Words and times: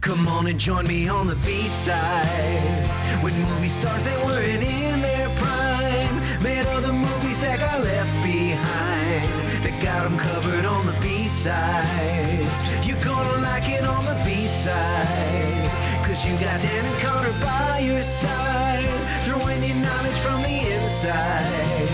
Come 0.00 0.26
on 0.28 0.46
and 0.46 0.58
join 0.58 0.86
me 0.86 1.08
on 1.08 1.26
the 1.26 1.36
B-side. 1.36 3.22
With 3.22 3.34
movie 3.36 3.68
stars 3.68 4.02
that 4.04 4.24
weren't 4.24 4.62
in 4.62 5.02
their 5.02 5.28
prime. 5.36 6.22
Made 6.42 6.64
other 6.68 6.90
movies 6.90 7.38
that 7.40 7.60
got 7.60 7.82
left 7.82 8.10
behind. 8.24 9.26
That 9.62 9.78
got 9.82 10.04
them 10.04 10.16
covered 10.16 10.64
on 10.64 10.86
the 10.86 10.96
B-side. 11.02 12.48
You're 12.82 13.02
gonna 13.02 13.42
like 13.42 13.68
it 13.68 13.84
on 13.84 14.06
the 14.06 14.16
B-side. 14.24 15.68
Cause 16.02 16.24
you 16.24 16.32
got 16.38 16.62
Dan 16.62 16.86
and 16.86 16.98
Connor 17.00 17.38
by 17.38 17.80
your 17.80 18.00
side. 18.00 18.82
Throwing 19.24 19.62
your 19.62 19.76
knowledge 19.76 20.16
from 20.16 20.40
the 20.40 20.82
inside. 20.82 21.90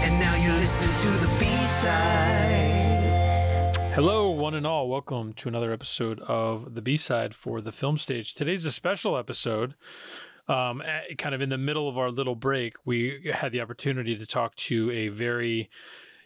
And 0.00 0.18
now 0.18 0.34
you're 0.36 0.56
listening 0.56 0.96
to 0.96 1.08
the 1.08 1.28
B-side. 1.38 2.70
Hello, 3.92 4.29
one 4.40 4.54
and 4.54 4.66
all. 4.66 4.88
Welcome 4.88 5.34
to 5.34 5.48
another 5.48 5.70
episode 5.70 6.18
of 6.20 6.74
the 6.74 6.80
B 6.80 6.96
side 6.96 7.34
for 7.34 7.60
the 7.60 7.72
film 7.72 7.98
stage. 7.98 8.32
Today's 8.32 8.64
a 8.64 8.72
special 8.72 9.18
episode. 9.18 9.74
Um, 10.48 10.80
at- 10.80 11.18
kind 11.18 11.34
of 11.34 11.42
in 11.42 11.50
the 11.50 11.58
middle 11.58 11.90
of 11.90 11.98
our 11.98 12.10
little 12.10 12.34
break, 12.34 12.76
we 12.86 13.30
had 13.34 13.52
the 13.52 13.60
opportunity 13.60 14.16
to 14.16 14.26
talk 14.26 14.54
to 14.56 14.90
a 14.92 15.08
very 15.08 15.68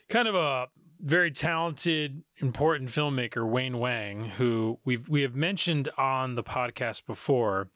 kind 0.08 0.28
of 0.28 0.36
a 0.36 0.68
very 1.00 1.32
talented, 1.32 2.22
important 2.36 2.88
filmmaker, 2.88 3.46
Wayne 3.50 3.80
Wang, 3.80 4.26
who 4.36 4.78
we've 4.84 5.08
we 5.08 5.22
have 5.22 5.34
mentioned 5.34 5.88
on 5.98 6.36
the 6.36 6.44
podcast 6.44 7.06
before, 7.06 7.68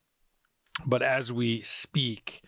but 0.86 1.02
as 1.02 1.32
we 1.32 1.60
speak, 1.62 2.42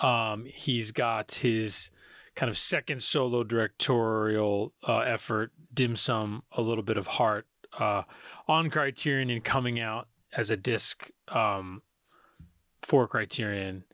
um, 0.00 0.44
he's 0.44 0.90
got 0.90 1.32
his 1.32 1.90
kind 2.34 2.50
of 2.50 2.58
second 2.58 3.02
solo 3.02 3.42
directorial 3.42 4.74
uh, 4.86 4.98
effort, 4.98 5.50
Dim 5.74 5.96
Sum, 5.96 6.42
a 6.52 6.62
little 6.62 6.84
bit 6.84 6.96
of 6.96 7.06
heart, 7.06 7.46
uh, 7.78 8.02
on 8.48 8.70
Criterion 8.70 9.30
and 9.30 9.42
coming 9.42 9.80
out 9.80 10.08
as 10.36 10.50
a 10.50 10.56
disc 10.56 11.10
um, 11.28 11.82
for 12.82 13.06
Criterion, 13.06 13.84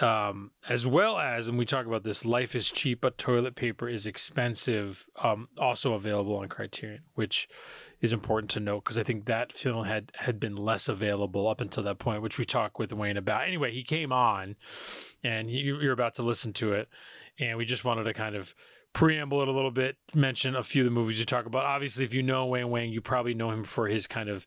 um, 0.00 0.52
as 0.68 0.86
well 0.86 1.18
as, 1.18 1.48
and 1.48 1.58
we 1.58 1.64
talk 1.64 1.86
about 1.86 2.04
this, 2.04 2.24
Life 2.24 2.54
is 2.54 2.70
Cheap, 2.70 3.00
but 3.00 3.18
Toilet 3.18 3.54
Paper 3.54 3.88
is 3.88 4.06
Expensive, 4.06 5.06
um, 5.22 5.48
also 5.58 5.92
available 5.92 6.36
on 6.36 6.48
Criterion, 6.48 7.02
which 7.14 7.48
is 8.00 8.12
important 8.12 8.50
to 8.50 8.60
note 8.60 8.84
because 8.84 8.96
I 8.96 9.02
think 9.02 9.26
that 9.26 9.52
film 9.52 9.84
had 9.84 10.12
had 10.14 10.40
been 10.40 10.56
less 10.56 10.88
available 10.88 11.48
up 11.48 11.60
until 11.60 11.82
that 11.82 11.98
point, 11.98 12.22
which 12.22 12.38
we 12.38 12.44
talked 12.44 12.78
with 12.78 12.92
Wayne 12.92 13.18
about. 13.18 13.46
Anyway, 13.46 13.72
he 13.72 13.82
came 13.82 14.12
on, 14.12 14.56
and 15.22 15.50
you, 15.50 15.78
you're 15.80 15.92
about 15.92 16.14
to 16.14 16.22
listen 16.22 16.52
to 16.54 16.72
it, 16.72 16.88
and 17.38 17.58
we 17.58 17.64
just 17.64 17.84
wanted 17.84 18.04
to 18.04 18.14
kind 18.14 18.36
of 18.36 18.54
preamble 18.92 19.42
it 19.42 19.48
a 19.48 19.52
little 19.52 19.70
bit, 19.70 19.96
mention 20.14 20.56
a 20.56 20.62
few 20.62 20.82
of 20.82 20.84
the 20.86 20.90
movies 20.90 21.18
you 21.18 21.24
talk 21.24 21.46
about. 21.46 21.64
Obviously, 21.64 22.04
if 22.04 22.14
you 22.14 22.22
know 22.22 22.46
Wayne 22.46 22.70
Wang, 22.70 22.90
you 22.90 23.00
probably 23.00 23.34
know 23.34 23.50
him 23.50 23.64
for 23.64 23.86
his 23.88 24.06
kind 24.06 24.28
of 24.28 24.46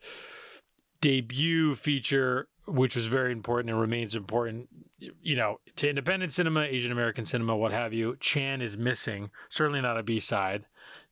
debut 1.01 1.75
feature, 1.75 2.47
which 2.65 2.95
was 2.95 3.07
very 3.07 3.31
important 3.31 3.69
and 3.69 3.79
remains 3.79 4.15
important, 4.15 4.69
you 4.97 5.35
know, 5.35 5.57
to 5.75 5.89
independent 5.89 6.31
cinema, 6.31 6.61
Asian 6.61 6.91
American 6.91 7.25
cinema, 7.25 7.55
what 7.55 7.71
have 7.71 7.93
you. 7.93 8.15
Chan 8.19 8.61
is 8.61 8.77
missing, 8.77 9.29
certainly 9.49 9.81
not 9.81 9.97
a 9.97 10.03
B 10.03 10.19
side, 10.19 10.65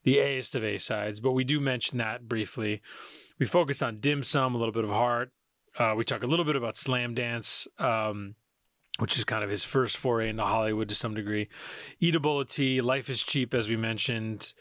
the 0.04 0.18
A-est 0.18 0.54
of 0.54 0.64
A 0.64 0.78
sides, 0.78 1.20
but 1.20 1.32
we 1.32 1.44
do 1.44 1.60
mention 1.60 1.98
that 1.98 2.28
briefly. 2.28 2.80
We 3.38 3.46
focus 3.46 3.82
on 3.82 4.00
Dim 4.00 4.22
Sum, 4.22 4.54
a 4.54 4.58
little 4.58 4.72
bit 4.72 4.84
of 4.84 4.90
Heart. 4.90 5.30
Uh, 5.78 5.94
we 5.96 6.04
talk 6.04 6.22
a 6.22 6.26
little 6.26 6.44
bit 6.44 6.56
about 6.56 6.76
Slam 6.76 7.14
Dance. 7.14 7.66
Um, 7.78 8.34
which 8.98 9.16
is 9.16 9.24
kind 9.24 9.42
of 9.42 9.50
his 9.50 9.64
first 9.64 9.96
foray 9.96 10.28
into 10.28 10.44
Hollywood 10.44 10.88
to 10.88 10.94
some 10.94 11.14
degree. 11.14 11.48
Eat 12.00 12.14
a 12.14 12.20
Bowl 12.20 12.40
of 12.40 12.48
Tea. 12.48 12.80
Life 12.80 13.08
is 13.08 13.22
Cheap, 13.22 13.54
as 13.54 13.68
we 13.68 13.76
mentioned. 13.76 14.52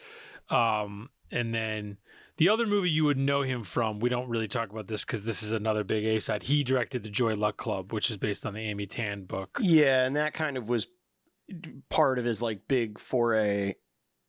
Um, 0.50 1.10
and 1.32 1.54
then 1.54 1.98
the 2.38 2.50
other 2.50 2.66
movie 2.66 2.90
you 2.90 3.06
would 3.06 3.18
know 3.18 3.42
him 3.42 3.64
from, 3.64 4.00
we 4.00 4.09
don't 4.09 4.30
really 4.30 4.48
talk 4.48 4.70
about 4.70 4.88
this 4.88 5.06
because 5.06 5.24
this 5.24 5.44
is 5.44 5.52
another 5.52 5.84
big 5.84 6.06
A 6.06 6.20
side. 6.20 6.44
He 6.44 6.64
directed 6.64 7.04
The 7.04 7.09
Joy 7.09 7.36
Luck 7.36 7.58
Club, 7.58 7.94
which 7.94 8.09
is 8.09 8.18
based 8.18 8.46
on 8.46 8.54
the 8.54 8.62
Amy 8.62 8.86
Tan 8.86 9.26
book. 9.26 9.59
Yeah, 9.62 10.06
and 10.06 10.16
that 10.16 10.34
kind 10.34 10.58
of 10.58 10.70
was 10.70 10.88
part 11.90 12.18
of 12.18 12.25
his 12.25 12.42
like 12.42 12.68
big 12.68 13.00
foray 13.00 13.75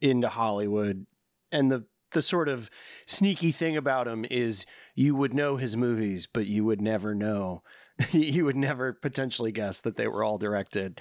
into 0.01 0.29
Hollywood. 0.29 1.07
And 1.51 1.71
the 1.71 1.87
the 2.13 2.23
sort 2.23 2.49
of 2.49 2.69
sneaky 3.07 3.53
thing 3.53 3.77
about 3.77 4.07
him 4.07 4.27
is 4.31 4.67
you 4.95 5.15
would 5.15 5.33
know 5.33 5.57
his 5.57 5.77
movies, 5.77 6.29
but 6.31 6.47
you 6.47 6.65
would 6.65 6.81
never 6.81 7.15
know. 7.15 7.63
you 8.13 8.45
would 8.45 8.57
never 8.57 8.93
potentially 8.93 9.53
guess 9.53 9.81
that 9.83 9.97
they 9.97 10.07
were 10.09 10.25
all 10.25 10.39
directed 10.39 11.01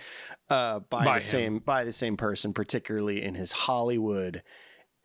uh, 0.50 0.79
by, 0.79 1.06
By 1.06 1.13
the 1.16 1.19
him. 1.19 1.19
same 1.22 1.59
by 1.59 1.84
the 1.84 1.94
same 1.94 2.17
person, 2.17 2.53
particularly 2.53 3.22
in 3.23 3.35
his 3.35 3.51
Hollywood 3.51 4.44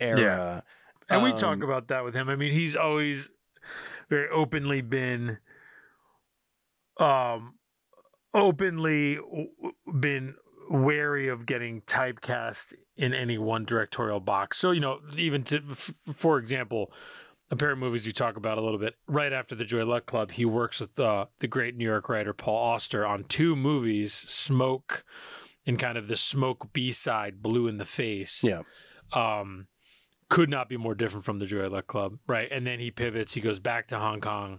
era. 0.01 0.65
And 1.09 1.23
we 1.23 1.31
Um, 1.31 1.37
talk 1.37 1.63
about 1.63 1.89
that 1.89 2.05
with 2.05 2.15
him. 2.15 2.29
I 2.29 2.37
mean, 2.37 2.53
he's 2.53 2.75
always 2.77 3.29
very 4.09 4.29
openly 4.31 4.81
been 4.81 5.39
um 6.99 7.55
openly 8.35 9.19
been 10.01 10.35
wary 10.71 11.29
of 11.29 11.47
getting 11.47 11.81
typecast 11.83 12.75
in 12.97 13.15
any 13.15 13.39
one 13.39 13.65
directorial 13.65 14.21
box. 14.21 14.57
So, 14.59 14.71
you 14.73 14.81
know, 14.81 15.01
even 15.17 15.43
to 15.45 15.59
f- 15.71 15.93
for 16.15 16.39
example, 16.39 16.93
a 17.51 17.57
pair 17.57 17.73
of 17.73 17.79
movies 17.79 18.07
you 18.07 18.13
talk 18.13 18.37
about 18.37 18.59
a 18.59 18.61
little 18.61 18.79
bit 18.79 18.95
right 19.07 19.33
after 19.33 19.55
the 19.55 19.65
Joy 19.65 19.85
Luck 19.85 20.07
Club, 20.07 20.31
he 20.33 20.45
works 20.45 20.81
with 20.81 20.99
uh, 20.99 21.27
the 21.39 21.47
great 21.47 21.77
New 21.77 21.85
York 21.85 22.09
writer 22.09 22.33
Paul 22.33 22.73
Auster 22.73 23.07
on 23.07 23.25
two 23.25 23.55
movies, 23.57 24.13
Smoke 24.13 25.05
and 25.67 25.79
kind 25.79 25.99
of 25.99 26.09
the 26.09 26.17
Smoke 26.17 26.73
B-side, 26.73 27.43
Blue 27.43 27.69
in 27.69 27.79
the 27.79 27.85
Face. 27.85 28.45
Yeah. 28.45 28.63
Um 29.13 29.69
could 30.29 30.51
not 30.51 30.69
be 30.69 30.77
more 30.77 30.97
different 30.97 31.25
from 31.25 31.39
the 31.39 31.47
Joy 31.47 31.69
Luck 31.69 31.87
Club, 31.87 32.19
right? 32.27 32.49
And 32.51 32.67
then 32.67 32.81
he 32.81 32.91
pivots, 32.91 33.33
he 33.33 33.41
goes 33.41 33.61
back 33.61 33.87
to 33.89 33.99
Hong 33.99 34.21
Kong 34.21 34.59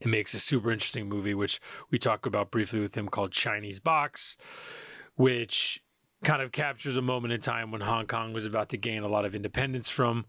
and 0.00 0.10
makes 0.10 0.34
a 0.34 0.38
super 0.38 0.70
interesting 0.70 1.08
movie, 1.08 1.34
which 1.34 1.60
we 1.90 1.98
talk 1.98 2.26
about 2.26 2.52
briefly 2.52 2.78
with 2.78 2.94
him 2.94 3.08
called 3.08 3.32
Chinese 3.32 3.80
Box, 3.80 4.36
which 5.16 5.82
kind 6.22 6.42
of 6.42 6.52
captures 6.52 6.96
a 6.96 7.02
moment 7.02 7.32
in 7.32 7.40
time 7.40 7.70
when 7.70 7.80
Hong 7.80 8.06
Kong 8.06 8.32
was 8.32 8.46
about 8.46 8.68
to 8.70 8.76
gain 8.78 9.02
a 9.02 9.08
lot 9.08 9.24
of 9.24 9.34
independence 9.34 9.88
from 9.88 10.24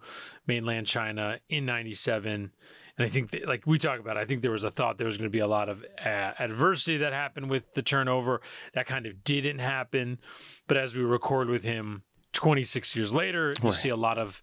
mainland 0.48 0.88
China 0.88 1.40
in 1.50 1.66
97. 1.66 2.52
And 2.96 3.06
I 3.06 3.08
think, 3.10 3.32
that, 3.32 3.48
like 3.48 3.66
we 3.66 3.78
talk 3.80 4.00
about, 4.00 4.18
I 4.18 4.26
think 4.26 4.42
there 4.42 4.52
was 4.52 4.64
a 4.64 4.70
thought 4.72 4.98
there 4.98 5.08
was 5.08 5.18
going 5.18 5.30
to 5.30 5.32
be 5.32 5.40
a 5.40 5.48
lot 5.48 5.68
of 5.70 5.84
uh, 6.04 6.08
adversity 6.40 6.98
that 6.98 7.12
happened 7.14 7.50
with 7.50 7.74
the 7.74 7.82
turnover. 7.82 8.42
That 8.74 8.86
kind 8.86 9.06
of 9.06 9.24
didn't 9.24 9.60
happen. 9.60 10.20
But 10.68 10.78
as 10.78 10.96
we 10.96 11.02
record 11.02 11.50
with 11.50 11.64
him 11.64 12.04
26 12.34 12.96
years 12.96 13.14
later, 13.14 13.50
you 13.50 13.56
Right. 13.64 13.74
see 13.74 13.90
a 13.90 13.96
lot 13.96 14.18
of 14.18 14.42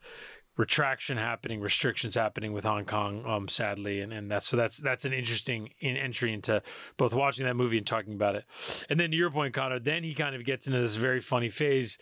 retraction 0.61 1.17
happening, 1.17 1.59
restrictions 1.59 2.15
happening 2.15 2.53
with 2.53 2.65
Hong 2.65 2.85
Kong, 2.85 3.25
um, 3.27 3.49
sadly, 3.49 4.03
and 4.03 4.13
and 4.13 4.31
that's 4.31 4.47
so 4.47 4.59
that's 4.59 4.77
that's 4.77 5.07
an 5.07 5.15
interesting 5.15 5.71
in 5.81 5.97
entry 5.97 6.35
into 6.35 6.63
both 6.99 7.15
watching 7.15 7.47
that 7.47 7.57
movie 7.57 7.79
and 7.79 7.87
talking 7.87 8.13
about 8.13 8.35
it. 8.35 8.45
And 8.91 9.01
then 9.01 9.11
to 9.11 9.17
your 9.17 9.31
point, 9.31 9.55
Connor, 9.55 9.81
then 9.81 10.05
he 10.05 10.13
kind 10.13 10.37
of 10.37 10.45
gets 10.45 10.67
into 10.67 10.79
this 10.79 10.97
very 10.97 11.21
funny 11.21 11.49
phase, 11.49 11.97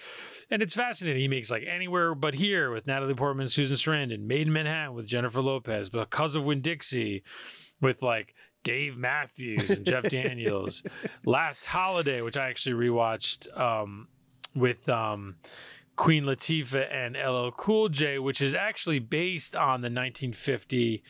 and 0.50 0.60
it's 0.60 0.74
fascinating. 0.74 1.22
He 1.22 1.28
makes 1.28 1.52
like 1.52 1.62
Anywhere 1.68 2.16
But 2.16 2.34
Here 2.34 2.72
with 2.72 2.88
Natalie 2.88 3.14
Portman, 3.14 3.46
Susan 3.46 3.76
Sarandon, 3.76 4.26
Maid 4.26 4.48
in 4.48 4.52
Manhattan 4.52 4.94
with 4.94 5.06
Jennifer 5.06 5.40
Lopez, 5.40 5.88
Because 5.88 6.34
of 6.34 6.44
Winn-Dixie 6.44 7.22
with 7.80 8.02
like. 8.02 8.34
Dave 8.64 8.98
Matthews 8.98 9.70
and 9.70 9.86
Jeff 9.86 10.02
Daniels. 10.10 10.82
Last 11.24 11.64
Holiday, 11.64 12.20
which 12.20 12.36
I 12.36 12.50
actually 12.50 12.88
rewatched 12.88 13.56
um, 13.58 14.08
with 14.54 14.86
um, 14.88 15.36
Queen 15.98 16.24
Latifah 16.24 16.90
and 16.92 17.16
LL 17.16 17.50
Cool 17.50 17.88
J, 17.88 18.20
which 18.20 18.40
is 18.40 18.54
actually 18.54 19.00
based 19.00 19.56
on 19.56 19.80
the 19.80 19.90
1950 19.90 21.02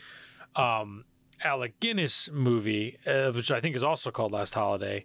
um, 0.56 1.04
Alec 1.44 1.78
Guinness 1.78 2.30
movie, 2.32 2.98
uh, 3.06 3.30
which 3.32 3.52
I 3.52 3.60
think 3.60 3.76
is 3.76 3.84
also 3.84 4.10
called 4.10 4.32
Last 4.32 4.54
Holiday, 4.54 5.04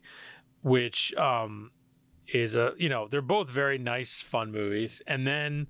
which 0.61 1.13
um, 1.15 1.71
is 2.27 2.55
a 2.55 2.73
you 2.77 2.87
know 2.87 3.09
they're 3.09 3.21
both 3.21 3.49
very 3.49 3.77
nice, 3.77 4.21
fun 4.21 4.53
movies, 4.53 5.01
and 5.05 5.27
then 5.27 5.67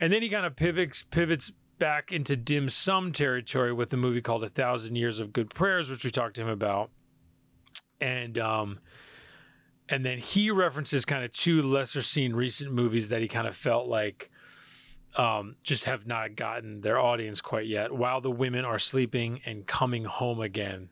and 0.00 0.12
then 0.12 0.22
he 0.22 0.28
kind 0.28 0.46
of 0.46 0.54
pivots 0.54 1.02
pivots 1.02 1.52
back 1.80 2.12
into 2.12 2.36
dim 2.36 2.68
sum 2.68 3.10
territory 3.10 3.72
with 3.72 3.92
a 3.92 3.96
movie 3.96 4.22
called 4.22 4.44
A 4.44 4.48
Thousand 4.48 4.94
Years 4.94 5.18
of 5.18 5.32
Good 5.32 5.50
Prayers, 5.50 5.90
which 5.90 6.04
we 6.04 6.10
talked 6.10 6.36
to 6.36 6.42
him 6.42 6.48
about, 6.48 6.90
and 8.00 8.38
um, 8.38 8.78
and 9.90 10.04
then 10.06 10.18
he 10.18 10.50
references 10.50 11.04
kind 11.04 11.24
of 11.24 11.32
two 11.32 11.60
lesser 11.62 12.00
seen 12.02 12.32
recent 12.34 12.72
movies 12.72 13.08
that 13.10 13.20
he 13.20 13.28
kind 13.28 13.46
of 13.46 13.54
felt 13.56 13.88
like 13.88 14.30
um, 15.16 15.56
just 15.64 15.86
have 15.86 16.06
not 16.06 16.36
gotten 16.36 16.80
their 16.80 16.98
audience 17.00 17.40
quite 17.40 17.66
yet. 17.66 17.92
While 17.92 18.20
the 18.20 18.30
Women 18.30 18.64
Are 18.64 18.78
Sleeping 18.78 19.40
and 19.44 19.66
Coming 19.66 20.04
Home 20.04 20.40
Again, 20.40 20.88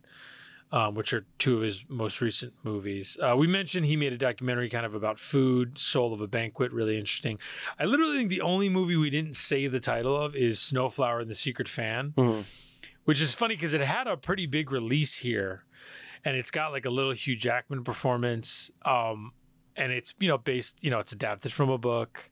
um, 0.72 0.94
which 0.94 1.12
are 1.14 1.24
two 1.38 1.56
of 1.56 1.62
his 1.62 1.82
most 1.88 2.20
recent 2.20 2.52
movies. 2.62 3.16
Uh, 3.22 3.34
we 3.38 3.46
mentioned 3.46 3.86
he 3.86 3.96
made 3.96 4.12
a 4.12 4.18
documentary 4.18 4.68
kind 4.68 4.84
of 4.84 4.94
about 4.94 5.18
food, 5.18 5.78
Soul 5.78 6.12
of 6.12 6.20
a 6.20 6.26
Banquet, 6.26 6.72
really 6.72 6.98
interesting. 6.98 7.38
I 7.78 7.84
literally 7.86 8.18
think 8.18 8.28
the 8.28 8.42
only 8.42 8.68
movie 8.68 8.96
we 8.96 9.08
didn't 9.08 9.34
say 9.36 9.66
the 9.66 9.80
title 9.80 10.14
of 10.14 10.36
is 10.36 10.60
Snow 10.60 10.90
Flower 10.90 11.20
and 11.20 11.30
the 11.30 11.34
Secret 11.34 11.68
Fan, 11.70 12.12
Mhm. 12.18 12.44
which 13.04 13.22
is 13.22 13.34
funny 13.34 13.54
because 13.54 13.72
it 13.72 13.80
had 13.80 14.06
a 14.08 14.16
pretty 14.18 14.44
big 14.44 14.70
release 14.70 15.16
here. 15.16 15.64
And 16.24 16.36
it's 16.36 16.50
got 16.50 16.72
like 16.72 16.84
a 16.84 16.90
little 16.90 17.12
Hugh 17.12 17.36
Jackman 17.36 17.84
performance. 17.84 18.70
Um, 18.84 19.32
and 19.76 19.92
it's, 19.92 20.14
you 20.18 20.28
know, 20.28 20.38
based, 20.38 20.82
you 20.82 20.90
know, 20.90 20.98
it's 20.98 21.12
adapted 21.12 21.52
from 21.52 21.70
a 21.70 21.78
book 21.78 22.28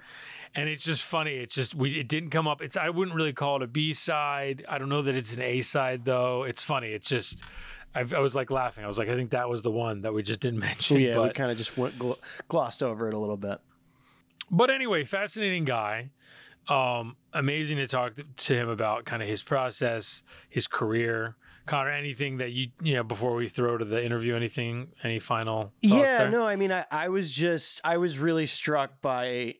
and 0.56 0.70
it's 0.70 0.82
just 0.82 1.04
funny. 1.04 1.34
It's 1.34 1.54
just 1.54 1.74
we 1.74 2.00
it 2.00 2.08
didn't 2.08 2.30
come 2.30 2.48
up. 2.48 2.62
It's 2.62 2.76
I 2.76 2.88
wouldn't 2.88 3.14
really 3.14 3.34
call 3.34 3.56
it 3.56 3.62
a 3.62 3.66
B 3.66 3.92
side. 3.92 4.64
I 4.68 4.78
don't 4.78 4.88
know 4.88 5.02
that 5.02 5.14
it's 5.14 5.36
an 5.36 5.42
A 5.42 5.60
side 5.60 6.04
though. 6.04 6.44
It's 6.44 6.64
funny. 6.64 6.88
It's 6.88 7.08
just 7.08 7.44
I've, 7.94 8.12
i 8.14 8.18
was 8.18 8.34
like 8.34 8.50
laughing. 8.50 8.82
I 8.82 8.86
was 8.86 8.98
like, 8.98 9.08
I 9.08 9.14
think 9.14 9.30
that 9.30 9.48
was 9.48 9.62
the 9.62 9.70
one 9.70 10.02
that 10.02 10.14
we 10.14 10.22
just 10.22 10.40
didn't 10.40 10.58
mention. 10.70 10.98
yeah, 10.98 11.22
we 11.22 11.30
kind 11.30 11.50
of 11.50 11.58
just 11.58 11.76
went 11.76 11.98
gl- 11.98 12.18
glossed 12.48 12.82
over 12.82 13.06
it 13.06 13.14
a 13.14 13.18
little 13.18 13.36
bit. 13.36 13.58
but 14.50 14.70
anyway, 14.70 15.04
fascinating 15.04 15.64
guy. 15.64 16.10
Um, 16.68 17.16
amazing 17.32 17.76
to 17.76 17.86
talk 17.86 18.16
to, 18.16 18.24
to 18.24 18.54
him 18.54 18.68
about 18.68 19.04
kind 19.04 19.22
of 19.22 19.28
his 19.28 19.42
process, 19.42 20.24
his 20.48 20.66
career. 20.66 21.36
Connor, 21.66 21.90
anything 21.90 22.38
that 22.38 22.52
you 22.52 22.68
you 22.80 22.94
know 22.94 23.02
before 23.02 23.34
we 23.34 23.48
throw 23.48 23.76
to 23.76 23.84
the 23.84 24.04
interview, 24.04 24.34
anything, 24.34 24.88
any 25.02 25.18
final 25.18 25.64
thoughts 25.64 25.72
yeah 25.82 26.18
there? 26.18 26.30
no 26.30 26.46
i 26.46 26.56
mean 26.56 26.72
I, 26.72 26.84
I 26.90 27.08
was 27.08 27.30
just 27.30 27.80
i 27.84 27.96
was 27.96 28.18
really 28.18 28.46
struck 28.46 29.00
by 29.02 29.54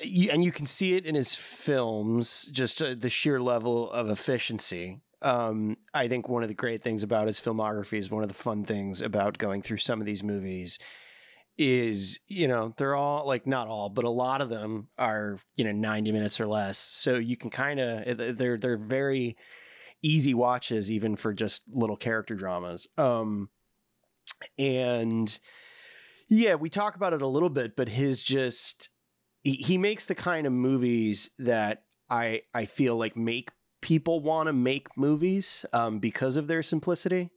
and 0.00 0.44
you 0.44 0.52
can 0.52 0.66
see 0.66 0.94
it 0.94 1.04
in 1.04 1.14
his 1.14 1.34
films 1.34 2.48
just 2.52 2.80
uh, 2.80 2.94
the 2.96 3.10
sheer 3.10 3.40
level 3.40 3.90
of 3.90 4.08
efficiency 4.08 5.00
um, 5.22 5.76
i 5.92 6.08
think 6.08 6.28
one 6.28 6.42
of 6.42 6.48
the 6.48 6.54
great 6.54 6.82
things 6.82 7.02
about 7.02 7.26
his 7.26 7.40
filmography 7.40 7.98
is 7.98 8.10
one 8.10 8.22
of 8.22 8.28
the 8.28 8.34
fun 8.34 8.64
things 8.64 9.02
about 9.02 9.38
going 9.38 9.62
through 9.62 9.78
some 9.78 10.00
of 10.00 10.06
these 10.06 10.22
movies 10.22 10.78
is 11.56 12.20
you 12.28 12.46
know 12.46 12.72
they're 12.76 12.94
all 12.94 13.26
like 13.26 13.46
not 13.46 13.66
all 13.66 13.88
but 13.88 14.04
a 14.04 14.10
lot 14.10 14.40
of 14.40 14.48
them 14.48 14.88
are 14.96 15.36
you 15.56 15.64
know 15.64 15.72
90 15.72 16.12
minutes 16.12 16.40
or 16.40 16.46
less 16.46 16.78
so 16.78 17.16
you 17.16 17.36
can 17.36 17.50
kind 17.50 17.80
of 17.80 18.38
they're 18.38 18.56
they're 18.56 18.76
very 18.76 19.36
easy 20.02 20.34
watches 20.34 20.90
even 20.90 21.16
for 21.16 21.32
just 21.32 21.64
little 21.68 21.96
character 21.96 22.34
dramas. 22.34 22.86
Um 22.96 23.50
and 24.58 25.38
yeah 26.28 26.54
we 26.54 26.68
talk 26.68 26.94
about 26.94 27.12
it 27.12 27.22
a 27.22 27.26
little 27.26 27.48
bit 27.48 27.74
but 27.76 27.88
his 27.88 28.22
just 28.22 28.90
he, 29.42 29.54
he 29.54 29.78
makes 29.78 30.04
the 30.04 30.14
kind 30.14 30.46
of 30.46 30.52
movies 30.52 31.30
that 31.38 31.84
i 32.10 32.42
i 32.54 32.64
feel 32.64 32.96
like 32.96 33.16
make 33.16 33.50
people 33.80 34.20
want 34.20 34.46
to 34.46 34.52
make 34.52 34.88
movies 34.96 35.64
um 35.72 35.98
because 35.98 36.36
of 36.36 36.48
their 36.48 36.62
simplicity. 36.62 37.30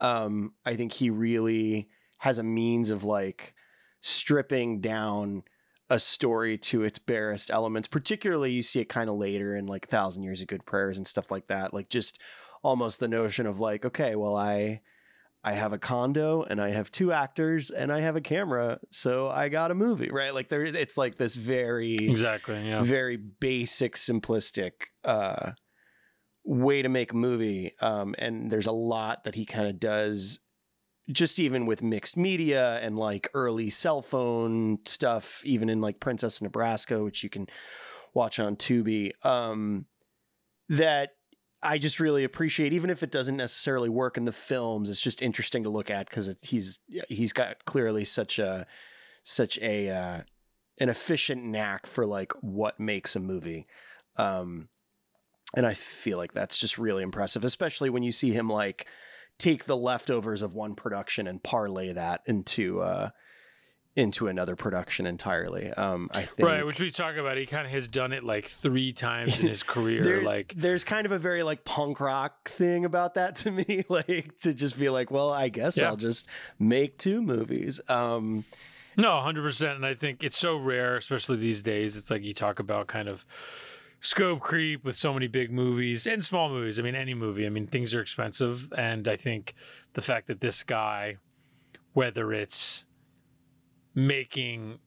Um 0.00 0.54
i 0.64 0.74
think 0.74 0.92
he 0.92 1.10
really 1.10 1.88
has 2.18 2.38
a 2.38 2.42
means 2.42 2.90
of 2.90 3.04
like 3.04 3.54
stripping 4.00 4.80
down 4.80 5.42
a 5.88 5.98
story 5.98 6.58
to 6.58 6.82
its 6.82 6.98
barest 6.98 7.50
elements 7.50 7.86
particularly 7.86 8.50
you 8.50 8.62
see 8.62 8.80
it 8.80 8.88
kind 8.88 9.08
of 9.08 9.16
later 9.16 9.54
in 9.54 9.66
like 9.66 9.86
thousand 9.88 10.22
years 10.22 10.40
of 10.40 10.48
good 10.48 10.66
prayers 10.66 10.98
and 10.98 11.06
stuff 11.06 11.30
like 11.30 11.46
that 11.46 11.72
like 11.72 11.88
just 11.88 12.20
almost 12.62 12.98
the 12.98 13.08
notion 13.08 13.46
of 13.46 13.60
like 13.60 13.84
okay 13.84 14.16
well 14.16 14.36
i 14.36 14.80
i 15.44 15.52
have 15.52 15.72
a 15.72 15.78
condo 15.78 16.42
and 16.42 16.60
i 16.60 16.70
have 16.70 16.90
two 16.90 17.12
actors 17.12 17.70
and 17.70 17.92
i 17.92 18.00
have 18.00 18.16
a 18.16 18.20
camera 18.20 18.80
so 18.90 19.28
i 19.28 19.48
got 19.48 19.70
a 19.70 19.74
movie 19.74 20.10
right 20.10 20.34
like 20.34 20.48
there 20.48 20.64
it's 20.64 20.96
like 20.96 21.18
this 21.18 21.36
very 21.36 21.94
Exactly. 21.94 22.68
Yeah. 22.68 22.82
very 22.82 23.16
basic 23.16 23.94
simplistic 23.94 24.72
uh 25.04 25.52
way 26.44 26.82
to 26.82 26.88
make 26.88 27.12
a 27.12 27.16
movie 27.16 27.74
um 27.80 28.14
and 28.18 28.50
there's 28.50 28.66
a 28.66 28.72
lot 28.72 29.22
that 29.24 29.36
he 29.36 29.44
kind 29.44 29.68
of 29.68 29.78
does 29.78 30.40
just 31.10 31.38
even 31.38 31.66
with 31.66 31.82
mixed 31.82 32.16
media 32.16 32.78
and 32.80 32.98
like 32.98 33.28
early 33.34 33.70
cell 33.70 34.02
phone 34.02 34.78
stuff 34.84 35.40
even 35.44 35.68
in 35.68 35.80
like 35.80 36.00
princess 36.00 36.42
nebraska 36.42 37.02
which 37.02 37.22
you 37.22 37.30
can 37.30 37.46
watch 38.14 38.38
on 38.38 38.56
tubi 38.56 39.12
um 39.24 39.86
that 40.68 41.10
i 41.62 41.78
just 41.78 42.00
really 42.00 42.24
appreciate 42.24 42.72
even 42.72 42.90
if 42.90 43.02
it 43.02 43.12
doesn't 43.12 43.36
necessarily 43.36 43.88
work 43.88 44.16
in 44.16 44.24
the 44.24 44.32
films 44.32 44.90
it's 44.90 45.00
just 45.00 45.22
interesting 45.22 45.62
to 45.62 45.70
look 45.70 45.90
at 45.90 46.08
because 46.08 46.34
he's 46.42 46.80
he's 47.08 47.32
got 47.32 47.64
clearly 47.64 48.04
such 48.04 48.38
a 48.38 48.66
such 49.22 49.58
a 49.58 49.88
uh 49.88 50.20
an 50.78 50.88
efficient 50.88 51.44
knack 51.44 51.86
for 51.86 52.04
like 52.04 52.32
what 52.42 52.78
makes 52.78 53.16
a 53.16 53.20
movie. 53.20 53.66
Um 54.16 54.68
and 55.54 55.66
i 55.66 55.74
feel 55.74 56.18
like 56.18 56.32
that's 56.32 56.58
just 56.58 56.76
really 56.76 57.02
impressive 57.02 57.44
especially 57.44 57.88
when 57.88 58.02
you 58.02 58.12
see 58.12 58.32
him 58.32 58.48
like 58.48 58.86
take 59.38 59.64
the 59.64 59.76
leftovers 59.76 60.42
of 60.42 60.54
one 60.54 60.74
production 60.74 61.26
and 61.26 61.42
parlay 61.42 61.92
that 61.92 62.22
into 62.26 62.80
uh 62.80 63.10
into 63.94 64.28
another 64.28 64.56
production 64.56 65.06
entirely 65.06 65.70
um 65.72 66.10
i 66.12 66.22
think 66.22 66.46
Right, 66.46 66.66
which 66.66 66.80
we 66.80 66.90
talk 66.90 67.16
about. 67.16 67.38
He 67.38 67.46
kind 67.46 67.64
of 67.66 67.72
has 67.72 67.88
done 67.88 68.12
it 68.12 68.24
like 68.24 68.44
three 68.46 68.92
times 68.92 69.40
in 69.40 69.46
his 69.48 69.62
career. 69.74 70.02
there- 70.02 70.22
like, 70.22 70.52
there's 70.54 70.84
kind 70.84 71.06
of 71.06 71.12
a 71.12 71.18
very 71.18 71.42
like 71.42 71.64
punk 71.64 71.98
rock 72.00 72.48
thing 72.50 72.84
about 72.84 73.14
that 73.14 73.36
to 73.36 73.50
me 73.50 73.84
like 73.88 74.36
to 74.42 74.52
just 74.52 74.78
be 74.78 74.90
like 74.90 75.10
well 75.10 75.30
i 75.32 75.48
guess 75.48 75.78
Yeah. 75.78 75.88
i'll 75.88 75.96
just 75.96 76.28
make 76.58 76.98
two 76.98 77.22
movies 77.22 77.80
um 77.88 78.44
no, 78.98 79.20
hundred 79.20 79.42
percent. 79.42 79.76
And 79.76 79.84
I 79.84 79.92
think 79.92 80.24
it's 80.24 80.38
so 80.38 80.56
rare, 80.56 80.96
especially 80.96 81.36
these 81.36 81.60
days. 81.60 81.98
It's 81.98 82.10
like 82.10 82.22
you 82.24 82.32
talk 82.32 82.60
about 82.60 82.86
kind 82.86 83.10
of 83.10 83.26
scope 84.00 84.40
creep 84.40 84.84
with 84.84 84.94
so 84.94 85.12
many 85.12 85.26
big 85.26 85.50
movies 85.50 86.06
and 86.06 86.24
small 86.24 86.48
movies. 86.48 86.78
I 86.78 86.82
mean, 86.82 86.94
any 86.94 87.14
movie. 87.14 87.46
I 87.46 87.48
mean, 87.48 87.66
things 87.66 87.94
are 87.94 88.00
expensive, 88.00 88.72
and 88.76 89.08
I 89.08 89.16
think 89.16 89.54
the 89.94 90.02
fact 90.02 90.26
that 90.28 90.40
this 90.40 90.62
guy, 90.62 91.16
whether 91.92 92.32
it's 92.32 92.84
making, 93.94 94.78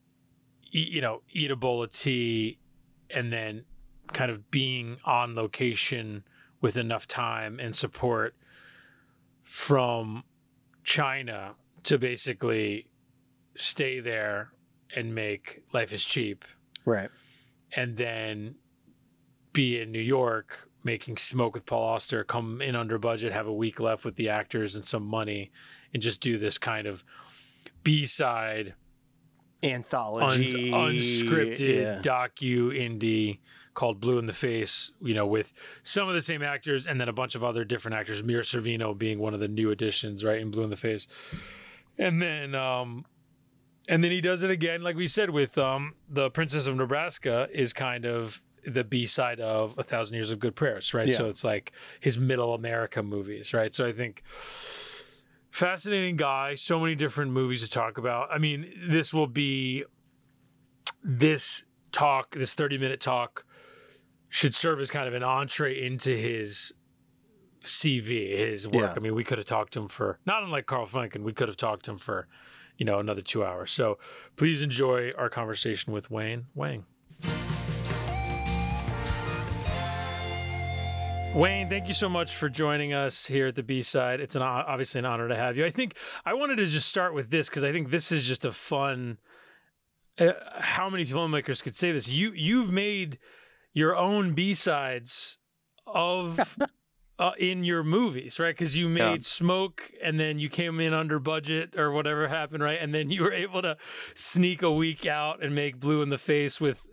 you 0.71 1.01
know, 1.01 1.21
eat 1.31 1.51
a 1.51 1.56
bowl 1.56 1.83
of 1.83 1.91
tea, 1.91 2.59
and 3.09 3.33
then 3.33 3.65
kind 4.13 4.31
of 4.31 4.50
being 4.51 4.97
on 5.06 5.35
location 5.35 6.23
with 6.61 6.77
enough 6.77 7.07
time 7.07 7.59
and 7.59 7.75
support 7.75 8.35
from 9.44 10.23
China 10.83 11.56
to 11.83 11.97
basically 11.97 12.88
stay 13.56 14.00
there 14.00 14.50
and 14.95 15.13
make 15.13 15.61
Life 15.73 15.94
is 15.94 16.03
Cheap 16.06 16.45
right 16.85 17.09
and 17.75 17.97
then 17.97 18.56
be 19.53 19.79
in 19.79 19.91
New 19.91 19.99
York 19.99 20.69
making 20.83 21.17
Smoke 21.17 21.53
with 21.53 21.65
Paul 21.65 21.83
Auster, 21.83 22.23
come 22.23 22.61
in 22.61 22.75
under 22.75 22.97
budget, 22.97 23.33
have 23.33 23.47
a 23.47 23.53
week 23.53 23.79
left 23.79 24.05
with 24.05 24.15
the 24.15 24.29
actors 24.29 24.75
and 24.75 24.85
some 24.85 25.03
money, 25.03 25.51
and 25.93 26.01
just 26.01 26.21
do 26.21 26.37
this 26.37 26.57
kind 26.57 26.87
of 26.87 27.03
B 27.83 28.05
side, 28.05 28.75
anthology 29.61 30.71
unscripted 30.71 31.81
yeah. 31.81 32.01
docu 32.01 32.71
indie 32.71 33.39
called 33.73 33.99
Blue 33.99 34.17
in 34.17 34.25
the 34.25 34.33
Face, 34.33 34.91
you 35.01 35.13
know, 35.13 35.25
with 35.25 35.53
some 35.83 36.07
of 36.07 36.15
the 36.15 36.21
same 36.21 36.41
actors 36.41 36.87
and 36.87 36.99
then 36.99 37.09
a 37.09 37.13
bunch 37.13 37.35
of 37.35 37.43
other 37.43 37.63
different 37.63 37.95
actors, 37.95 38.23
Mira 38.23 38.43
Sorvino 38.43 38.97
being 38.97 39.19
one 39.19 39.33
of 39.33 39.39
the 39.39 39.47
new 39.47 39.71
additions, 39.71 40.23
right, 40.23 40.39
in 40.39 40.51
Blue 40.51 40.63
in 40.63 40.69
the 40.69 40.77
Face. 40.77 41.07
And 41.97 42.21
then 42.21 42.55
um 42.55 43.05
and 43.87 44.03
then 44.03 44.11
he 44.11 44.21
does 44.21 44.43
it 44.43 44.51
again, 44.51 44.81
like 44.81 44.95
we 44.95 45.07
said, 45.07 45.29
with 45.29 45.57
um 45.57 45.95
the 46.09 46.29
Princess 46.29 46.67
of 46.67 46.75
Nebraska 46.75 47.47
is 47.53 47.73
kind 47.73 48.05
of 48.05 48.41
the 48.65 48.83
B 48.83 49.06
side 49.06 49.39
of 49.39 49.77
A 49.77 49.83
Thousand 49.83 50.15
Years 50.15 50.31
of 50.31 50.39
Good 50.39 50.56
Prayers, 50.56 50.94
right? 50.94 51.07
Yeah. 51.07 51.15
So 51.15 51.25
it's 51.25 51.44
like 51.44 51.71
his 52.00 52.17
middle 52.17 52.53
America 52.53 53.03
movies, 53.03 53.53
right? 53.53 53.73
So 53.73 53.85
I 53.85 53.91
think 53.91 54.23
fascinating 55.51 56.16
guy, 56.16 56.56
so 56.56 56.80
many 56.80 56.95
different 56.95 57.31
movies 57.31 57.63
to 57.63 57.69
talk 57.69 57.97
about. 57.97 58.30
I 58.31 58.37
mean, 58.37 58.71
this 58.89 59.13
will 59.13 59.28
be 59.28 59.83
this 61.04 61.63
talk, 61.92 62.35
this 62.35 62.56
30 62.56 62.78
minute 62.78 62.99
talk 62.99 63.45
should 64.30 64.54
serve 64.54 64.80
as 64.80 64.89
kind 64.89 65.07
of 65.07 65.13
an 65.13 65.23
entree 65.23 65.83
into 65.83 66.16
his 66.16 66.71
CV, 67.63 68.37
his 68.37 68.68
work. 68.68 68.81
Yeah. 68.81 68.94
I 68.95 68.99
mean, 68.99 69.16
we 69.16 69.23
could 69.23 69.37
have 69.37 69.47
talked 69.47 69.73
to 69.73 69.81
him 69.81 69.87
for 69.87 70.19
not 70.25 70.44
unlike 70.44 70.66
Carl 70.66 70.85
Franklin, 70.85 71.23
we 71.23 71.33
could 71.33 71.47
have 71.47 71.57
talked 71.57 71.85
to 71.85 71.92
him 71.92 71.97
for, 71.97 72.28
you 72.78 72.85
know, 72.85 72.99
another 72.99 73.21
two 73.21 73.44
hours. 73.44 73.71
So 73.71 73.97
please 74.35 74.61
enjoy 74.61 75.11
our 75.18 75.30
conversation 75.30 75.94
with 75.94 76.11
Wayne 76.11 76.45
Wang. 76.54 76.85
Wayne, 81.36 81.69
thank 81.69 81.88
you 81.88 81.94
so 81.94 82.09
much 82.09 82.36
for 82.36 82.50
joining 82.50 82.92
us 82.94 83.26
here 83.26 83.48
at 83.48 83.56
the 83.56 83.64
B 83.64 83.81
side. 83.81 84.19
It's 84.19 84.36
an 84.36 84.42
obviously 84.42 85.00
an 85.00 85.06
honor 85.06 85.28
to 85.28 85.36
have 85.36 85.56
you. 85.56 85.66
I 85.66 85.69
think 85.69 85.95
I 86.26 86.33
wanted 86.33 86.56
to 86.57 86.66
just 86.66 86.90
start 86.90 87.14
with 87.14 87.30
this 87.30 87.48
because 87.48 87.64
I 87.64 87.71
think 87.71 87.92
this 87.92 88.12
is 88.12 88.26
just 88.26 88.45
a 88.45 88.52
fun. 88.52 89.19
Uh, 90.18 90.31
how 90.57 90.90
many 90.90 91.06
filmmakers 91.06 91.64
could 91.64 91.78
say 91.78 91.92
this? 91.92 92.09
You 92.09 92.31
you've 92.36 92.71
made 92.71 93.19
your 93.74 93.95
own 93.95 94.33
B 94.33 94.54
sides 94.54 95.38
of 95.86 96.57
uh, 97.19 97.31
in 97.38 97.64
your 97.64 97.83
movies, 97.83 98.40
right? 98.40 98.56
Because 98.57 98.76
you 98.76 98.90
made 98.90 99.00
Yeah. 99.00 99.18
Smoke, 99.21 99.92
and 100.04 100.19
then 100.19 100.40
you 100.40 100.50
came 100.50 100.80
in 100.80 100.94
under 100.94 101.19
budget 101.19 101.78
or 101.78 101.92
whatever 101.92 102.28
happened, 102.28 102.64
right? 102.64 102.80
And 102.81 102.94
then 102.94 103.12
you 103.12 103.21
were 103.24 103.33
able 103.33 103.62
to 103.62 103.78
sneak 104.16 104.62
a 104.62 104.71
week 104.71 105.06
out 105.06 105.44
and 105.44 105.54
make 105.54 105.80
Blue 105.80 106.02
in 106.02 106.09
the 106.09 106.18
Face 106.18 106.59
with, 106.59 106.88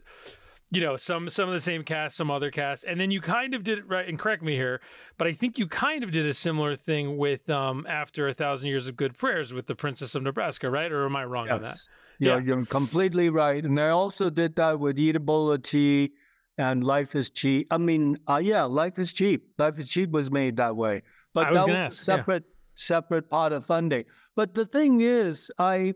you 0.71 0.81
know, 0.81 0.97
some 0.97 1.29
some 1.29 1.49
of 1.49 1.55
the 1.55 1.61
same 1.61 1.85
cast, 1.85 2.17
some 2.17 2.31
other 2.31 2.51
cast, 2.51 2.85
and 2.85 3.01
then 3.01 3.11
you 3.11 3.21
kind 3.21 3.55
of 3.55 3.63
did 3.63 3.79
it 3.79 3.89
right. 3.89 4.09
And 4.09 4.19
correct 4.19 4.43
me 4.43 4.55
here, 4.55 4.81
but 5.17 5.29
I 5.29 5.33
think 5.33 5.59
you 5.59 5.67
kind 5.69 6.03
of 6.03 6.11
did 6.11 6.27
a 6.27 6.35
similar 6.35 6.75
thing 6.75 7.17
with 7.19 7.49
um 7.49 7.87
after 7.89 8.27
a 8.29 8.35
thousand 8.35 8.71
years 8.71 8.89
of 8.89 8.97
good 8.97 9.17
prayers 9.17 9.55
with 9.55 9.67
the 9.67 9.75
Princess 9.77 10.15
of 10.15 10.23
Nebraska, 10.23 10.69
right? 10.69 10.91
Or 10.91 11.07
am 11.07 11.15
I 11.15 11.25
wrong 11.25 11.49
on 11.51 11.63
that? 11.63 11.69
Yes. 11.69 11.89
Yeah, 12.19 12.37
Yeah. 12.37 12.43
you're 12.43 12.67
completely 12.67 13.31
right. 13.31 13.65
And 13.65 13.79
I 13.79 13.91
also 13.91 14.29
did 14.29 14.57
that 14.57 14.81
with 14.81 14.99
Eat 14.99 15.17
a 15.17 15.21
Bowl 15.21 15.53
of 15.53 15.63
Tea 15.63 16.13
and 16.59 16.83
Life 16.83 17.15
is 17.15 17.31
Cheap. 17.31 17.69
I 17.71 17.79
mean, 17.79 18.17
uh, 18.27 18.41
yeah, 18.43 18.65
Life 18.65 18.99
is 18.99 19.13
Cheap. 19.13 19.47
Life 19.59 19.79
is 19.79 19.89
Cheap 19.89 20.11
was 20.11 20.31
made 20.31 20.57
that 20.57 20.75
way. 20.75 21.03
But 21.35 21.51
was 21.51 21.57
that 21.59 21.67
was 21.69 21.77
a 21.77 21.79
ask, 21.79 21.99
yeah. 22.09 22.17
separate, 22.17 22.45
separate 22.75 23.29
part 23.29 23.53
of 23.53 23.67
funding. 23.67 24.05
But 24.35 24.55
the 24.55 24.65
thing 24.65 25.01
is, 25.03 25.51
I 25.59 25.95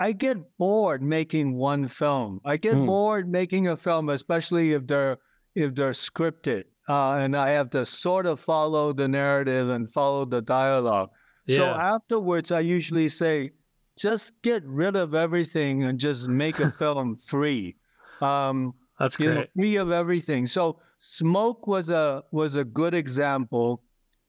I 0.00 0.12
get 0.12 0.38
bored 0.58 1.02
making 1.02 1.54
one 1.56 1.88
film. 1.88 2.40
I 2.44 2.56
get 2.56 2.74
Hmm. 2.76 2.86
bored 2.86 3.28
making 3.28 3.66
a 3.68 3.76
film, 3.76 4.08
especially 4.10 4.72
if 4.72 4.86
they're 4.86 5.18
if 5.54 5.74
they're 5.74 5.90
scripted, 5.90 6.64
uh, 6.88 7.14
and 7.14 7.34
I 7.34 7.50
have 7.50 7.70
to 7.70 7.84
sort 7.84 8.26
of 8.26 8.38
follow 8.38 8.92
the 8.92 9.08
narrative 9.08 9.70
and 9.70 9.90
follow 9.90 10.24
the 10.24 10.40
dialogue. 10.40 11.10
So 11.48 11.64
afterwards, 11.64 12.52
I 12.52 12.60
usually 12.60 13.08
say, 13.08 13.50
just 13.98 14.32
get 14.42 14.62
rid 14.64 14.94
of 14.94 15.14
everything 15.14 15.82
and 15.84 15.98
just 15.98 16.28
make 16.28 16.60
a 16.60 16.70
film 16.82 17.16
free. 17.16 17.74
Um, 18.20 18.74
That's 19.00 19.18
you 19.18 19.26
know, 19.28 19.34
great. 19.34 19.50
free 19.56 19.76
of 19.76 19.90
everything. 19.90 20.46
So 20.46 20.78
Smoke 21.00 21.66
was 21.66 21.90
a 21.90 22.22
was 22.30 22.54
a 22.54 22.64
good 22.64 22.94
example. 22.94 23.82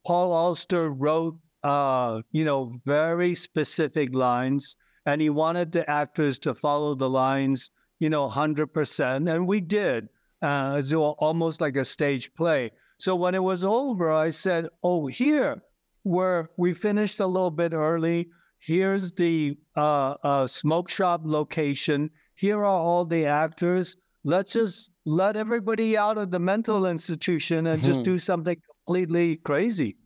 Paul 0.06 0.32
Auster 0.32 0.90
wrote, 0.90 1.36
uh, 1.62 2.22
you 2.32 2.44
know, 2.44 2.72
very 2.86 3.34
specific 3.36 4.14
lines, 4.14 4.74
and 5.06 5.20
he 5.20 5.30
wanted 5.30 5.72
the 5.72 5.88
actors 5.88 6.38
to 6.40 6.54
follow 6.54 6.94
the 6.94 7.08
lines, 7.08 7.70
you 7.98 8.10
know, 8.10 8.28
hundred 8.28 8.68
percent, 8.68 9.28
and 9.28 9.46
we 9.46 9.60
did. 9.60 10.08
Uh, 10.42 10.76
it's 10.78 10.92
al- 10.92 11.16
almost 11.18 11.60
like 11.60 11.76
a 11.76 11.84
stage 11.84 12.32
play. 12.34 12.70
So 12.98 13.14
when 13.16 13.34
it 13.34 13.42
was 13.42 13.64
over, 13.64 14.10
I 14.12 14.30
said, 14.30 14.68
"Oh, 14.82 15.06
here, 15.06 15.62
where 16.02 16.50
we 16.56 16.74
finished 16.74 17.20
a 17.20 17.26
little 17.26 17.50
bit 17.50 17.72
early. 17.72 18.28
Here's 18.58 19.12
the 19.12 19.56
uh, 19.76 20.16
uh, 20.22 20.46
smoke 20.46 20.88
shop 20.90 21.22
location. 21.24 22.10
Here 22.34 22.58
are 22.58 22.64
all 22.64 23.04
the 23.04 23.24
actors. 23.26 23.96
Let's 24.22 24.52
just 24.52 24.90
let 25.06 25.36
everybody 25.36 25.96
out 25.96 26.18
of 26.18 26.30
the 26.30 26.38
mental 26.38 26.84
institution 26.86 27.66
and 27.66 27.82
just 27.82 28.00
Mhm. 28.00 28.04
do 28.04 28.18
something 28.18 28.56
completely 28.86 29.36
crazy." 29.36 29.96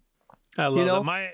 I 0.57 0.69
love 0.69 0.87
know? 0.87 1.01
it. 1.01 1.05
My 1.05 1.31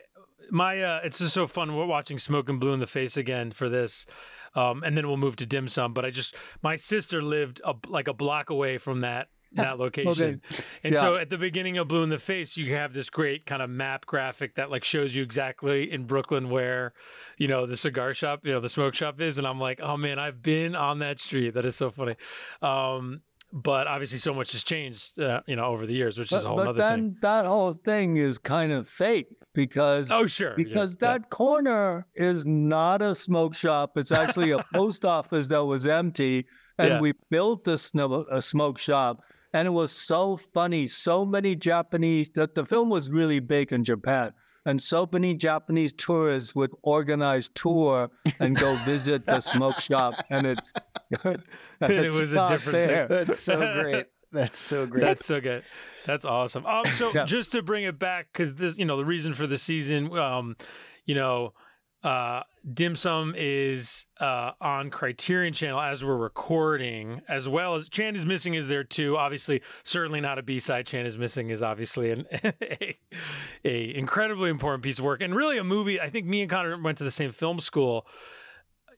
my 0.51 0.83
uh 0.83 1.01
it's 1.05 1.19
just 1.19 1.35
so 1.35 1.47
fun 1.47 1.77
we're 1.77 1.87
watching 1.87 2.19
Smoke 2.19 2.49
and 2.49 2.61
Blue 2.61 2.73
in 2.73 2.81
the 2.81 2.87
face 2.87 3.17
again 3.17 3.51
for 3.53 3.69
this. 3.69 4.07
Um 4.55 4.83
and 4.83 4.97
then 4.97 5.07
we'll 5.07 5.17
move 5.17 5.37
to 5.37 5.47
dim 5.47 5.69
sum, 5.69 5.93
but 5.95 6.05
I 6.05 6.11
just 6.11 6.35
my 6.63 6.77
sister 6.77 7.23
lived 7.23 7.61
a, 7.65 7.75
like 7.89 8.09
a 8.09 8.15
block 8.15 8.51
away 8.51 8.79
from 8.79 9.01
that 9.01 9.29
that 9.55 9.79
location. 9.81 10.43
And 10.85 10.97
so 10.97 11.17
at 11.17 11.29
the 11.29 11.37
beginning 11.37 11.77
of 11.77 11.89
Blue 11.89 12.05
in 12.05 12.09
the 12.09 12.21
Face, 12.21 12.57
you 12.57 12.73
have 12.77 12.93
this 12.95 13.11
great 13.11 13.47
kind 13.47 13.61
of 13.61 13.69
map 13.69 14.07
graphic 14.07 14.55
that 14.55 14.71
like 14.71 14.85
shows 14.85 15.13
you 15.13 15.25
exactly 15.25 15.91
in 15.91 16.05
Brooklyn 16.05 16.51
where, 16.51 16.93
you 17.37 17.49
know, 17.49 17.67
the 17.67 17.77
cigar 17.77 18.15
shop, 18.15 18.47
you 18.47 18.53
know, 18.53 18.61
the 18.61 18.69
smoke 18.69 18.95
shop 18.95 19.21
is. 19.21 19.39
And 19.39 19.49
I'm 19.49 19.59
like, 19.59 19.81
oh 19.83 19.97
man, 19.97 20.21
I've 20.21 20.41
been 20.41 20.77
on 20.77 21.01
that 21.01 21.19
street. 21.19 21.55
That 21.55 21.65
is 21.65 21.75
so 21.75 21.91
funny. 21.91 22.15
Um, 22.63 23.23
but 23.53 23.89
obviously 23.89 24.19
so 24.19 24.33
much 24.33 24.53
has 24.53 24.63
changed, 24.63 25.19
uh, 25.19 25.41
you 25.49 25.57
know, 25.57 25.65
over 25.65 25.85
the 25.85 25.95
years, 25.95 26.17
which 26.17 26.33
is 26.33 26.45
a 26.45 26.49
whole 26.49 26.59
but 26.59 26.69
other 26.69 26.79
then 26.79 26.99
thing. 26.99 27.17
that 27.23 27.45
whole 27.45 27.75
thing 27.75 28.19
is 28.19 28.39
kind 28.39 28.71
of 28.71 28.87
fake 28.87 29.27
because 29.55 30.11
Oh, 30.11 30.27
sure. 30.27 30.55
because 30.57 30.97
yeah. 31.01 31.13
that 31.19 31.31
corner 31.31 32.07
is 32.15 32.47
not 32.47 33.03
a 33.03 33.15
smoke 33.15 33.55
shop. 33.55 33.97
It's 33.97 34.13
actually 34.13 34.51
a 34.53 34.65
post 34.75 35.05
office 35.05 35.49
that 35.49 35.65
was 35.65 35.87
empty, 35.87 36.47
and 36.79 36.89
Yeah. 36.89 37.01
we 37.01 37.13
built 37.31 37.67
a, 37.69 37.77
sno- 37.79 38.27
a 38.31 38.41
smoke 38.43 38.79
shop. 38.79 39.21
And 39.53 39.67
it 39.67 39.71
was 39.73 39.91
so 39.91 40.37
funny. 40.37 40.87
So 40.87 41.25
many 41.27 41.57
Japanese 41.57 42.31
that 42.37 42.55
the 42.55 42.65
film 42.65 42.89
was 42.89 43.11
really 43.11 43.41
big 43.41 43.73
in 43.73 43.83
Japan, 43.83 44.33
and 44.65 44.81
so 44.81 45.09
many 45.13 45.35
Japanese 45.35 45.93
tourists 45.93 46.55
would 46.55 46.71
organize 46.83 47.49
tour 47.55 48.11
and 48.39 48.57
go 48.57 48.77
visit 48.85 49.27
the 49.27 49.41
smoke 49.41 49.81
shop, 49.81 50.15
and 50.31 50.47
it's 50.47 50.73
And 51.25 51.43
it 51.93 52.07
it's 52.07 52.21
was 52.21 52.31
a 52.33 52.35
not 52.37 52.51
different 52.51 52.91
thing. 52.91 53.07
That's 53.09 53.41
so 53.41 53.59
great. 53.83 54.07
That's 54.33 54.59
so 54.61 54.87
great. 54.87 55.01
That's 55.01 55.27
so 55.27 55.41
good. 55.41 55.65
That's 56.07 56.25
awesome. 56.25 56.65
Um, 56.67 56.85
so 56.93 57.11
Yeah. 57.15 57.25
just 57.25 57.53
to 57.53 57.63
bring 57.63 57.85
it 57.85 57.99
back, 57.99 58.29
because 58.33 58.55
this, 58.55 58.79
you 58.79 58.85
know, 58.85 58.97
the 58.97 59.05
reason 59.05 59.35
for 59.35 59.47
the 59.47 59.59
season, 59.59 60.17
um, 60.19 60.57
you 61.07 61.15
know, 61.15 61.53
uh, 62.03 62.43
Dim 62.73 62.97
Sum 62.97 63.35
is 63.37 64.07
uh, 64.21 64.53
on 64.61 64.89
Criterion 64.89 65.53
Channel 65.53 65.79
as 65.79 66.03
we're 66.03 66.17
recording, 66.17 67.21
as 67.29 67.47
well 67.47 67.75
as 67.75 67.91
Chan 67.91 68.15
is 68.17 68.25
Missing 68.25 68.55
is 68.55 68.69
there 68.69 68.85
too. 68.85 69.19
Obviously, 69.19 69.61
certainly 69.85 70.21
not 70.23 70.39
a 70.39 70.43
B 70.43 70.59
side. 70.59 70.87
Chan 70.87 71.05
is 71.05 71.19
Missing 71.19 71.51
is 71.51 71.61
obviously 71.61 72.11
an 72.11 72.25
a, 72.43 72.97
a 73.65 73.95
incredibly 73.95 74.49
important 74.49 74.83
piece 74.83 74.99
of 74.99 75.05
work, 75.05 75.21
and 75.21 75.35
really 75.35 75.59
a 75.59 75.65
movie. 75.65 76.01
I 76.01 76.09
think 76.09 76.27
me 76.27 76.41
and 76.41 76.51
Connor 76.51 76.81
went 76.81 76.97
to 76.99 77.05
the 77.05 77.11
same 77.11 77.33
film 77.33 77.61
school. 77.61 78.07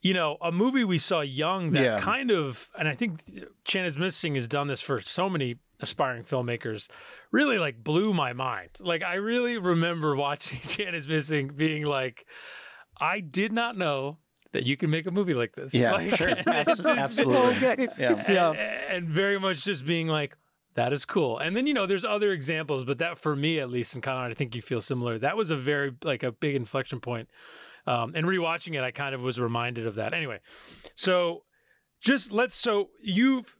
You 0.01 0.13
know, 0.13 0.37
a 0.41 0.51
movie 0.51 0.83
we 0.83 0.97
saw 0.97 1.21
young 1.21 1.71
that 1.71 1.83
Yeah. 1.83 1.97
kind 1.99 2.31
of, 2.31 2.69
and 2.77 2.87
I 2.87 2.95
think 2.95 3.21
Chan 3.65 3.85
is 3.85 3.97
Missing 3.97 4.35
has 4.35 4.47
done 4.47 4.67
this 4.67 4.81
for 4.81 4.99
so 5.01 5.29
many 5.29 5.55
aspiring 5.83 6.23
filmmakers 6.23 6.87
really 7.31 7.57
like 7.57 7.83
blew 7.83 8.13
my 8.13 8.33
mind. 8.33 8.69
Like 8.81 9.03
I 9.03 9.15
really 9.15 9.57
remember 9.57 10.15
watching 10.15 10.59
Chan 10.63 10.95
is 10.95 11.07
Missing 11.07 11.49
being 11.55 11.83
like, 11.85 12.25
I 12.99 13.19
did 13.19 13.51
not 13.51 13.77
know 13.77 14.17
that 14.53 14.63
you 14.65 14.77
can 14.77 14.89
make 14.89 15.05
a 15.07 15.11
movie 15.11 15.33
like 15.33 15.55
this. 15.55 15.73
Yeah, 15.73 15.93
like, 15.93 16.15
sure. 16.15 16.29
and 16.37 16.47
Abs- 16.47 16.79
it's 16.79 16.83
just- 16.83 16.99
absolutely. 16.99 17.67
Okay. 17.69 17.87
Yeah. 17.99 18.13
and, 18.13 18.33
Yeah. 18.33 18.51
and 18.51 19.09
very 19.09 19.39
much 19.39 19.63
just 19.65 19.85
being 19.85 20.07
like, 20.07 20.37
that 20.75 20.91
is 20.93 21.05
cool. 21.05 21.37
And 21.37 21.55
then 21.55 21.67
you 21.67 21.73
know, 21.75 21.85
there's 21.85 22.03
other 22.05 22.31
examples, 22.31 22.83
but 22.83 22.97
that 22.99 23.17
for 23.19 23.35
me 23.35 23.59
at 23.59 23.69
least, 23.69 23.93
and 23.93 24.01
Connor, 24.01 24.29
I 24.29 24.33
think 24.33 24.55
you 24.55 24.61
feel 24.61 24.81
similar. 24.81 25.19
That 25.19 25.37
was 25.37 25.51
a 25.51 25.55
very 25.55 25.91
like 26.03 26.23
a 26.23 26.31
big 26.31 26.55
inflection 26.55 26.99
point. 26.99 27.29
Um, 27.85 28.13
and 28.15 28.25
rewatching 28.25 28.75
it, 28.75 28.81
I 28.81 28.91
kind 28.91 29.13
of 29.13 29.21
was 29.21 29.39
reminded 29.41 29.85
of 29.85 29.95
that. 29.95 30.13
Anyway, 30.13 30.39
so 30.95 31.43
just 31.99 32.31
let's 32.31 32.55
so 32.55 32.89
you've 33.01 33.55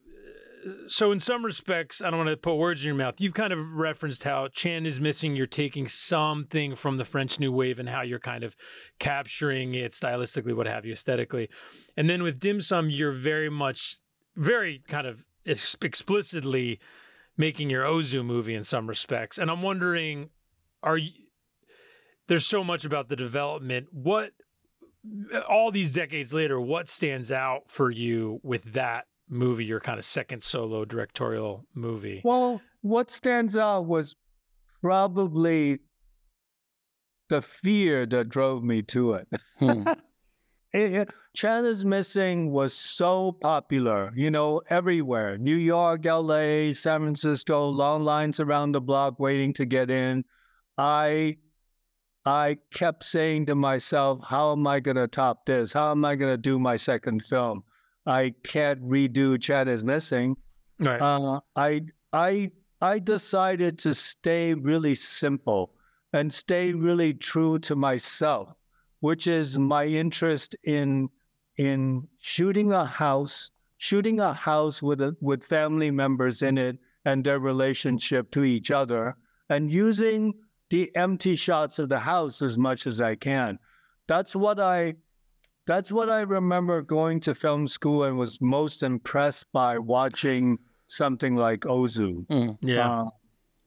so 0.88 1.12
in 1.12 1.20
some 1.20 1.46
respects, 1.46 2.01
I 2.01 2.10
don't 2.10 2.20
want 2.20 2.29
to 2.29 2.38
put 2.38 2.55
words 2.55 2.84
in 2.84 2.88
your 2.88 2.96
mouth. 2.96 3.20
You've 3.20 3.34
kind 3.34 3.53
of 3.53 3.74
referenced 3.74 4.24
how 4.24 4.48
Chan 4.48 4.86
is 4.86 5.00
missing. 5.00 5.36
You're 5.36 5.48
taking 5.48 5.88
something 5.88 6.75
from 6.75 6.98
the 6.98 7.05
French 7.05 7.39
New 7.39 7.51
Wave 7.51 7.79
and 7.79 7.89
how 7.89 8.01
you're 8.01 8.20
kind 8.20 8.43
of 8.43 8.55
capturing 9.00 9.74
it 9.74 9.91
stylistically, 9.91 10.55
what 10.55 10.67
have 10.67 10.86
you, 10.86 10.93
aesthetically. 10.93 11.50
And 11.98 12.10
then 12.10 12.24
with 12.24 12.39
Dim 12.39 12.62
Sum, 12.62 12.89
you're 12.89 13.12
very 13.12 13.50
much, 13.50 13.98
very 14.36 14.82
kind 14.88 15.08
of 15.08 15.25
ex- 15.46 15.77
explicitly 15.82 16.79
making 17.38 17.70
your 17.70 17.84
Ozu 17.84 18.24
movie 18.24 18.55
in 18.55 18.63
some 18.63 18.88
respects. 18.88 19.38
And 19.38 19.50
I'm 19.50 19.62
wondering, 19.62 20.29
are 20.82 20.98
you? 20.98 21.12
There's 22.27 22.46
so 22.46 22.63
much 22.63 22.86
about 22.86 23.10
the 23.10 23.15
development. 23.15 23.88
What 23.91 24.32
all 25.50 25.72
these 25.72 25.91
decades 25.91 26.34
later, 26.34 26.60
what 26.60 26.88
stands 26.88 27.32
out 27.32 27.63
for 27.70 27.91
you 27.91 28.39
with 28.43 28.74
that 28.74 29.05
movie, 29.34 29.66
your 29.66 29.80
kind 29.80 30.00
of 30.00 30.06
second 30.06 30.44
solo 30.44 30.86
directorial 30.86 31.66
movie? 31.74 32.22
Well, 32.24 32.62
what 32.82 33.12
stands 33.12 33.58
out 33.58 33.86
was 33.86 34.16
probably 34.82 35.80
the 37.30 37.42
fear 37.42 38.06
that 38.06 38.30
drove 38.30 38.63
me 38.63 38.82
to 38.84 39.13
it. 39.13 39.28
Hmm. 39.60 39.88
it, 40.74 40.94
it 40.94 41.10
Chan 41.36 41.66
Missing 41.86 42.52
was 42.52 42.75
so 42.75 43.32
popular, 43.32 44.12
you 44.16 44.30
know, 44.30 44.62
everywhere 44.70 45.38
New 45.38 45.56
York, 45.56 46.06
LA, 46.06 46.74
San 46.74 47.02
Francisco, 47.02 47.70
long 47.70 48.04
lines 48.04 48.40
around 48.40 48.74
the 48.74 48.82
block 48.82 49.20
waiting 49.20 49.52
to 49.54 49.66
get 49.66 49.90
in. 49.90 50.24
I 50.78 51.38
I 52.25 52.58
kept 52.74 53.04
saying 53.04 53.48
to 53.48 53.56
myself, 53.56 54.20
how 54.24 54.52
am 54.52 54.66
I 54.68 54.80
going 54.80 54.96
to 54.98 55.08
top 55.08 55.46
this? 55.46 55.74
How 55.74 55.92
am 55.92 56.06
I 56.06 56.16
going 56.16 56.32
to 56.32 56.38
do 56.38 56.60
my 56.60 56.75
second 56.75 57.24
film? 57.24 57.63
I 58.06 58.34
can't 58.44 58.82
redo 58.82 59.42
Chan 59.42 59.68
is 59.68 59.84
Missing. 59.84 60.38
Right. 60.80 61.02
Uh, 61.02 61.40
I 61.56 61.82
I 62.12 62.52
I 62.82 63.00
decided 63.00 63.80
to 63.80 63.94
stay 63.94 64.54
really 64.54 64.96
simple 64.96 65.74
and 66.12 66.34
stay 66.34 66.74
really 66.74 67.14
true 67.14 67.60
to 67.60 67.76
myself, 67.76 68.54
which 69.00 69.28
is 69.28 69.58
my 69.58 69.86
interest 69.86 70.56
in 70.64 71.10
in 71.58 72.08
shooting 72.20 72.72
a 72.72 72.86
house, 72.86 73.52
shooting 73.78 74.20
a 74.20 74.34
house 74.34 74.82
with 74.82 75.02
a, 75.02 75.16
with 75.22 75.44
family 75.44 75.92
members 75.92 76.42
in 76.42 76.58
it 76.58 76.78
and 77.06 77.24
their 77.24 77.40
relationship 77.40 78.32
to 78.32 78.44
each 78.44 78.72
other, 78.72 79.16
and 79.50 79.72
using 79.72 80.34
the 80.70 80.94
empty 80.96 81.36
shots 81.36 81.80
of 81.80 81.90
the 81.90 82.00
house 82.00 82.42
as 82.42 82.58
much 82.58 82.88
as 82.88 83.00
I 83.00 83.16
can. 83.16 83.60
That's 84.08 84.36
what 84.36 84.60
I 84.60 84.96
that's 85.65 85.91
what 85.91 86.10
I 86.10 86.22
remember 86.22 86.82
going 86.82 87.20
to 87.22 87.34
film 87.36 87.67
school 87.67 88.03
and 88.03 88.17
was 88.17 88.41
most 88.41 88.84
impressed 88.84 89.51
by 89.51 89.77
watching 89.77 90.58
something 90.88 91.36
like 91.36 91.62
Ozu. 91.62 92.25
yeah. 92.62 92.89
Uh, 92.89 93.10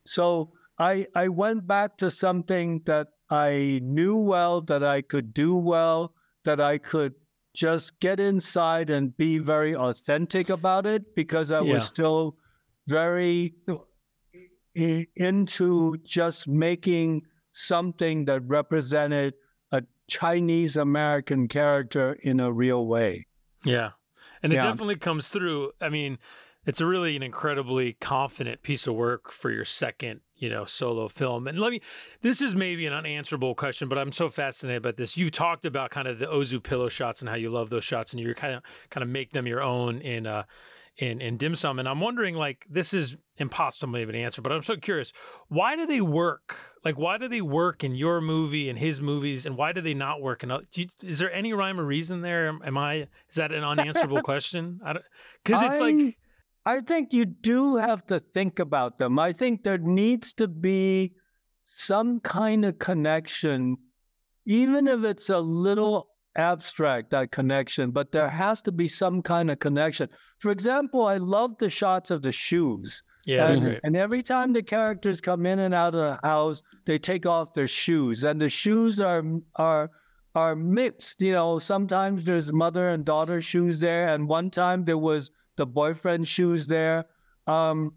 so 0.06 0.52
I 0.78 1.06
I 1.14 1.28
went 1.28 1.66
back 1.66 1.96
to 1.98 2.10
something 2.10 2.82
that 2.84 3.08
I 3.30 3.80
knew 3.82 4.16
well, 4.16 4.60
that 4.62 4.84
I 4.84 5.02
could 5.02 5.32
do 5.34 5.56
well, 5.56 6.14
that 6.44 6.60
I 6.60 6.78
could 6.78 7.14
just 7.54 7.98
get 8.00 8.20
inside 8.20 8.90
and 8.90 9.16
be 9.16 9.38
very 9.38 9.74
authentic 9.74 10.50
about 10.50 10.86
it 10.86 11.14
because 11.16 11.50
I 11.50 11.62
Yeah. 11.62 11.74
was 11.74 11.84
still 11.84 12.36
very 12.86 13.54
into 14.74 15.96
just 16.04 16.46
making 16.46 17.22
something 17.52 18.26
that 18.26 18.42
represented 18.46 19.34
Chinese 20.08 20.76
American 20.76 21.48
character 21.48 22.16
in 22.22 22.40
a 22.40 22.52
real 22.52 22.86
way. 22.86 23.26
Yeah. 23.64 23.90
And 24.42 24.52
it 24.52 24.56
Yeah. 24.56 24.62
definitely 24.64 24.96
comes 24.96 25.28
through. 25.28 25.72
I 25.80 25.88
mean, 25.88 26.18
it's 26.64 26.80
a 26.80 26.86
really 26.86 27.16
an 27.16 27.22
incredibly 27.22 27.94
confident 27.94 28.62
piece 28.62 28.86
of 28.86 28.94
work 28.94 29.30
for 29.32 29.50
your 29.50 29.64
second 29.64 30.20
you 30.38 30.50
know 30.50 30.66
solo 30.66 31.08
film 31.08 31.46
and 31.48 31.58
let 31.58 31.72
me 31.72 31.80
this 32.20 32.42
is 32.42 32.54
maybe 32.54 32.84
an 32.84 32.92
unanswerable 32.92 33.54
question 33.54 33.88
but 33.88 33.96
i'm 33.96 34.12
so 34.12 34.28
fascinated 34.28 34.82
about 34.82 34.98
this 34.98 35.16
you've 35.16 35.30
talked 35.30 35.64
about 35.64 35.88
kind 35.90 36.06
of 36.06 36.18
the 36.18 36.26
ozu 36.26 36.62
pillow 36.62 36.90
shots 36.90 37.22
and 37.22 37.30
how 37.30 37.34
you 37.34 37.48
love 37.48 37.70
those 37.70 37.84
shots 37.84 38.12
and 38.12 38.20
you 38.20 38.34
kind 38.34 38.52
of 38.54 38.62
kind 38.90 39.02
of 39.02 39.08
make 39.08 39.32
them 39.32 39.46
your 39.46 39.62
own 39.62 39.98
in 40.02 40.26
uh 40.26 40.42
in 40.98 41.20
in 41.20 41.36
dim 41.36 41.54
sum. 41.54 41.78
And 41.78 41.88
i'm 41.88 42.00
wondering 42.00 42.34
like 42.34 42.66
this 42.70 42.94
is 42.94 43.16
impossible 43.38 43.92
maybe 43.92 44.10
an 44.18 44.24
answer 44.24 44.40
but 44.40 44.50
i'm 44.50 44.62
so 44.62 44.76
curious 44.76 45.12
why 45.48 45.76
do 45.76 45.84
they 45.86 46.00
work? 46.00 46.56
Like 46.84 46.96
why 46.98 47.18
do 47.18 47.28
they 47.28 47.42
work 47.42 47.84
in 47.84 47.94
your 47.94 48.20
movie 48.20 48.68
and 48.70 48.78
his 48.78 49.00
movies 49.00 49.44
and 49.44 49.56
why 49.56 49.72
do 49.72 49.80
they 49.80 49.94
not 49.94 50.22
work 50.22 50.42
in 50.42 50.50
other, 50.50 50.64
is 51.02 51.18
there 51.18 51.32
any 51.32 51.52
rhyme 51.52 51.78
or 51.78 51.84
reason 51.84 52.22
there? 52.22 52.48
Am, 52.48 52.60
am 52.64 52.78
i 52.78 53.08
is 53.28 53.34
that 53.36 53.52
an 53.52 53.64
unanswerable 53.64 54.22
question? 54.32 54.80
Because 55.44 55.62
it's 55.62 55.76
I- 55.76 55.78
like 55.80 56.18
I 56.64 56.80
think 56.80 57.12
you 57.12 57.24
do 57.24 57.76
have 57.76 58.04
to 58.06 58.18
think 58.18 58.58
about 58.58 58.98
them. 58.98 59.20
I 59.20 59.32
think 59.32 59.62
there 59.62 59.78
needs 59.78 60.32
to 60.32 60.48
be 60.48 61.12
some 61.62 62.18
kind 62.18 62.64
of 62.64 62.80
connection, 62.80 63.76
even 64.44 64.88
if 64.88 65.04
it's 65.04 65.30
a 65.30 65.38
little 65.38 66.08
abstract, 66.37 67.11
that 67.11 67.31
connection, 67.33 67.90
but 67.90 68.12
there 68.12 68.28
has 68.28 68.62
to 68.62 68.73
be 68.73 68.88
some 68.88 69.23
kind 69.23 69.50
of 69.50 69.59
connection. 69.59 70.09
For 70.38 70.50
example, 70.50 71.07
I 71.07 71.16
love 71.16 71.59
the 71.59 71.71
shots 71.71 72.11
of 72.11 72.23
the 72.23 72.33
shoes. 72.33 73.02
yeah 73.26 73.49
And, 73.49 73.81
and 73.85 73.97
every 73.97 74.23
time 74.23 74.52
the 74.52 74.62
characters 74.62 75.21
come 75.21 75.47
in 75.47 75.59
and 75.59 75.75
out 75.75 75.95
of 75.95 76.00
the 76.00 76.26
house, 76.26 76.62
they 76.85 76.99
take 76.99 77.26
off 77.26 77.52
their 77.52 77.66
shoes, 77.66 78.25
and 78.25 78.40
the 78.40 78.49
shoes 78.49 79.00
are 79.00 79.25
are 79.57 79.90
are 80.35 80.55
mixed. 80.55 81.21
You 81.23 81.33
know, 81.33 81.59
sometimes 81.59 82.25
there's 82.25 82.52
mother 82.52 82.90
and 82.90 83.05
daughter 83.05 83.40
shoes 83.40 83.81
there, 83.81 84.09
and 84.09 84.28
one 84.28 84.50
time 84.50 84.85
there 84.85 84.99
was 84.99 85.31
the 85.57 85.66
boyfriend 85.66 86.28
shoes 86.28 86.66
there. 86.66 87.07
Um, 87.47 87.93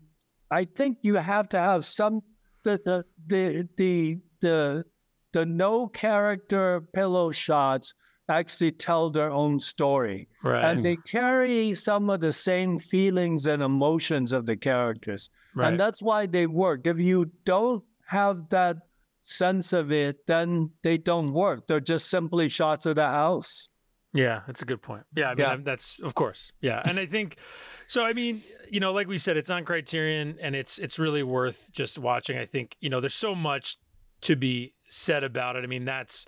I 0.52 0.66
think 0.66 0.98
you 1.02 1.16
have 1.16 1.50
to 1.50 1.60
have 1.60 1.86
some 1.86 2.22
the 2.64 2.80
the 2.86 3.06
the 3.28 3.68
the 3.78 4.18
the, 4.42 4.86
the 5.34 5.46
no 5.46 5.88
character 5.88 6.82
pillow 6.94 7.32
shots 7.32 7.94
actually 8.30 8.72
tell 8.72 9.10
their 9.10 9.32
own 9.32 9.60
story 9.60 10.28
right 10.44 10.64
and 10.64 10.86
they 10.86 10.96
carry 10.96 11.74
some 11.74 12.10
of 12.10 12.20
the 12.20 12.32
same 12.32 12.80
feelings 12.80 13.48
and 13.48 13.62
emotions 13.62 14.32
of 14.32 14.46
the 14.46 14.56
characters 14.56 15.30
right 15.56 15.70
and 15.70 15.80
that's 15.80 16.02
why 16.02 16.26
they 16.26 16.48
work 16.48 16.86
if 16.86 17.00
you 17.00 17.30
don't 17.44 17.84
have 18.06 18.48
that 18.50 18.78
sense 19.24 19.74
of 19.74 19.92
it 19.92 20.26
then 20.28 20.70
they 20.84 20.98
don't 20.98 21.34
work 21.34 21.68
they're 21.68 21.80
just 21.80 22.10
simply 22.10 22.50
shots 22.50 22.86
of 22.86 22.96
the 22.96 23.06
house 23.06 23.70
Yeah, 24.14 24.42
that's 24.48 24.64
a 24.64 24.66
good 24.66 24.82
point. 24.82 25.04
Yeah, 25.16 25.30
I 25.30 25.36
mean 25.36 25.46
Yeah. 25.46 25.58
That's 25.62 26.00
of 26.00 26.14
course. 26.16 26.52
Yeah, 26.62 26.82
and 26.84 27.00
I 27.00 27.06
think 27.06 27.38
so. 27.86 28.04
I 28.04 28.14
mean, 28.14 28.42
you 28.68 28.80
know, 28.80 28.92
like 28.92 29.08
we 29.08 29.18
said, 29.20 29.38
it's 29.38 29.52
on 29.52 29.66
Criterion, 29.66 30.38
and 30.42 30.56
it's 30.56 30.80
it's 30.80 30.98
really 30.98 31.22
worth 31.22 31.70
just 31.72 32.00
watching. 32.00 32.36
I 32.38 32.46
think 32.48 32.76
you 32.80 32.90
know, 32.90 33.02
there's 33.02 33.14
so 33.14 33.36
much 33.36 33.78
to 34.22 34.36
be 34.36 34.74
said 34.90 35.24
about 35.24 35.56
it. 35.56 35.64
I 35.64 35.68
mean, 35.68 35.86
that's 35.86 36.26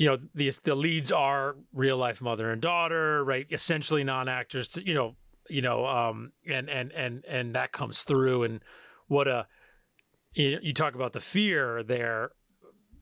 you 0.00 0.06
know, 0.06 0.16
the 0.34 0.50
the 0.64 0.74
leads 0.74 1.12
are 1.12 1.56
real 1.74 1.98
life 1.98 2.22
mother 2.22 2.50
and 2.50 2.62
daughter, 2.62 3.22
right? 3.22 3.46
Essentially 3.50 4.02
non 4.02 4.30
actors. 4.30 4.78
You 4.82 4.94
know, 4.94 5.16
you 5.50 5.60
know, 5.60 5.84
um, 5.84 6.32
and 6.48 6.70
and 6.70 6.90
and 6.92 7.22
and 7.28 7.54
that 7.54 7.72
comes 7.72 8.02
through. 8.02 8.44
And 8.44 8.60
what 9.08 9.28
a 9.28 9.46
you, 10.32 10.58
you 10.62 10.72
talk 10.72 10.94
about 10.94 11.12
the 11.12 11.20
fear 11.20 11.82
there. 11.82 12.30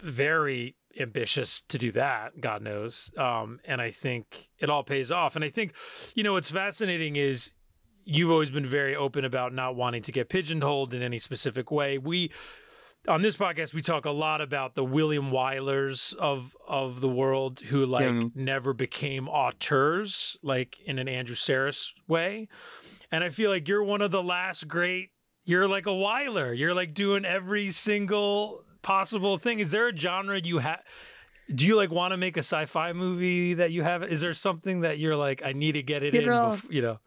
Very 0.01 0.75
ambitious 0.99 1.61
to 1.69 1.79
do 1.79 1.93
that, 1.93 2.41
God 2.41 2.63
knows. 2.63 3.13
Um, 3.17 3.61
and 3.65 3.81
I 3.81 3.93
think 3.93 4.49
it 4.59 4.69
all 4.69 4.83
pays 4.83 5.13
off. 5.13 5.37
And 5.37 5.45
I 5.45 5.51
think, 5.51 5.75
you 6.17 6.25
know, 6.25 6.33
what's 6.33 6.51
fascinating 6.51 7.15
is 7.15 7.53
you've 8.05 8.31
always 8.33 8.51
been 8.51 8.67
very 8.67 8.97
open 8.97 9.25
about 9.25 9.53
not 9.53 9.77
wanting 9.77 10.03
to 10.03 10.11
get 10.11 10.29
pigeonholed 10.29 10.95
in 10.95 11.03
any 11.03 11.21
specific 11.21 11.71
way. 11.71 11.97
We 11.97 12.33
on 13.07 13.23
this 13.23 13.37
podcast 13.37 13.73
we 13.75 13.81
talk 13.81 14.05
a 14.05 14.11
lot 14.11 14.41
about 14.41 14.75
the 14.75 14.85
William 14.85 15.31
Wylers 15.31 16.15
of 16.15 16.57
of 16.67 17.01
the 17.01 17.09
world 17.09 17.61
who 17.61 17.87
like 17.87 18.35
never 18.35 18.73
became 18.73 19.29
auteurs 19.29 20.37
like 20.43 20.79
in 20.85 20.99
an 20.99 21.09
Andrew 21.09 21.37
Sarris 21.37 21.93
way. 22.07 22.49
And 23.13 23.23
I 23.25 23.31
feel 23.31 23.51
like 23.51 23.69
you're 23.69 23.85
one 23.85 24.03
of 24.03 24.11
the 24.11 24.23
last 24.23 24.67
great 24.69 25.11
you're 25.45 25.69
like 25.69 25.87
a 25.87 25.91
Wyler. 25.91 26.57
You're 26.57 26.75
like 26.75 26.93
doing 26.93 27.25
every 27.25 27.71
single 27.71 28.65
possible 28.83 29.39
thing. 29.39 29.61
Is 29.61 29.71
there 29.71 29.89
a 29.89 29.97
genre 29.97 30.41
you 30.43 30.59
have 30.59 30.81
do 31.55 31.67
you 31.67 31.77
like 31.77 31.91
want 31.91 32.13
to 32.13 32.19
make 32.19 32.37
a 32.37 32.41
sci-fi 32.43 32.93
movie 32.93 33.55
that 33.55 33.73
you 33.73 33.83
have? 33.83 34.03
Is 34.03 34.21
there 34.21 34.35
something 34.35 34.81
that 34.83 34.99
you're 34.99 35.17
like, 35.17 35.41
I 35.43 35.53
need 35.53 35.73
to 35.73 35.83
get 35.83 36.03
it 36.03 36.13
You 36.13 36.21
in? 36.21 36.27
know, 36.27 36.51
bef- 36.57 36.71
you 36.71 36.83
know, 36.83 36.99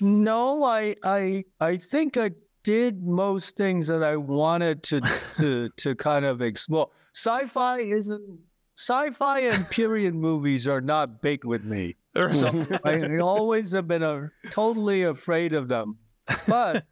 no 0.00 0.64
i 0.64 0.96
i 1.04 1.44
i 1.60 1.76
think 1.76 2.16
i 2.16 2.32
did 2.62 3.02
most 3.02 3.56
things 3.56 3.86
that 3.88 4.02
i 4.02 4.16
wanted 4.16 4.82
to 4.82 5.00
to 5.34 5.68
to 5.76 5.94
kind 5.94 6.24
of 6.24 6.40
explore 6.40 6.88
sci-fi 7.14 7.80
isn't 7.80 8.38
sci-fi 8.76 9.40
and 9.40 9.68
period 9.70 10.14
movies 10.14 10.66
are 10.66 10.80
not 10.80 11.20
big 11.20 11.44
with 11.44 11.64
me 11.64 11.96
So. 12.30 12.64
I, 12.84 12.92
I 13.14 13.18
always 13.18 13.72
have 13.72 13.88
been 13.88 14.02
a, 14.02 14.30
totally 14.50 15.02
afraid 15.02 15.52
of 15.52 15.68
them. 15.68 15.98
But 16.46 16.84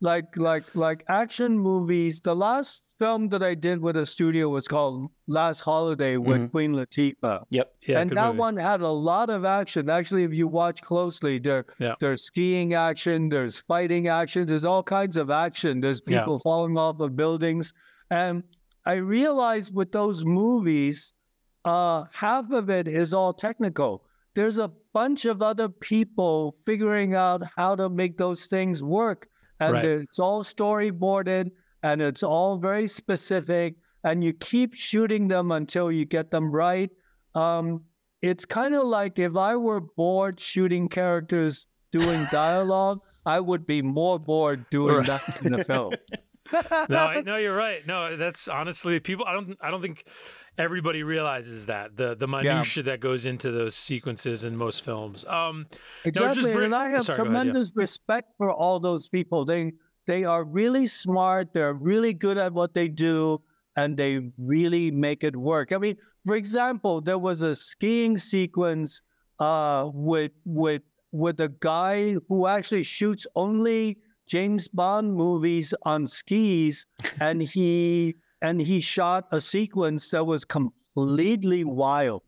like 0.00 0.36
like 0.36 0.74
like 0.74 1.04
action 1.08 1.58
movies, 1.58 2.20
the 2.20 2.36
last 2.36 2.82
film 2.98 3.28
that 3.28 3.42
I 3.42 3.54
did 3.54 3.80
with 3.80 3.96
a 3.96 4.06
studio 4.06 4.48
was 4.48 4.66
called 4.66 5.10
Last 5.26 5.60
Holiday 5.60 6.16
with 6.16 6.40
Mhm. 6.42 6.50
Queen 6.50 6.72
Latifah. 6.74 7.44
Yep. 7.50 7.74
Yeah, 7.86 8.00
and 8.00 8.10
that 8.12 8.26
movie. 8.28 8.38
one 8.38 8.56
had 8.56 8.80
a 8.80 8.88
lot 8.90 9.28
of 9.30 9.44
action. 9.44 9.90
Actually, 9.90 10.24
if 10.24 10.32
you 10.32 10.48
watch 10.48 10.82
closely, 10.82 11.38
there 11.38 11.66
Yeah. 11.78 11.94
there's 12.00 12.22
skiing 12.22 12.74
action, 12.74 13.28
there's 13.28 13.60
fighting 13.60 14.08
action, 14.08 14.46
there's 14.46 14.64
all 14.64 14.82
kinds 14.82 15.16
of 15.16 15.30
action. 15.30 15.80
There's 15.80 16.00
Yeah. 16.06 16.20
people 16.20 16.38
falling 16.38 16.78
off 16.78 17.00
of 17.00 17.16
buildings. 17.16 17.72
And 18.10 18.44
I 18.86 18.94
realized 18.94 19.74
with 19.74 19.92
those 19.92 20.24
movies, 20.24 21.12
uh, 21.64 22.04
half 22.12 22.50
of 22.50 22.70
it 22.70 22.88
is 22.88 23.12
all 23.12 23.32
technical. 23.34 24.04
There's 24.34 24.58
a 24.58 24.70
bunch 24.92 25.24
of 25.24 25.42
other 25.42 25.68
people 25.68 26.56
figuring 26.64 27.14
out 27.14 27.42
how 27.56 27.74
to 27.74 27.88
make 27.88 28.16
those 28.16 28.46
things 28.46 28.82
work. 28.82 29.28
And 29.58 29.72
Right. 29.72 29.84
it's 29.84 30.18
all 30.18 30.42
storyboarded 30.44 31.50
and 31.86 32.02
it's 32.02 32.22
all 32.22 32.58
very 32.58 32.86
specific. 32.88 33.74
And 34.04 34.22
you 34.22 34.32
keep 34.32 34.74
shooting 34.74 35.28
them 35.28 35.50
until 35.50 35.90
you 35.90 36.04
get 36.04 36.30
them 36.30 36.50
right. 36.52 36.90
Um, 37.34 37.82
it's 38.22 38.44
kind 38.44 38.74
of 38.74 38.84
like 38.98 39.18
if 39.18 39.34
I 39.36 39.56
were 39.56 39.80
bored 39.80 40.38
shooting 40.40 40.88
characters 40.88 41.66
doing 41.92 42.26
dialogue, 42.32 43.00
I 43.24 43.40
would 43.40 43.66
be 43.66 43.82
more 43.82 44.18
bored 44.18 44.64
doing 44.70 44.96
Right. 44.96 45.06
that 45.06 45.42
in 45.44 45.52
the 45.52 45.64
film. 45.64 45.92
no, 46.88 46.96
I, 46.96 47.22
no, 47.22 47.36
you're 47.36 47.56
right. 47.56 47.84
No, 47.86 48.16
that's 48.16 48.46
honestly 48.46 49.00
people. 49.00 49.24
I 49.26 49.32
don't. 49.34 49.58
I 49.60 49.70
don't 49.72 49.82
think 49.82 50.04
everybody 50.56 51.02
realizes 51.02 51.66
that 51.66 51.96
the 51.96 52.14
the 52.14 52.28
minutia 52.28 52.84
that 52.84 53.00
goes 53.00 53.26
into 53.26 53.50
those 53.50 53.74
sequences 53.74 54.44
in 54.44 54.56
most 54.56 54.84
films. 54.84 55.24
Um, 55.24 55.66
Exactly. 56.04 56.52
bring- 56.52 56.66
and 56.66 56.74
I 56.74 56.90
have 56.90 57.02
sorry, 57.02 57.16
go 57.16 57.22
ahead, 57.24 57.32
yeah. 57.34 57.42
tremendous 57.42 57.72
respect 57.74 58.28
for 58.38 58.52
all 58.52 58.78
those 58.78 59.08
people. 59.08 59.44
They 59.44 59.72
they 60.06 60.24
are 60.24 60.44
really 60.44 60.86
smart, 60.86 61.52
they're 61.52 61.74
really 61.74 62.14
good 62.14 62.38
at 62.38 62.52
what 62.52 62.74
they 62.74 62.88
do, 62.88 63.42
and 63.76 63.96
they 63.96 64.30
really 64.38 64.90
make 64.90 65.24
it 65.24 65.36
work. 65.36 65.72
I 65.72 65.78
mean, 65.78 65.96
for 66.24 66.36
example, 66.36 67.00
there 67.00 67.18
was 67.18 67.42
a 67.42 67.54
skiing 67.54 68.18
sequence 68.18 69.02
uh 69.38 69.90
with 69.92 70.32
with 70.46 70.82
with 71.12 71.40
a 71.40 71.48
guy 71.60 72.16
who 72.28 72.46
actually 72.46 72.82
shoots 72.82 73.26
only 73.36 73.98
James 74.26 74.66
Bond 74.68 75.14
movies 75.14 75.74
on 75.82 76.06
skis 76.06 76.86
and 77.20 77.42
he 77.42 78.16
and 78.42 78.60
he 78.60 78.80
shot 78.80 79.26
a 79.30 79.40
sequence 79.40 80.10
that 80.10 80.24
was 80.26 80.44
completely 80.44 81.64
wild 81.64 82.22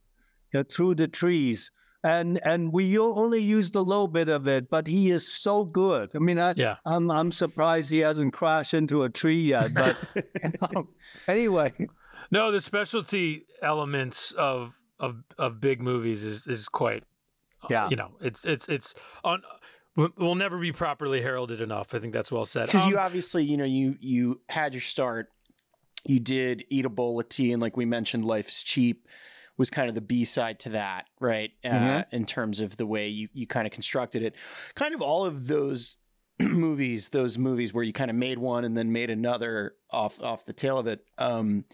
uh, 0.55 0.65
through 0.71 0.95
the 0.95 1.09
trees 1.09 1.71
and 2.05 2.39
and 2.45 2.73
we 2.73 2.97
only 2.99 3.41
used 3.41 3.75
a 3.75 3.81
little 3.81 4.07
bit 4.09 4.29
of 4.29 4.47
it 4.47 4.71
but 4.71 4.87
he 4.87 5.11
is 5.11 5.27
so 5.33 5.65
good 5.65 6.09
i 6.15 6.19
mean 6.19 6.39
I, 6.39 6.55
yeah, 6.57 6.77
i'm 6.85 7.11
i'm 7.11 7.33
surprised 7.33 7.91
he 7.91 7.99
hasn't 7.99 8.33
crashed 8.33 8.73
into 8.75 9.03
a 9.03 9.09
tree 9.11 9.41
yet 9.41 9.75
but 9.75 9.97
you 10.15 10.53
know, 10.63 10.89
anyway 11.27 11.73
no, 12.31 12.51
the 12.51 12.61
specialty 12.61 13.47
elements 13.63 14.33
of 14.33 14.79
of 15.01 15.23
of 15.39 15.61
big 15.61 15.81
movies 15.81 16.25
is 16.25 16.47
is 16.47 16.69
quite. 16.69 17.03
uh, 17.63 17.69
Yeah. 17.71 17.89
you 17.89 17.97
know, 17.97 18.11
it's 18.21 18.45
it's 18.45 18.69
it's 18.69 18.95
on. 19.25 19.43
will- 19.97 20.13
Will 20.19 20.35
never 20.35 20.59
be 20.59 20.71
properly 20.71 21.23
heralded 21.23 21.61
enough. 21.63 21.95
I 21.95 21.99
think 22.01 22.13
that's 22.13 22.31
well 22.31 22.45
said. 22.45 22.67
because 22.67 22.87
you 22.87 22.99
Um, 22.99 23.05
obviously 23.07 23.45
you 23.45 23.57
know 23.57 23.65
you 23.65 23.97
you 24.01 24.41
had 24.51 24.75
your 24.75 24.83
start 24.83 25.29
you 26.05 26.21
did 26.21 26.65
eat 26.69 26.85
a 26.85 26.91
bowl 26.91 27.19
of 27.19 27.29
tea 27.31 27.51
and 27.53 27.63
like 27.63 27.77
we 27.79 27.87
mentioned 27.87 28.25
life 28.27 28.49
is 28.49 28.63
cheap 28.63 29.07
was 29.59 29.69
kind 29.71 29.89
of 29.89 29.95
the 29.95 30.01
b-side 30.01 30.59
to 30.61 30.71
that 30.71 31.07
right 31.21 31.51
uh, 31.65 31.69
Mhm. 31.69 32.05
in 32.13 32.25
terms 32.25 32.61
of 32.61 32.77
the 32.77 32.87
way 32.87 33.09
you, 33.09 33.29
you 33.35 33.47
kind 33.47 33.67
of 33.67 33.73
constructed 33.73 34.23
it 34.23 34.35
kind 34.75 34.95
of 34.95 35.03
all 35.03 35.25
of 35.27 35.47
those 35.49 35.97
movies 36.41 37.09
those 37.11 37.37
movies 37.37 37.75
where 37.75 37.85
you 37.85 37.93
kind 37.93 38.11
of 38.11 38.17
made 38.17 38.39
one 38.39 38.65
and 38.65 38.77
then 38.79 38.93
made 38.93 39.11
another 39.11 39.75
off 39.91 40.21
off 40.23 40.47
the 40.47 40.53
tail 40.53 40.79
of 40.79 40.87
it 40.87 41.05
um 41.19 41.65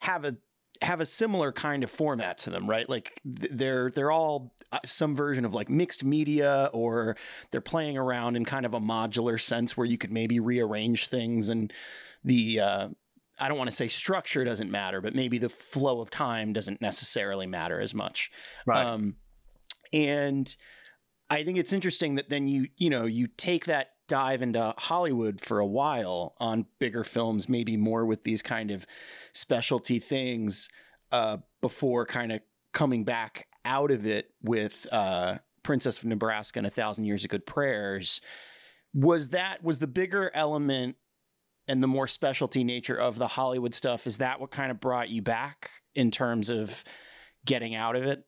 have 0.00 0.24
a 0.24 0.36
have 0.82 1.00
a 1.00 1.06
similar 1.06 1.52
kind 1.52 1.84
of 1.84 1.90
format 1.90 2.36
to 2.36 2.50
them, 2.50 2.68
right? 2.68 2.88
Like 2.90 3.18
they're 3.24 3.90
they're 3.92 4.10
all 4.10 4.52
uh, 4.72 4.80
some 4.84 5.14
version 5.14 5.44
of 5.44 5.54
like 5.54 5.70
mixed 5.70 6.04
media, 6.04 6.68
or 6.72 7.16
they're 7.52 7.60
playing 7.60 7.96
around 7.96 8.36
in 8.36 8.44
kind 8.44 8.66
of 8.66 8.74
a 8.74 8.80
modular 8.80 9.40
sense 9.40 9.76
where 9.76 9.86
you 9.86 9.96
could 9.96 10.10
maybe 10.12 10.40
rearrange 10.40 11.08
things 11.08 11.48
and 11.48 11.72
the 12.24 12.58
uh, 12.60 12.88
I 13.38 13.48
don't 13.48 13.58
want 13.58 13.70
to 13.70 13.76
say 13.76 13.88
structure 13.88 14.44
doesn't 14.44 14.70
matter, 14.70 15.00
but 15.00 15.14
maybe 15.14 15.38
the 15.38 15.48
flow 15.48 16.00
of 16.00 16.10
time 16.10 16.52
doesn't 16.52 16.80
necessarily 16.80 17.46
matter 17.46 17.80
as 17.80 17.94
much. 17.94 18.30
Right. 18.66 18.84
Um, 18.84 19.16
and 19.92 20.54
I 21.30 21.44
think 21.44 21.58
it's 21.58 21.72
interesting 21.72 22.16
that 22.16 22.28
then 22.28 22.46
you 22.46 22.68
you 22.76 22.90
know 22.90 23.06
you 23.06 23.26
take 23.26 23.66
that 23.66 23.90
dive 24.06 24.42
into 24.42 24.74
Hollywood 24.76 25.40
for 25.40 25.58
a 25.58 25.66
while 25.66 26.34
on 26.38 26.66
bigger 26.78 27.04
films, 27.04 27.48
maybe 27.48 27.76
more 27.76 28.04
with 28.04 28.24
these 28.24 28.42
kind 28.42 28.70
of 28.70 28.86
specialty 29.32 29.98
things 29.98 30.68
uh, 31.10 31.38
before 31.60 32.04
kind 32.04 32.32
of 32.32 32.40
coming 32.72 33.04
back 33.04 33.46
out 33.64 33.90
of 33.90 34.06
it 34.06 34.30
with 34.42 34.86
uh, 34.92 35.38
Princess 35.62 35.98
of 35.98 36.04
Nebraska 36.04 36.58
and 36.58 36.66
A 36.66 36.70
Thousand 36.70 37.04
Years 37.04 37.24
of 37.24 37.30
Good 37.30 37.46
Prayers. 37.46 38.20
Was 38.92 39.30
that 39.30 39.64
was 39.64 39.78
the 39.78 39.86
bigger 39.86 40.30
element 40.34 40.96
and 41.68 41.82
the 41.82 41.86
more 41.86 42.06
specialty 42.06 42.64
nature 42.64 42.96
of 42.96 43.18
the 43.18 43.28
Hollywood 43.28 43.74
stuff? 43.74 44.06
Is 44.06 44.18
that 44.18 44.40
what 44.40 44.50
kind 44.50 44.70
of 44.70 44.80
brought 44.80 45.08
you 45.08 45.22
back 45.22 45.70
in 45.94 46.10
terms 46.10 46.50
of 46.50 46.84
getting 47.44 47.74
out 47.74 47.96
of 47.96 48.04
it? 48.04 48.24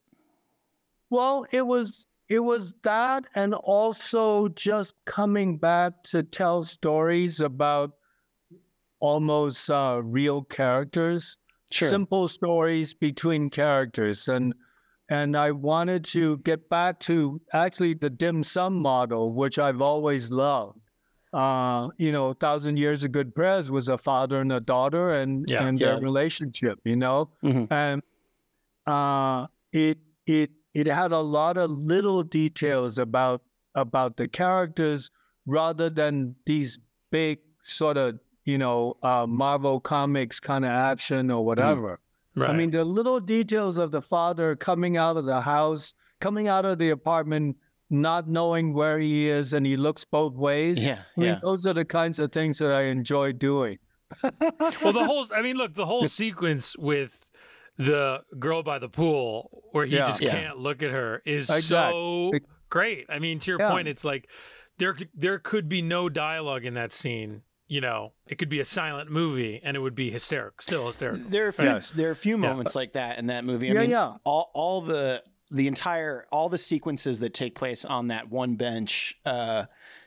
Well, 1.09 1.45
it 1.51 1.65
was 1.65 2.05
it 2.29 2.39
was 2.39 2.73
that 2.83 3.25
and 3.35 3.53
also 3.53 4.49
just 4.49 4.93
coming 5.05 5.57
back 5.57 6.03
to 6.03 6.23
tell 6.23 6.63
stories 6.63 7.39
about 7.39 7.91
almost 8.99 9.69
uh, 9.69 10.01
real 10.03 10.43
characters 10.43 11.37
Sure. 11.69 11.89
simple 11.89 12.29
stories 12.29 12.93
between 12.93 13.49
characters 13.49 14.29
and 14.29 14.53
and 15.09 15.35
i 15.35 15.51
wanted 15.51 16.05
to 16.05 16.37
get 16.37 16.69
back 16.69 16.97
to 16.97 17.41
actually 17.51 17.93
the 17.93 18.09
dim 18.09 18.41
sum 18.41 18.81
model 18.81 19.33
which 19.33 19.59
i've 19.59 19.81
always 19.81 20.31
loved 20.31 20.79
uh, 21.33 21.89
you 21.97 22.11
know, 22.11 22.33
Thousand 22.33 22.77
Years 22.77 23.03
of 23.03 23.11
Good 23.11 23.35
Prayers 23.35 23.69
was 23.69 23.89
a 23.89 23.97
father 23.97 24.39
and 24.41 24.51
a 24.51 24.59
daughter 24.59 25.11
and 25.11 25.45
Yeah. 25.49 25.63
and 25.65 25.79
Yeah. 25.79 25.87
their 25.93 25.99
relationship, 26.01 26.79
you 26.85 26.95
know, 26.95 27.29
Mhm. 27.43 27.67
and 27.71 28.01
uh, 28.85 29.47
it 29.71 29.99
it 30.25 30.51
it 30.73 30.87
had 30.87 31.11
a 31.11 31.19
lot 31.19 31.57
of 31.57 31.71
little 31.71 32.23
details 32.23 32.97
about 32.97 33.41
about 33.75 34.17
the 34.17 34.27
characters 34.27 35.11
rather 35.45 35.89
than 35.89 36.35
these 36.45 36.79
big 37.11 37.39
sort 37.63 37.97
of 37.97 38.19
you 38.45 38.57
know 38.57 38.95
uh, 39.03 39.25
Marvel 39.27 39.79
comics 39.79 40.39
kind 40.39 40.63
of 40.65 40.71
action 40.71 41.29
or 41.31 41.43
whatever. 41.43 41.99
Right. 42.35 42.51
I 42.51 42.53
mean, 42.53 42.69
the 42.71 42.85
little 42.85 43.19
details 43.19 43.77
of 43.77 43.91
the 43.91 44.01
father 44.01 44.55
coming 44.55 44.95
out 44.95 45.17
of 45.17 45.25
the 45.25 45.41
house, 45.41 45.93
coming 46.21 46.47
out 46.47 46.65
of 46.65 46.77
the 46.77 46.91
apartment, 46.91 47.57
not 47.89 48.27
knowing 48.27 48.73
where 48.73 48.99
he 48.99 49.27
is, 49.29 49.53
and 49.53 49.65
he 49.65 49.77
looks 49.77 50.03
both 50.05 50.33
ways. 50.35 50.85
Yeah, 50.85 50.99
I 51.15 51.19
mean, 51.19 51.29
yeah. 51.29 51.39
those 51.41 51.65
are 51.65 51.73
the 51.73 51.85
kinds 51.85 52.19
of 52.19 52.31
things 52.31 52.57
that 52.59 52.71
I 52.71 52.83
enjoy 52.83 53.31
doing. 53.33 53.79
well, 54.23 54.93
the 54.93 55.03
whole, 55.05 55.25
I 55.35 55.41
mean, 55.41 55.57
look, 55.57 55.73
the 55.73 55.85
whole 55.85 56.07
sequence 56.07 56.77
with 56.77 57.25
the 57.77 58.21
girl 58.39 58.63
by 58.63 58.79
the 58.79 58.89
pool 58.89 59.63
where 59.71 59.85
he 59.85 59.95
Yeah. 59.95 60.07
just 60.07 60.21
Yeah. 60.21 60.31
can't 60.31 60.57
look 60.57 60.81
at 60.81 60.91
her 60.91 61.21
is 61.25 61.47
so 61.65 62.31
great. 62.69 63.05
I 63.09 63.19
mean, 63.19 63.39
to 63.39 63.51
your 63.51 63.59
Yeah. 63.59 63.69
point, 63.69 63.87
it's 63.87 64.03
like 64.03 64.29
there 64.77 64.93
could- 64.93 65.09
there 65.13 65.39
could 65.39 65.67
be 65.69 65.81
no 65.81 66.09
dialogue 66.09 66.65
in 66.65 66.73
that 66.75 66.91
scene. 66.91 67.43
You 67.67 67.81
know, 67.81 68.13
it 68.27 68.37
could 68.37 68.47
be 68.49 68.59
a 68.61 68.65
silent 68.65 69.11
movie 69.11 69.59
and 69.61 69.75
it 69.75 69.81
would 69.81 69.93
be 69.95 70.09
hysteric, 70.09 70.61
still 70.61 70.85
hysterical. 70.87 71.23
There 71.29 71.45
are 71.45 71.49
a 71.49 71.53
few, 71.53 71.65
Yes. 71.65 71.91
there 71.91 72.07
are 72.07 72.13
a 72.13 72.15
few 72.15 72.35
Yeah. 72.37 72.47
moments 72.49 72.75
like 72.75 72.93
that 72.93 73.19
in 73.19 73.27
that 73.27 73.43
movie. 73.43 73.69
I 73.69 73.73
Yeah, 73.73 73.81
mean, 73.81 73.89
yeah. 73.89 74.13
all 74.23 74.49
all 74.53 74.81
the 74.81 75.21
the 75.51 75.67
entire 75.67 76.25
all 76.31 76.49
the 76.49 76.57
sequences 76.57 77.19
that 77.21 77.33
take 77.33 77.55
place 77.55 77.85
on 77.85 78.07
that 78.09 78.29
one 78.29 78.55
bench 78.55 79.17
uh, 79.25 79.65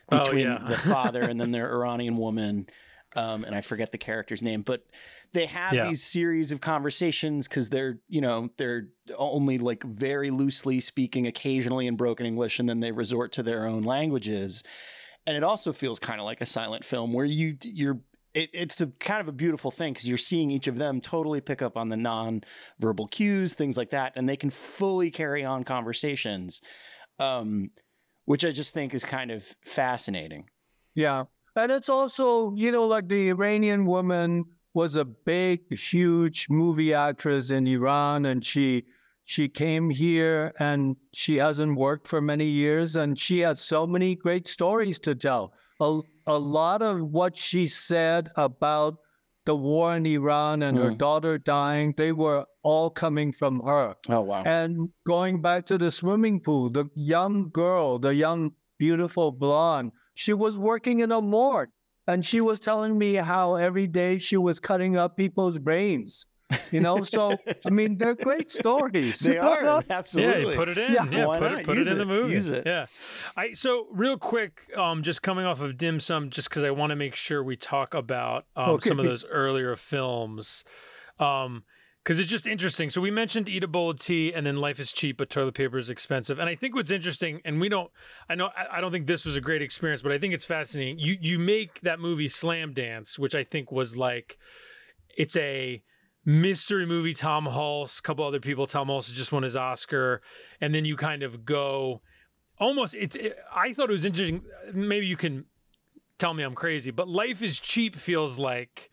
Oh, 0.09 0.17
between 0.19 0.43
yeah. 0.47 0.65
the 0.67 0.75
father 0.75 1.23
and 1.23 1.39
then 1.39 1.51
their 1.51 1.71
Iranian 1.73 2.17
woman, 2.17 2.67
um, 3.15 3.43
and 3.43 3.55
I 3.55 3.61
forget 3.61 3.91
the 3.91 3.97
character's 3.97 4.41
name, 4.43 4.61
but 4.61 4.85
they 5.33 5.45
have 5.45 5.73
Yeah. 5.73 5.85
these 5.85 6.03
series 6.03 6.51
of 6.51 6.59
conversations 6.59 7.47
because 7.47 7.69
they're 7.69 7.99
you 8.09 8.21
know 8.21 8.49
they're 8.57 8.87
only 9.17 9.57
like 9.57 9.83
very 9.83 10.29
loosely 10.29 10.79
speaking 10.79 11.27
occasionally 11.27 11.87
in 11.87 11.95
broken 11.95 12.25
English, 12.25 12.59
and 12.59 12.67
then 12.69 12.79
they 12.81 12.91
resort 12.91 13.31
to 13.33 13.43
their 13.43 13.65
own 13.65 13.83
languages, 13.83 14.63
and 15.25 15.37
it 15.37 15.43
also 15.43 15.71
feels 15.71 15.99
kind 15.99 16.19
of 16.19 16.25
like 16.25 16.41
a 16.41 16.45
silent 16.45 16.83
film 16.83 17.13
where 17.13 17.25
you 17.25 17.57
you're 17.63 17.99
it, 18.33 18.49
it's 18.53 18.81
a 18.81 18.87
kind 18.87 19.21
of 19.21 19.27
a 19.27 19.33
beautiful 19.33 19.71
thing 19.71 19.93
because 19.93 20.07
you're 20.07 20.17
seeing 20.17 20.51
each 20.51 20.67
of 20.67 20.77
them 20.77 21.01
totally 21.01 21.41
pick 21.41 21.61
up 21.61 21.77
on 21.77 21.89
the 21.89 21.97
non-verbal 21.97 23.07
cues, 23.07 23.53
things 23.53 23.77
like 23.77 23.91
that, 23.91 24.13
and 24.15 24.27
they 24.27 24.37
can 24.37 24.49
fully 24.49 25.11
carry 25.11 25.43
on 25.43 25.63
conversations, 25.63 26.61
um, 27.19 27.71
which 28.25 28.45
I 28.45 28.51
just 28.51 28.73
think 28.73 28.93
is 28.93 29.05
kind 29.05 29.31
of 29.31 29.55
fascinating. 29.65 30.45
Yeah. 30.95 31.25
And 31.55 31.71
it's 31.71 31.89
also, 31.89 32.53
you 32.55 32.71
know, 32.71 32.87
like 32.87 33.09
the 33.09 33.29
Iranian 33.29 33.85
woman 33.85 34.45
was 34.73 34.95
a 34.95 35.03
big, 35.05 35.73
huge 35.73 36.47
movie 36.49 36.93
actress 36.93 37.51
in 37.51 37.67
Iran 37.67 38.25
and 38.25 38.43
she 38.43 38.85
she 39.25 39.47
came 39.47 39.89
here 39.89 40.51
and 40.59 40.97
she 41.13 41.37
hasn't 41.37 41.77
worked 41.77 42.07
for 42.07 42.19
many 42.19 42.45
years 42.45 42.95
and 42.95 43.17
she 43.17 43.39
had 43.39 43.57
so 43.57 43.85
many 43.85 44.15
great 44.15 44.47
stories 44.47 44.99
to 44.99 45.15
tell. 45.15 45.53
A, 45.81 45.99
a 46.27 46.37
lot 46.37 46.81
of 46.81 47.01
what 47.01 47.35
she 47.35 47.67
said 47.67 48.29
about 48.35 48.97
the 49.45 49.55
war 49.55 49.95
in 49.95 50.05
Iran 50.05 50.61
and 50.61 50.77
her 50.77 50.91
Mm. 50.91 50.97
daughter 50.99 51.37
dying, 51.39 51.95
they 51.97 52.11
were 52.11 52.45
all 52.61 52.91
coming 52.91 53.31
from 53.33 53.61
her. 53.65 53.95
Oh 54.07 54.21
wow! 54.21 54.43
And 54.45 54.89
going 55.03 55.41
back 55.41 55.65
to 55.65 55.77
the 55.79 55.89
swimming 55.89 56.39
pool, 56.39 56.69
the 56.69 56.85
young 56.95 57.49
girl, 57.49 57.97
the 57.97 58.13
young, 58.13 58.51
beautiful 58.77 59.31
blonde, 59.31 59.91
she 60.13 60.33
was 60.33 60.57
working 60.57 60.99
in 60.99 61.11
a 61.11 61.21
morgue. 61.21 61.69
And 62.07 62.25
she 62.25 62.41
was 62.41 62.59
telling 62.59 62.97
me 62.97 63.15
how 63.15 63.55
every 63.55 63.87
day 63.87 64.17
she 64.17 64.37
was 64.37 64.59
cutting 64.59 64.97
up 64.97 65.15
people's 65.17 65.59
brains. 65.59 66.25
You 66.71 66.79
know, 66.79 67.03
so 67.03 67.37
I 67.65 67.69
mean, 67.69 67.97
they're 67.97 68.15
great 68.15 68.51
stories. 68.51 69.19
they 69.19 69.37
are 69.37 69.83
absolutely. 69.89 70.51
you 70.51 70.57
put 70.57 70.69
it 70.69 70.77
in. 70.77 70.93
Yeah. 70.93 71.05
Yeah, 71.11 71.25
put, 71.25 71.51
it, 71.51 71.65
put 71.65 71.77
it 71.77 71.87
in 71.87 71.97
the 71.97 72.05
movie. 72.05 72.33
Use 72.33 72.47
it. 72.47 72.65
Yeah. 72.65 72.85
I 73.35 73.53
so 73.53 73.87
real 73.91 74.17
quick, 74.17 74.69
um, 74.77 75.03
just 75.03 75.21
coming 75.21 75.45
off 75.45 75.61
of 75.61 75.77
dim 75.77 75.99
sum, 75.99 76.29
just 76.29 76.49
because 76.49 76.63
I 76.63 76.71
want 76.71 76.91
to 76.91 76.95
make 76.95 77.15
sure 77.15 77.43
we 77.43 77.55
talk 77.55 77.93
about 77.93 78.45
um, 78.55 78.79
some 78.81 78.99
of 78.99 79.05
those 79.05 79.25
earlier 79.25 79.75
films. 79.75 80.63
Um, 81.19 81.63
because 82.03 82.19
it's 82.19 82.29
just 82.29 82.47
interesting. 82.47 82.89
So 82.89 82.99
we 82.99 83.11
mentioned 83.11 83.47
eat 83.47 83.63
a 83.63 83.67
bowl 83.67 83.91
of 83.91 83.99
tea, 83.99 84.33
and 84.33 84.45
then 84.45 84.57
life 84.57 84.79
is 84.79 84.91
cheap, 84.91 85.17
but 85.17 85.29
toilet 85.29 85.53
paper 85.53 85.77
is 85.77 85.89
expensive. 85.89 86.39
And 86.39 86.49
I 86.49 86.55
think 86.55 86.73
what's 86.73 86.89
interesting, 86.89 87.41
and 87.45 87.61
we 87.61 87.69
don't, 87.69 87.91
I 88.27 88.33
know, 88.33 88.49
I, 88.57 88.77
I 88.77 88.81
don't 88.81 88.91
think 88.91 89.05
this 89.05 89.23
was 89.23 89.35
a 89.35 89.41
great 89.41 89.61
experience, 89.61 90.01
but 90.01 90.11
I 90.11 90.17
think 90.17 90.33
it's 90.33 90.45
fascinating. 90.45 90.97
You 90.97 91.17
you 91.21 91.37
make 91.37 91.81
that 91.81 91.99
movie 91.99 92.27
Slam 92.27 92.73
Dance, 92.73 93.19
which 93.19 93.35
I 93.35 93.43
think 93.43 93.71
was 93.71 93.95
like, 93.97 94.39
it's 95.15 95.35
a 95.37 95.83
mystery 96.25 96.85
movie. 96.85 97.13
Tom 97.13 97.45
Hulce, 97.45 97.99
a 97.99 98.01
couple 98.01 98.25
other 98.25 98.39
people. 98.39 98.67
Tom 98.67 98.87
Hulce 98.87 99.11
just 99.11 99.31
won 99.31 99.43
his 99.43 99.55
Oscar, 99.55 100.21
and 100.59 100.73
then 100.73 100.85
you 100.85 100.95
kind 100.95 101.23
of 101.23 101.45
go, 101.45 102.01
almost. 102.59 102.95
It, 102.95 103.15
it 103.15 103.37
I 103.55 103.73
thought 103.73 103.89
it 103.89 103.93
was 103.93 104.05
interesting. 104.05 104.43
Maybe 104.73 105.05
you 105.07 105.17
can 105.17 105.45
tell 106.17 106.33
me 106.33 106.43
I'm 106.43 106.55
crazy, 106.55 106.91
but 106.91 107.07
life 107.07 107.41
is 107.41 107.59
cheap 107.59 107.95
feels 107.95 108.37
like 108.37 108.89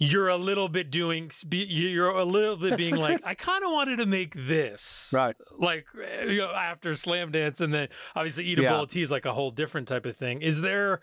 you're 0.00 0.28
a 0.28 0.36
little 0.36 0.68
bit 0.68 0.90
doing 0.92 1.28
you're 1.50 2.08
a 2.10 2.24
little 2.24 2.56
bit 2.56 2.76
being 2.76 2.94
like 3.08 3.20
i 3.24 3.34
kind 3.34 3.64
of 3.64 3.72
wanted 3.72 3.96
to 3.96 4.06
make 4.06 4.32
this 4.32 5.10
Right. 5.12 5.34
like 5.58 5.86
you 6.24 6.36
know 6.36 6.52
after 6.52 6.94
slam 6.94 7.32
dance 7.32 7.60
and 7.60 7.74
then 7.74 7.88
obviously 8.14 8.44
eat 8.44 8.60
a 8.60 8.62
Yeah. 8.62 8.74
bowl 8.74 8.84
of 8.84 8.90
tea 8.90 9.02
is 9.02 9.10
like 9.10 9.24
a 9.24 9.32
whole 9.32 9.50
different 9.50 9.88
type 9.88 10.06
of 10.06 10.16
thing 10.16 10.40
is 10.40 10.60
there 10.60 11.00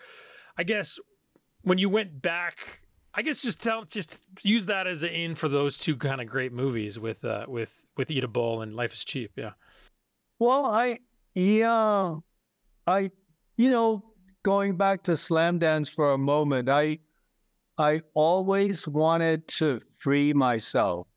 i 0.58 0.64
guess 0.64 0.98
when 1.62 1.78
you 1.78 1.90
went 1.90 2.22
back 2.22 2.80
i 3.16 3.22
guess 3.22 3.42
just 3.42 3.62
tell 3.64 3.84
just 3.86 4.28
use 4.44 4.66
that 4.68 4.86
as 4.88 5.04
an 5.04 5.10
in 5.10 5.36
for 5.36 5.50
those 5.50 5.78
two 5.78 5.96
kind 5.96 6.22
of 6.22 6.28
great 6.28 6.52
movies 6.54 7.00
with 7.00 7.24
uh 7.26 7.46
with 7.48 7.84
with 7.98 8.12
eat 8.12 8.24
a 8.24 8.28
bowl 8.28 8.62
and 8.62 8.76
life 8.76 8.94
is 8.94 9.04
cheap 9.04 9.32
yeah 9.36 9.52
Well, 10.40 10.66
I, 10.66 11.00
yeah, 11.34 12.16
I, 12.86 13.12
you 13.56 13.70
know, 13.70 14.04
going 14.44 14.76
back 14.78 15.04
to 15.04 15.16
slam 15.16 15.60
dance 15.60 15.88
for 15.88 16.12
a 16.12 16.18
moment, 16.18 16.68
I, 16.68 17.00
I 17.78 18.02
always 18.14 18.86
wanted 18.88 19.48
to 19.60 19.80
free 19.98 20.34
myself, 20.34 21.08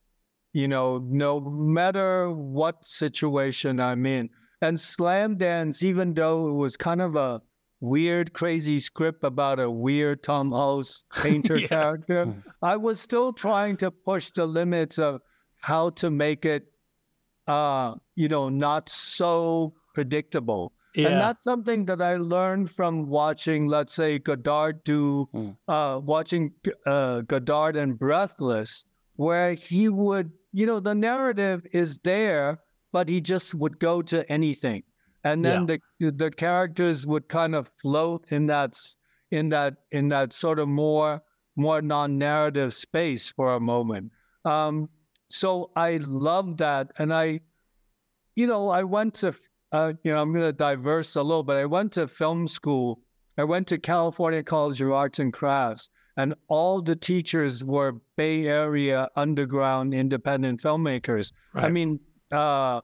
you 0.52 0.68
know, 0.68 0.98
no 1.04 1.40
matter 1.40 2.30
what 2.30 2.84
situation 2.84 3.80
I'm 3.80 4.06
in. 4.06 4.30
And 4.62 4.78
slam 4.78 5.36
dance, 5.36 5.82
even 5.82 6.14
though 6.14 6.48
it 6.48 6.54
was 6.54 6.76
kind 6.76 7.02
of 7.02 7.16
a 7.16 7.42
weird, 7.80 8.32
crazy 8.32 8.80
script 8.80 9.22
about 9.24 9.60
a 9.60 9.70
weird 9.70 10.22
Tom 10.22 10.50
Hulce 10.50 11.04
painter 11.22 11.58
Yeah. 11.58 11.68
character, 11.68 12.34
I 12.62 12.76
was 12.76 13.00
still 13.00 13.32
trying 13.32 13.76
to 13.78 13.90
push 13.90 14.30
the 14.30 14.46
limits 14.46 14.98
of 14.98 15.20
how 15.60 15.90
to 15.90 16.10
make 16.10 16.44
it 16.44 16.64
uh, 17.46 17.94
you 18.14 18.28
know, 18.28 18.48
not 18.50 18.88
so 18.90 19.72
predictable. 19.94 20.72
And 20.96 21.20
that's 21.20 21.44
something 21.44 21.86
that 21.86 22.02
I 22.02 22.16
learned 22.16 22.70
from 22.70 23.06
watching, 23.08 23.66
let's 23.68 23.94
say, 23.94 24.18
Godard 24.18 24.84
do, 24.84 25.28
Mm. 25.32 25.56
uh, 25.68 26.00
watching 26.02 26.52
uh, 26.86 27.22
Godard 27.22 27.76
and 27.76 27.98
Breathless. 27.98 28.84
where 29.16 29.54
he 29.54 29.88
would, 29.88 30.30
you 30.52 30.66
know, 30.66 30.78
the 30.78 30.94
narrative 30.94 31.66
is 31.72 31.98
there, 32.00 32.60
but 32.92 33.08
he 33.08 33.20
just 33.20 33.54
would 33.54 33.78
go 33.80 34.00
to 34.02 34.30
anything, 34.30 34.82
and 35.24 35.44
then 35.44 35.66
the 35.66 35.80
the 35.98 36.30
characters 36.30 37.06
would 37.06 37.28
kind 37.28 37.54
of 37.54 37.70
float 37.80 38.24
in 38.28 38.46
that 38.46 38.78
in 39.30 39.48
that 39.50 39.74
in 39.90 40.08
that 40.08 40.32
sort 40.32 40.58
of 40.58 40.68
more 40.68 41.22
more 41.56 41.82
non-narrative 41.82 42.72
space 42.72 43.32
for 43.32 43.54
a 43.54 43.60
moment. 43.60 44.12
Um, 44.44 44.88
so 45.28 45.70
I 45.74 45.96
love 45.96 46.56
that, 46.58 46.92
and 46.98 47.12
I, 47.12 47.40
you 48.36 48.46
know, 48.46 48.68
I 48.68 48.84
went 48.84 49.14
to, 49.14 49.34
uh, 49.72 49.94
you 50.04 50.12
know, 50.12 50.22
I'm 50.22 50.32
going 50.32 50.44
to 50.44 50.52
diverse 50.52 51.16
a 51.16 51.22
little, 51.22 51.42
but 51.42 51.56
I 51.56 51.66
went 51.66 51.92
to 51.92 52.06
film 52.06 52.46
school. 52.46 53.00
I 53.36 53.44
went 53.44 53.66
to 53.68 53.78
California 53.78 54.42
College 54.42 54.80
of 54.80 54.92
Arts 54.92 55.18
and 55.18 55.32
Crafts, 55.32 55.90
and 56.16 56.34
all 56.48 56.80
the 56.80 56.96
teachers 56.96 57.64
were 57.64 58.00
Bay 58.16 58.46
Area 58.46 59.08
underground 59.16 59.94
independent 59.94 60.60
filmmakers. 60.60 61.32
I 61.54 61.68
mean, 61.68 62.00
uh, 62.30 62.80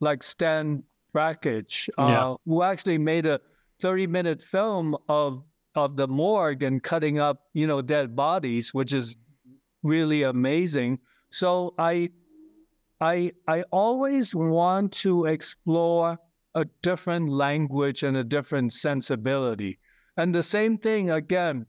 like 0.00 0.22
Stan 0.22 0.82
Brakhage, 1.14 1.88
uh, 1.96 2.06
Yeah. 2.10 2.34
who 2.44 2.62
actually 2.62 2.98
made 2.98 3.24
a 3.24 3.40
30 3.80 4.06
minute 4.06 4.42
film 4.42 4.96
of 5.08 5.42
of 5.76 5.96
the 5.96 6.06
morgue 6.06 6.62
and 6.62 6.80
cutting 6.82 7.18
up, 7.18 7.36
you 7.52 7.66
know, 7.66 7.82
dead 7.82 8.14
bodies, 8.14 8.72
which 8.72 8.92
is 8.92 9.16
really 9.82 10.22
amazing. 10.22 10.98
So 11.30 11.74
I 11.78 12.10
I 13.00 13.32
I 13.48 13.62
always 13.72 14.34
want 14.34 14.92
to 15.04 15.24
explore 15.26 16.18
a 16.54 16.64
different 16.82 17.28
language 17.28 18.02
and 18.04 18.16
a 18.16 18.22
different 18.36 18.72
sensibility. 18.72 19.78
And 20.16 20.32
the 20.34 20.44
same 20.44 20.78
thing 20.78 21.10
again, 21.10 21.66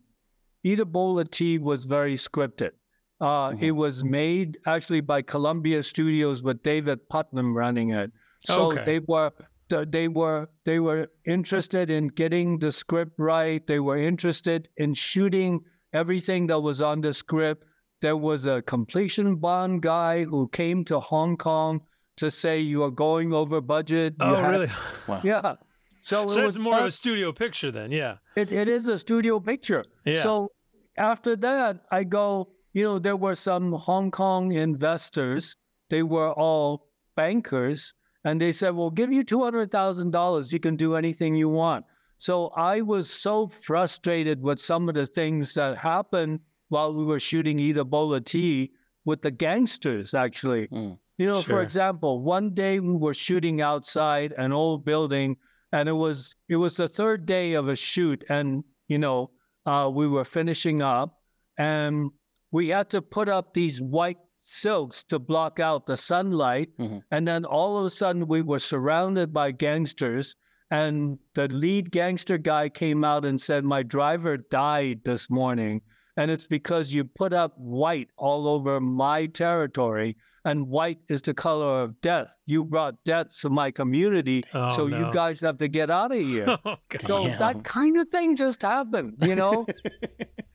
Eat 0.64 0.80
a 0.80 0.86
Bowl 0.86 1.20
of 1.20 1.32
Tea 1.32 1.58
was 1.58 1.86
very 1.86 2.16
scripted. 2.16 2.72
Uh, 3.20 3.56
It 3.60 3.72
was 3.72 4.04
made 4.04 4.60
actually 4.68 5.02
by 5.02 5.22
Columbia 5.24 5.82
Studios 5.82 6.44
with 6.44 6.62
David 6.62 7.00
Puttnam 7.12 7.56
running 7.56 7.90
it. 7.90 8.12
So 8.46 8.68
Okay. 8.72 8.84
they 8.86 9.00
were 9.00 9.32
they 9.70 10.08
were 10.08 10.48
they 10.64 10.80
were 10.80 11.08
interested 11.26 11.90
in 11.90 12.08
getting 12.10 12.60
the 12.60 12.72
script 12.72 13.14
right. 13.18 13.66
They 13.66 13.80
were 13.80 13.98
interested 13.98 14.70
in 14.78 14.94
shooting 14.94 15.62
everything 15.94 16.48
that 16.48 16.60
was 16.60 16.82
on 16.82 17.02
the 17.02 17.14
script. 17.14 17.64
There 18.02 18.18
was 18.18 18.46
a 18.46 18.62
completion 18.62 19.36
bond 19.38 19.82
guy 19.82 20.24
who 20.26 20.48
came 20.50 20.84
to 20.86 21.00
Hong 21.00 21.38
Kong 21.38 21.82
to 22.18 22.30
say 22.30 22.60
you 22.60 22.84
are 22.84 22.92
going 22.92 23.34
over 23.34 23.60
budget. 23.62 24.14
You 24.22 24.28
Oh, 24.28 24.36
have-" 24.36 24.52
really? 24.52 24.72
Yeah. 25.24 25.56
So, 26.02 26.28
So 26.28 26.42
it 26.42 26.46
was 26.46 26.60
more 26.60 26.78
of 26.80 26.86
a 26.86 26.92
studio 26.92 27.32
picture 27.32 27.72
then. 27.72 27.92
Yeah. 27.92 28.18
It, 28.36 28.52
it 28.52 28.68
is 28.68 28.88
a 28.88 29.00
studio 29.00 29.40
picture. 29.40 29.84
Yeah. 30.06 30.22
So 30.22 30.50
after 30.98 31.36
that, 31.38 31.80
I 31.92 32.04
go, 32.04 32.52
you 32.74 32.84
know, 32.84 33.00
there 33.00 33.18
were 33.18 33.34
some 33.34 33.72
Hong 33.72 34.12
Kong 34.12 34.52
investors. 34.52 35.56
They 35.90 36.04
were 36.04 36.32
all 36.32 36.90
bankers. 37.16 37.94
And 38.26 38.42
they 38.42 38.52
said, 38.52 38.72
well, 38.72 38.90
give 38.90 39.14
you 39.14 39.24
$200,000. 39.24 40.52
You 40.52 40.60
can 40.60 40.76
do 40.76 40.96
anything 40.96 41.36
you 41.36 41.48
want. 41.48 41.86
So 42.18 42.48
I 42.56 42.82
was 42.82 43.10
so 43.10 43.48
frustrated 43.48 44.42
with 44.42 44.60
some 44.60 44.90
of 44.90 44.96
the 44.96 45.06
things 45.06 45.54
that 45.54 45.78
happened 45.78 46.40
while 46.70 46.94
we 46.94 47.06
were 47.06 47.20
shooting 47.20 47.60
Eat 47.60 47.78
a 47.78 47.86
Bowl 47.86 48.14
of 48.14 48.26
Tea 48.26 48.72
with 49.06 49.22
the 49.22 49.32
gangsters, 49.32 50.14
actually. 50.14 50.68
Mm. 50.70 50.98
You 51.18 51.28
know, 51.28 51.42
Sure. 51.42 51.58
for 51.58 51.62
example, 51.62 52.22
one 52.24 52.54
day 52.54 52.80
we 52.80 52.96
were 52.96 53.14
shooting 53.14 53.62
outside 53.62 54.34
an 54.38 54.52
old 54.52 54.84
building, 54.84 55.38
and 55.72 55.88
it 55.88 55.94
was 55.94 56.36
it 56.50 56.58
was 56.58 56.76
the 56.76 56.88
third 56.88 57.26
day 57.26 57.54
of 57.54 57.70
a 57.70 57.76
shoot, 57.76 58.24
and 58.28 58.64
you 58.88 58.98
know, 58.98 59.32
uh, 59.66 59.90
we 59.94 60.08
were 60.08 60.26
finishing 60.26 60.82
up, 60.82 61.20
and 61.58 62.10
we 62.52 62.70
had 62.70 62.90
to 62.90 63.02
put 63.02 63.30
up 63.30 63.54
these 63.54 63.82
white 63.82 64.18
silks 64.46 65.04
to 65.06 65.20
block 65.20 65.60
out 65.60 65.86
the 65.86 65.98
sunlight, 65.98 66.70
Mhm. 66.80 67.02
and 67.12 67.28
then 67.28 67.44
all 67.46 67.78
of 67.78 67.86
a 67.86 67.90
sudden 67.90 68.28
we 68.28 68.42
were 68.42 68.60
surrounded 68.60 69.34
by 69.34 69.52
gangsters. 69.52 70.36
And 70.72 71.20
the 71.36 71.48
lead 71.48 71.92
gangster 71.92 72.38
guy 72.40 72.70
came 72.70 73.04
out 73.04 73.24
and 73.26 73.40
said, 73.40 73.64
My 73.64 73.84
driver 73.84 74.38
died 74.38 75.02
this 75.06 75.30
morning. 75.30 75.82
And 76.18 76.32
it's 76.32 76.48
because 76.48 76.94
you 76.94 77.04
put 77.04 77.34
up 77.34 77.54
white 77.58 78.10
all 78.18 78.48
over 78.48 78.80
my 78.80 79.26
territory, 79.28 80.16
and 80.46 80.68
white 80.68 81.00
is 81.10 81.22
the 81.22 81.34
color 81.34 81.82
of 81.84 82.00
death. 82.02 82.36
You 82.46 82.64
brought 82.66 83.04
death 83.04 83.38
to 83.42 83.50
my 83.50 83.70
community, 83.70 84.44
Oh, 84.54 84.70
so 84.74 84.88
no. 84.88 84.98
you 85.08 85.12
guys 85.14 85.42
have 85.42 85.58
to 85.58 85.68
get 85.68 85.90
out 85.92 86.12
of 86.12 86.18
here. 86.34 86.58
Oh, 86.66 86.76
so 87.00 87.28
that 87.28 87.64
kind 87.64 87.98
of 87.98 88.08
thing 88.10 88.36
just 88.36 88.62
happened, 88.62 89.18
you 89.22 89.36
know? 89.36 89.66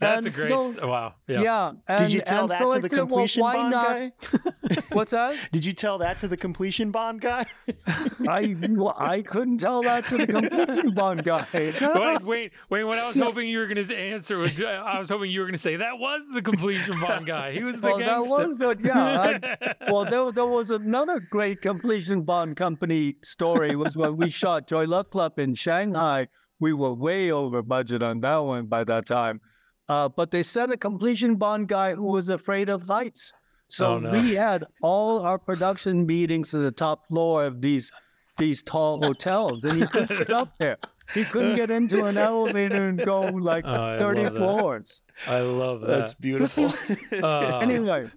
That's 0.00 0.26
a 0.26 0.30
great. 0.30 0.48
so- 0.48 0.72
st- 0.72 0.86
wow. 0.86 1.14
Yeah. 1.28 1.72
yeah. 1.88 1.96
Did 1.98 2.12
you 2.12 2.20
tell 2.20 2.42
and 2.42 2.50
that 2.50 2.60
so 2.60 2.70
to 2.70 2.76
I 2.76 2.78
the 2.80 2.88
said, 2.88 2.96
well, 2.98 3.06
completion 3.06 3.42
why 3.42 3.54
bond 3.54 3.70
not- 3.70 3.86
guy? 3.86 4.12
What's 4.92 5.10
that? 5.12 5.36
Did 5.52 5.64
you 5.64 5.72
tell 5.72 5.98
that 5.98 6.18
to 6.20 6.28
the 6.28 6.36
completion 6.36 6.90
bond 6.90 7.20
guy? 7.20 7.44
I 8.28 8.56
well, 8.70 8.94
I 8.98 9.22
couldn't 9.22 9.58
tell 9.58 9.82
that 9.82 10.06
to 10.06 10.16
the 10.18 10.26
completion 10.26 10.94
bond 10.94 11.22
guy. 11.24 11.46
Wait, 11.54 12.22
wait, 12.22 12.52
wait. 12.70 12.84
What 12.84 12.98
I 12.98 13.06
was 13.08 13.16
hoping 13.16 13.48
you 13.48 13.58
were 13.58 13.66
going 13.66 13.86
to 13.86 13.96
answer 13.96 14.38
was, 14.38 14.60
I 14.60 14.98
was 14.98 15.10
hoping 15.10 15.30
you 15.30 15.40
were 15.40 15.46
going 15.46 15.52
to 15.54 15.58
say 15.58 15.76
that 15.76 15.98
was 15.98 16.22
the 16.32 16.42
completion 16.42 16.98
bond 17.00 17.26
guy. 17.26 17.52
He 17.52 17.62
was 17.62 17.80
the 17.80 17.88
well, 17.88 17.98
that 17.98 18.20
was 18.26 18.58
the 18.58 18.76
yeah. 18.82 19.38
I- 19.60 19.74
well, 19.92 20.04
there, 20.04 20.32
there 20.32 20.46
was 20.46 20.70
another 20.70 21.20
great 21.20 21.62
completion 21.62 22.22
bond 22.22 22.56
company 22.56 23.16
story. 23.22 23.76
Was 23.76 23.96
when 23.96 24.16
we 24.16 24.28
shot 24.30 24.66
Joy 24.66 24.86
Luck 24.86 25.10
Club 25.10 25.38
in 25.38 25.54
Shanghai. 25.54 26.28
We 26.60 26.72
were 26.72 26.94
way 26.94 27.30
over 27.30 27.62
budget 27.62 28.02
on 28.02 28.20
that 28.20 28.38
one 28.38 28.66
by 28.66 28.84
that 28.84 29.06
time. 29.06 29.40
Uh, 29.88 30.08
but 30.08 30.30
they 30.30 30.42
sent 30.42 30.72
a 30.72 30.76
completion 30.76 31.36
bond 31.36 31.68
guy 31.68 31.94
who 31.94 32.06
was 32.06 32.28
afraid 32.28 32.68
of 32.68 32.84
heights. 32.84 33.32
So 33.68 33.86
Oh, 33.94 33.98
no. 33.98 34.10
we 34.12 34.34
had 34.34 34.64
all 34.82 35.20
our 35.20 35.38
production 35.38 36.06
meetings 36.06 36.50
to 36.50 36.58
the 36.58 36.70
top 36.70 37.06
floor 37.08 37.44
of 37.44 37.60
these 37.60 37.90
these 38.38 38.62
tall 38.64 39.00
hotels, 39.00 39.62
and 39.62 39.80
he 39.80 39.86
couldn't 39.86 40.18
get 40.18 40.30
up 40.30 40.52
there. 40.58 40.76
He 41.12 41.24
couldn't 41.24 41.54
get 41.54 41.70
into 41.70 42.04
an 42.04 42.16
elevator 42.18 42.88
and 42.88 42.98
go 42.98 43.20
like 43.20 43.64
Oh, 43.66 43.92
I 43.92 43.96
30 43.96 44.22
that. 44.24 44.34
floors. 44.36 45.02
I 45.28 45.40
love 45.40 45.82
that. 45.82 45.86
That's 45.86 46.14
beautiful. 46.14 46.72
Uh, 47.22 47.58
Anyway, 47.58 48.10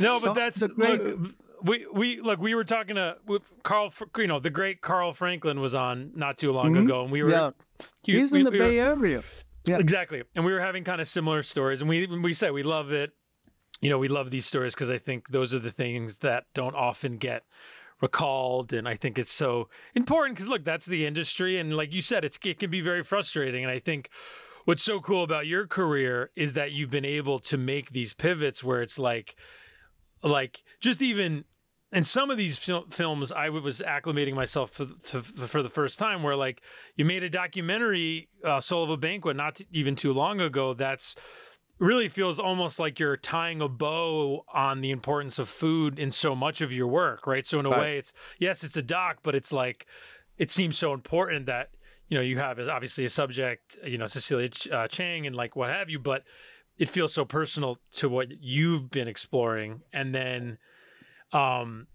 No, 0.00 0.18
but 0.18 0.28
So, 0.28 0.34
that's 0.34 0.60
the 0.60 0.68
great- 0.68 1.04
look, 1.04 1.30
we 1.64 1.86
we 1.92 2.20
look. 2.20 2.40
We 2.40 2.54
were 2.54 2.64
talking 2.64 2.96
to 2.96 3.16
with 3.26 3.42
Carl. 3.62 3.92
You 4.16 4.26
know, 4.26 4.40
the 4.40 4.50
great 4.50 4.80
Carl 4.80 5.12
Franklin 5.14 5.60
was 5.60 5.74
on 5.74 6.12
not 6.14 6.38
too 6.38 6.52
long 6.52 6.74
Mhm. 6.74 6.84
ago, 6.84 7.02
and 7.02 7.10
we 7.12 7.22
were. 7.22 7.30
yeah, 7.30 7.50
he- 8.02 8.18
he's 8.18 8.32
we- 8.32 8.40
in 8.40 8.44
the 8.44 8.50
we 8.50 8.58
were- 8.60 8.68
Bay 8.68 8.78
Area. 8.80 9.22
Yeah. 9.66 9.78
Exactly, 9.78 10.22
and 10.34 10.44
we 10.44 10.52
were 10.52 10.60
having 10.60 10.82
kind 10.84 11.00
of 11.00 11.06
similar 11.06 11.42
stories, 11.42 11.80
and 11.80 11.88
we 11.88 12.06
we 12.06 12.32
said 12.32 12.52
we 12.52 12.62
love 12.64 12.90
it. 12.92 13.12
You 13.80 13.90
know, 13.90 13.98
we 13.98 14.08
love 14.08 14.30
these 14.30 14.46
stories 14.46 14.74
because 14.74 14.90
I 14.90 14.98
think 14.98 15.28
those 15.30 15.52
are 15.54 15.58
the 15.60 15.70
things 15.70 16.16
that 16.16 16.46
don't 16.54 16.74
often 16.74 17.16
get 17.16 17.44
recalled, 18.00 18.72
and 18.72 18.88
I 18.88 18.96
think 18.96 19.18
it's 19.18 19.32
so 19.32 19.68
important 19.94 20.36
because 20.36 20.48
look, 20.48 20.64
that's 20.64 20.86
the 20.86 21.06
industry, 21.06 21.58
and 21.58 21.76
like 21.76 21.92
you 21.94 22.00
said, 22.00 22.24
it's 22.24 22.38
it 22.44 22.58
can 22.58 22.70
be 22.70 22.80
very 22.80 23.02
frustrating, 23.04 23.62
and 23.64 23.70
I 23.70 23.78
think. 23.78 24.08
What's 24.64 24.84
so 24.84 25.00
cool 25.00 25.24
about 25.24 25.48
your 25.48 25.66
career 25.66 26.30
is 26.36 26.52
that 26.52 26.70
you've 26.70 26.88
been 26.90 27.04
able 27.04 27.40
to 27.40 27.56
make 27.58 27.90
these 27.90 28.14
pivots 28.14 28.62
where 28.62 28.80
it's 28.80 28.96
like, 28.96 29.34
like 30.22 30.62
just 30.78 31.02
even 31.02 31.44
in 31.92 32.02
some 32.02 32.30
of 32.30 32.38
these 32.38 32.58
fil- 32.58 32.86
films, 32.90 33.30
I 33.30 33.50
was 33.50 33.80
acclimating 33.80 34.34
myself 34.34 34.70
for, 34.70 34.86
to, 34.86 35.22
for 35.22 35.62
the 35.62 35.68
first 35.68 35.98
time. 35.98 36.22
Where 36.22 36.36
like 36.36 36.62
you 36.96 37.04
made 37.04 37.22
a 37.22 37.28
documentary, 37.30 38.28
uh, 38.44 38.60
"Soul 38.60 38.84
of 38.84 38.90
a 38.90 38.96
Banquet," 38.96 39.36
not 39.36 39.56
t- 39.56 39.66
even 39.72 39.94
too 39.94 40.12
long 40.12 40.40
ago. 40.40 40.74
That's 40.74 41.14
really 41.78 42.08
feels 42.08 42.38
almost 42.38 42.78
like 42.78 43.00
you're 43.00 43.16
tying 43.16 43.60
a 43.60 43.68
bow 43.68 44.44
on 44.54 44.80
the 44.80 44.90
importance 44.90 45.38
of 45.38 45.48
food 45.48 45.98
in 45.98 46.10
so 46.10 46.34
much 46.34 46.60
of 46.60 46.72
your 46.72 46.86
work, 46.86 47.26
right? 47.26 47.46
So 47.46 47.58
in 47.58 47.66
a 47.66 47.70
Right. 47.70 47.80
way, 47.80 47.98
it's 47.98 48.12
yes, 48.38 48.62
it's 48.62 48.76
a 48.76 48.82
doc, 48.82 49.18
but 49.22 49.34
it's 49.34 49.52
like 49.52 49.86
it 50.38 50.50
seems 50.50 50.78
so 50.78 50.92
important 50.92 51.46
that 51.46 51.70
you 52.08 52.16
know 52.16 52.22
you 52.22 52.38
have 52.38 52.58
obviously 52.58 53.04
a 53.04 53.08
subject, 53.10 53.78
you 53.84 53.98
know, 53.98 54.06
Cecilia 54.06 54.48
Ch- 54.48 54.68
uh, 54.68 54.88
Chiang 54.88 55.26
and 55.26 55.36
like 55.36 55.56
what 55.56 55.70
have 55.70 55.90
you, 55.90 55.98
but 55.98 56.22
it 56.78 56.88
feels 56.88 57.12
so 57.12 57.24
personal 57.24 57.78
to 57.92 58.08
what 58.08 58.28
you've 58.40 58.90
been 58.90 59.08
exploring, 59.08 59.82
and 59.92 60.14
then 60.14 60.58
um 61.32 61.86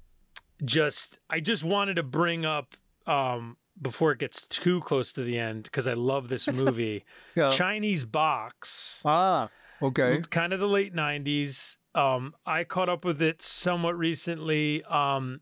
just 0.66 1.20
I 1.30 1.40
just 1.40 1.64
wanted 1.64 1.96
to 1.98 2.04
bring 2.04 2.46
up 2.46 2.76
um 3.06 3.58
before 3.80 4.12
it 4.12 4.18
gets 4.20 4.48
too 4.48 4.82
close 4.82 5.14
to 5.14 5.24
the 5.24 5.38
end 5.38 5.64
because 5.64 5.88
I 5.88 5.94
love 5.94 6.30
this 6.30 6.48
movie 6.52 7.06
Yeah. 7.36 7.50
Chinese 7.52 8.06
Box. 8.06 9.02
Ah, 9.06 9.50
okay. 9.82 10.22
kind 10.32 10.52
of 10.54 10.60
the 10.60 10.68
late 10.68 10.96
90s 10.96 11.78
um 11.94 12.34
I 12.46 12.64
caught 12.64 12.90
up 12.90 13.06
with 13.06 13.22
it 13.22 13.42
somewhat 13.42 13.98
recently. 13.98 14.84
Um 14.86 15.42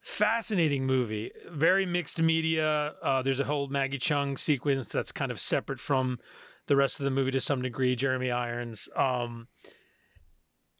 fascinating 0.00 0.86
movie. 0.86 1.30
Very 1.50 1.86
mixed 1.86 2.20
media. 2.20 2.94
Uh 3.02 3.22
there's 3.22 3.40
a 3.40 3.44
whole 3.44 3.68
Maggie 3.68 3.98
Cheung 3.98 4.38
sequence 4.38 4.90
that's 4.90 5.12
kind 5.12 5.30
of 5.30 5.38
separate 5.40 5.80
from 5.80 6.18
the 6.66 6.76
rest 6.76 7.00
of 7.00 7.04
the 7.04 7.10
movie 7.10 7.30
to 7.30 7.40
some 7.40 7.62
degree 7.62 7.94
Jeremy 7.96 8.30
Irons. 8.30 8.88
Um 8.96 9.48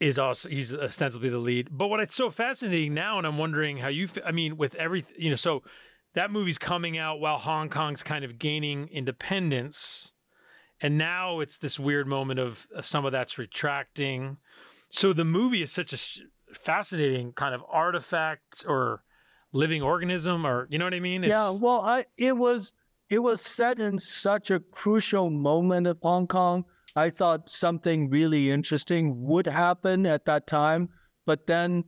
is 0.00 0.18
also 0.18 0.48
he's 0.48 0.74
ostensibly 0.74 1.28
the 1.28 1.38
lead. 1.38 1.68
But 1.70 1.88
what 1.88 2.00
it's 2.00 2.14
so 2.14 2.30
fascinating 2.30 2.94
now, 2.94 3.18
and 3.18 3.26
I'm 3.26 3.38
wondering 3.38 3.78
how 3.78 3.88
you. 3.88 4.08
I 4.24 4.32
mean, 4.32 4.56
with 4.56 4.74
everything, 4.76 5.16
you 5.18 5.30
know, 5.30 5.36
so 5.36 5.62
that 6.14 6.30
movie's 6.30 6.58
coming 6.58 6.98
out 6.98 7.20
while 7.20 7.38
Hong 7.38 7.68
Kong's 7.68 8.02
kind 8.02 8.24
of 8.24 8.38
gaining 8.38 8.88
independence, 8.88 10.12
and 10.80 10.96
now 10.98 11.40
it's 11.40 11.58
this 11.58 11.78
weird 11.78 12.06
moment 12.06 12.40
of 12.40 12.66
uh, 12.76 12.82
some 12.82 13.04
of 13.04 13.12
that's 13.12 13.38
retracting. 13.38 14.38
So 14.90 15.12
the 15.12 15.24
movie 15.24 15.62
is 15.62 15.72
such 15.72 15.92
a 15.92 16.54
fascinating 16.54 17.32
kind 17.32 17.54
of 17.54 17.62
artifact 17.70 18.64
or 18.66 19.02
living 19.52 19.82
organism, 19.82 20.46
or 20.46 20.68
you 20.70 20.78
know 20.78 20.84
what 20.84 20.94
I 20.94 21.00
mean? 21.00 21.22
yeah, 21.24 21.50
well, 21.50 21.80
I 21.80 22.06
it 22.16 22.36
was 22.36 22.72
it 23.10 23.18
was 23.20 23.40
set 23.40 23.78
in 23.78 23.98
such 23.98 24.50
a 24.50 24.60
crucial 24.60 25.30
moment 25.30 25.86
of 25.86 25.98
Hong 26.02 26.26
Kong. 26.26 26.64
I 26.96 27.10
thought 27.10 27.50
something 27.50 28.10
really 28.10 28.50
interesting 28.50 29.22
would 29.24 29.46
happen 29.46 30.06
at 30.06 30.24
that 30.24 30.46
time, 30.46 30.88
but 31.26 31.46
then 31.46 31.84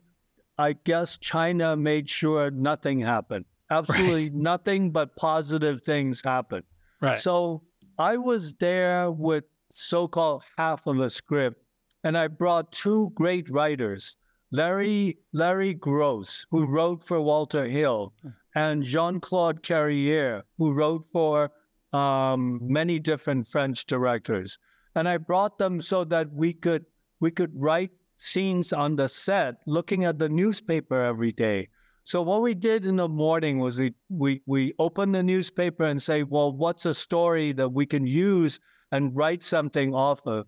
I 0.59 0.75
guess 0.75 1.17
China 1.17 1.77
made 1.77 2.09
sure 2.09 2.51
nothing 2.51 3.01
happened. 3.01 3.47
Absolutely 3.71 4.31
nothing 4.31 4.91
but 4.91 5.17
positive 5.17 5.83
things 5.83 6.23
happened. 6.23 6.65
right. 7.01 7.19
So 7.19 7.63
I 7.99 8.17
was 8.17 8.55
there 8.55 9.11
with 9.11 9.45
so 9.73 10.09
called 10.09 10.43
half 10.59 10.87
of 10.87 10.99
a 10.99 11.09
script, 11.09 11.63
and 12.03 12.19
I 12.19 12.29
brought 12.29 12.73
two 12.73 13.11
great 13.15 13.49
writers, 13.49 14.17
Larry 14.53 15.19
Larry 15.33 15.75
Gross, 15.75 16.47
who 16.51 16.67
wrote 16.67 17.03
for 17.03 17.21
Walter 17.21 17.67
Hill, 17.67 18.13
and 18.55 18.83
Jean 18.83 19.21
Claude 19.21 19.63
Carrière, 19.63 20.43
who 20.59 20.73
wrote 20.73 21.07
for 21.13 21.51
um, 21.93 22.59
many 22.63 22.99
different 22.99 23.47
French 23.47 23.87
directors. 23.87 24.59
And 24.95 25.09
I 25.09 25.17
brought 25.19 25.59
them 25.59 25.81
so 25.81 26.05
that 26.05 26.33
we 26.33 26.53
could 26.53 26.85
we 27.21 27.31
could 27.31 27.53
write 27.55 27.91
scenes 28.17 28.73
on 28.73 28.97
the 28.97 29.09
set, 29.09 29.57
looking 29.67 30.05
at 30.05 30.19
the 30.19 30.29
newspaper 30.29 31.01
every 31.03 31.33
day. 31.33 31.69
So 32.05 32.23
what 32.23 32.43
we 32.43 32.55
did 32.55 32.87
in 32.87 32.97
the 32.97 33.09
morning 33.09 33.59
was 33.59 33.79
we 33.79 33.95
we 34.09 34.43
we 34.47 34.73
opened 34.79 35.15
the 35.15 35.23
newspaper 35.23 35.85
and 35.85 36.01
say, 36.03 36.23
well, 36.23 36.53
what's 36.53 36.87
a 36.87 36.95
story 36.95 37.53
that 37.53 37.69
we 37.69 37.87
can 37.87 38.07
use 38.07 38.59
and 38.91 39.15
write 39.15 39.43
something 39.43 39.95
off 39.95 40.27
of? 40.27 40.47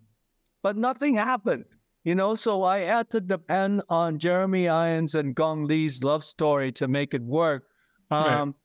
But 0.61 0.77
nothing 0.77 1.15
happened, 1.15 1.65
you 2.03 2.15
know. 2.15 2.35
So 2.35 2.63
I 2.63 2.79
had 2.79 3.09
to 3.11 3.21
depend 3.21 3.83
on 3.89 4.19
Jeremy 4.19 4.67
Irons 4.67 5.15
and 5.15 5.35
Gong 5.35 5.65
Li's 5.65 6.03
love 6.03 6.23
story 6.23 6.71
to 6.73 6.87
make 6.87 7.13
it 7.13 7.21
work, 7.21 7.63
Right. 8.11 8.33
um, 8.41 8.55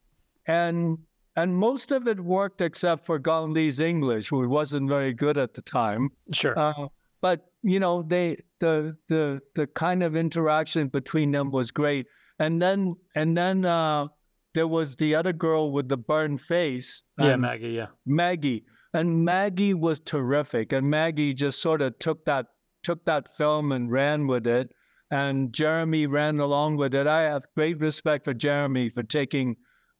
and 0.47 0.99
and 1.39 1.57
most 1.57 1.93
of 1.93 2.09
it 2.09 2.19
worked 2.19 2.61
except 2.61 3.07
for 3.07 3.19
Gong 3.21 3.53
Li's 3.53 3.79
English, 3.79 4.29
who 4.29 4.49
wasn't 4.49 4.89
very 4.89 5.13
good 5.13 5.39
at 5.39 5.55
the 5.55 5.63
time. 5.63 6.11
sure. 6.33 6.59
Uh, 6.59 6.89
but 7.21 7.47
you 7.63 7.79
know, 7.79 8.03
they 8.03 8.43
the 8.59 8.97
the 9.09 9.41
the 9.55 9.69
kind 9.69 10.03
of 10.03 10.17
interaction 10.17 10.89
between 10.89 11.31
them 11.31 11.53
was 11.53 11.71
great. 11.71 12.07
And 12.41 12.61
then 12.61 12.97
and 13.15 13.37
then 13.37 13.65
uh, 13.65 14.09
there 14.55 14.67
was 14.67 14.97
the 14.97 15.15
other 15.15 15.33
girl 15.33 15.71
with 15.71 15.89
the 15.89 15.97
burned 15.97 16.41
face. 16.41 17.05
yeah, 17.21 17.37
Maggie. 17.37 17.71
Yeah. 17.71 17.87
Maggie. 18.05 18.65
And 18.93 19.25
Maggie 19.25 19.75
was 19.75 20.01
terrific. 20.01 20.73
And 20.73 20.91
Maggie 20.91 21.35
just 21.35 21.63
sort 21.63 21.83
of 21.83 21.99
took 22.01 22.25
that 22.25 22.47
took 22.83 23.05
that 23.05 23.31
film 23.31 23.71
and 23.71 23.93
ran 23.93 24.27
with 24.27 24.47
it. 24.47 24.73
And 25.11 25.53
Jeremy 25.53 26.07
ran 26.07 26.41
along 26.41 26.79
with 26.79 26.95
it. 26.95 27.07
I 27.07 27.23
have 27.23 27.47
great 27.55 27.81
respect 27.81 28.25
for 28.25 28.35
Jeremy 28.35 28.91
for 28.91 29.05
taking 29.05 29.57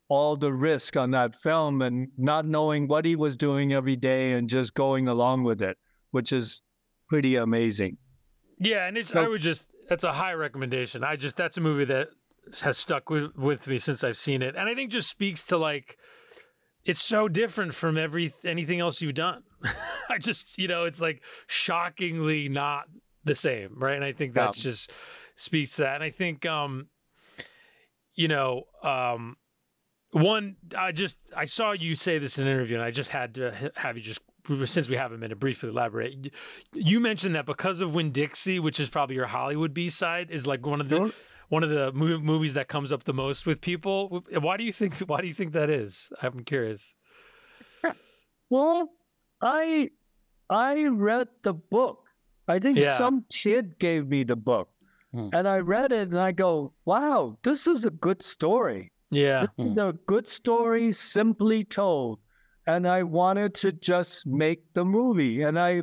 all 0.09 0.37
the 0.37 0.53
risk 0.53 0.97
on 0.97 1.11
that 1.11 1.37
film 1.37 1.83
and 1.83 2.09
not 2.17 2.47
knowing 2.47 2.89
what 2.89 3.05
he 3.05 3.15
was 3.15 3.37
doing 3.37 3.73
every 3.73 3.97
day 3.97 4.33
and 4.33 4.49
just 4.49 4.75
going 4.75 5.07
along 5.09 5.45
with 5.45 5.61
it, 5.61 5.77
which 6.13 6.33
is 6.33 6.63
pretty 7.09 7.37
amazing. 7.37 7.99
Yeah, 8.59 8.87
and 8.87 8.97
it's 8.97 9.11
So- 9.11 9.23
I 9.23 9.29
would 9.29 9.41
just 9.43 9.67
that's 9.89 10.05
a 10.05 10.13
high 10.13 10.33
recommendation. 10.33 11.05
I 11.05 11.17
just 11.17 11.37
that's 11.37 11.57
a 11.57 11.61
movie 11.61 11.85
that 11.87 12.09
has 12.63 12.79
stuck 12.79 13.11
with 13.11 13.37
with 13.37 13.67
me 13.69 13.79
since 13.79 14.03
I've 14.03 14.17
seen 14.17 14.43
it, 14.43 14.57
and 14.57 14.69
I 14.69 14.75
think 14.75 14.91
just 14.91 15.09
speaks 15.11 15.45
to 15.47 15.57
like 15.59 15.97
it's 16.85 17.03
so 17.03 17.29
different 17.29 17.75
from 17.75 17.99
every 17.99 18.33
anything 18.45 18.81
else 18.81 19.03
you've 19.03 19.15
done. 19.15 19.43
I 20.09 20.19
just 20.19 20.57
you 20.59 20.69
know 20.69 20.85
it's 20.85 21.01
like 21.01 21.23
shockingly 21.47 22.49
not 22.49 22.85
the 23.25 23.35
same, 23.35 23.79
right? 23.79 23.95
And 23.97 24.05
I 24.05 24.13
think 24.13 24.33
that's 24.33 24.57
just 24.59 24.91
speaks 25.37 25.77
to 25.77 25.83
that. 25.83 25.97
And 25.97 26.05
I 26.05 26.11
think 26.11 26.47
um 26.47 26.89
you 28.15 28.29
know 28.29 28.65
um 28.83 29.37
one 30.11 30.57
I 30.77 30.93
just 30.93 31.19
I 31.37 31.45
saw 31.45 31.73
you 31.73 31.95
say 31.95 32.19
this 32.19 32.39
in 32.39 32.47
an 32.47 32.53
interview, 32.53 32.77
and 32.77 32.85
I 32.85 32.91
just 32.91 33.11
had 33.11 33.35
to 33.37 33.71
have 33.77 33.97
you 33.97 34.03
just 34.03 34.21
since 34.65 34.89
we 34.89 34.97
have 34.97 35.13
a 35.13 35.19
minute 35.19 35.39
briefly 35.39 35.69
elaborate. 35.69 36.33
You 36.73 37.01
mentioned 37.01 37.35
that 37.35 37.45
because 37.45 37.83
of 37.83 37.95
Winn-Dixie, 37.95 38.59
which 38.61 38.81
is 38.81 38.89
probably 38.89 39.15
your 39.17 39.27
Hollywood 39.27 39.75
B 39.75 39.91
side, 39.91 40.31
is 40.31 40.47
like 40.47 40.65
one 40.67 40.81
of 40.81 40.89
the 40.89 40.97
Sure. 40.97 41.11
one 41.51 41.63
of 41.63 41.69
the 41.71 41.93
movies 41.93 42.55
that 42.55 42.69
comes 42.69 42.91
up 42.91 43.05
the 43.05 43.13
most 43.13 43.45
with 43.47 43.61
people. 43.61 44.25
Why 44.41 44.57
do 44.57 44.65
you 44.65 44.73
think? 44.73 44.95
Why 45.01 45.21
do 45.21 45.27
you 45.27 45.35
think 45.35 45.53
that 45.53 45.69
is? 45.69 46.11
I'm 46.23 46.45
curious. 46.45 46.95
Well, 48.51 48.91
I 49.43 49.91
I 50.49 50.87
read 50.87 51.29
the 51.43 51.53
book. 51.53 52.05
I 52.47 52.59
think 52.59 52.79
Yeah. 52.79 52.97
some 52.97 53.27
kid 53.31 53.79
gave 53.79 54.09
me 54.09 54.25
the 54.25 54.37
book. 54.37 54.71
Hmm. 55.13 55.29
And 55.33 55.47
I 55.49 55.59
read 55.59 55.93
it 55.93 56.09
and 56.09 56.19
I 56.19 56.33
go, 56.33 56.73
wow, 56.87 57.39
this 57.43 57.67
is 57.67 57.85
a 57.85 57.91
good 57.91 58.23
story. 58.23 58.93
Yeah, 59.11 59.47
This 59.57 59.67
is 59.73 59.77
a 59.79 59.95
good 60.07 60.29
story, 60.29 60.93
simply 60.93 61.65
told. 61.65 62.21
And 62.67 62.87
I 62.87 63.03
wanted 63.03 63.55
to 63.57 63.73
just 63.73 64.27
make 64.27 64.75
the 64.75 64.85
movie. 64.85 65.43
And 65.43 65.59
I 65.59 65.83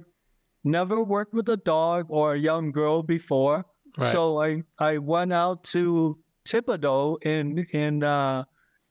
never 0.63 1.03
worked 1.03 1.33
with 1.33 1.49
a 1.49 1.57
dog 1.57 2.05
or 2.09 2.33
a 2.33 2.37
young 2.39 2.71
girl 2.71 3.01
before. 3.01 3.65
Right. 3.97 4.11
So 4.11 4.41
I, 4.41 4.63
I 4.77 4.97
went 4.99 5.33
out 5.33 5.63
to 5.75 6.19
Thibodaux 6.47 7.17
in 7.25 7.65
in 7.73 8.03
uh, 8.03 8.43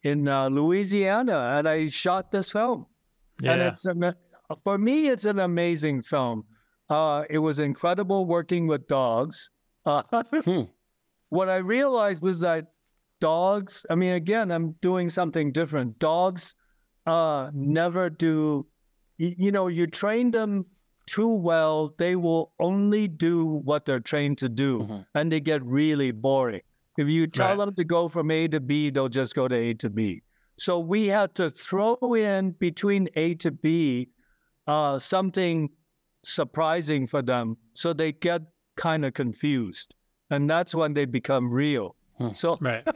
in 0.03 0.27
uh, 0.27 0.49
Louisiana 0.49 1.55
and 1.57 1.69
I 1.69 1.89
shot 1.89 2.33
this 2.33 2.51
film. 2.51 2.87
And 3.45 3.61
yeah, 3.61 3.69
it's 3.69 3.85
an, 3.85 4.15
for 4.65 4.79
me, 4.79 5.09
it's 5.09 5.25
an 5.25 5.39
amazing 5.39 6.03
film. 6.03 6.45
Uh, 6.89 7.25
it 7.31 7.39
was 7.39 7.59
incredible 7.59 8.27
working 8.27 8.67
with 8.67 8.87
dogs. 8.89 9.51
Uh, 9.87 10.03
Hmm. 10.45 10.63
What 11.29 11.49
I 11.49 11.57
realized 11.57 12.23
was 12.23 12.41
that 12.41 12.74
dogs. 13.21 13.87
I 13.91 13.95
mean, 13.95 14.13
again, 14.13 14.51
I'm 14.51 14.73
doing 14.83 15.09
something 15.09 15.53
different. 15.53 15.99
Dogs 15.99 16.55
uh, 17.07 17.51
never 17.53 18.09
do. 18.11 18.67
You, 19.19 19.35
you 19.39 19.53
know, 19.53 19.69
you 19.69 19.87
train 19.87 20.31
them 20.31 20.67
too 21.07 21.29
well, 21.35 21.95
they 21.99 22.17
will 22.17 22.53
only 22.59 23.07
do 23.09 23.45
what 23.45 23.85
they're 23.85 24.01
trained 24.01 24.39
to 24.39 24.49
do, 24.49 24.81
Mhm. 24.81 25.07
and 25.15 25.31
they 25.31 25.41
get 25.41 25.63
really 25.65 26.13
boring. 26.13 26.63
If 26.97 27.09
you 27.09 27.27
tell 27.27 27.49
Right. 27.59 27.59
them 27.67 27.75
to 27.75 27.85
go 27.85 28.09
from 28.09 28.31
A 28.31 28.49
to 28.49 28.61
B, 28.61 28.89
they'll 28.91 29.11
just 29.11 29.35
go 29.35 29.47
to 29.47 29.55
A 29.55 29.75
to 29.75 29.91
B. 29.91 30.23
So 30.57 30.79
we 30.79 31.09
had 31.09 31.35
to 31.35 31.51
throw 31.51 31.97
in 32.15 32.53
between 32.53 33.09
A 33.17 33.35
to 33.37 33.51
B 33.51 34.09
uh, 34.67 34.99
something 34.99 35.69
surprising 36.25 37.07
for 37.07 37.21
them 37.21 37.59
so 37.75 37.93
they 37.93 38.13
get 38.13 38.43
kind 38.77 39.05
of 39.05 39.13
confused. 39.13 39.95
And 40.31 40.49
that's 40.49 40.75
when 40.75 40.95
they 40.95 41.05
become 41.05 41.51
real. 41.53 41.97
Hmm. 42.19 42.33
So, 42.33 42.59
right. 42.61 42.87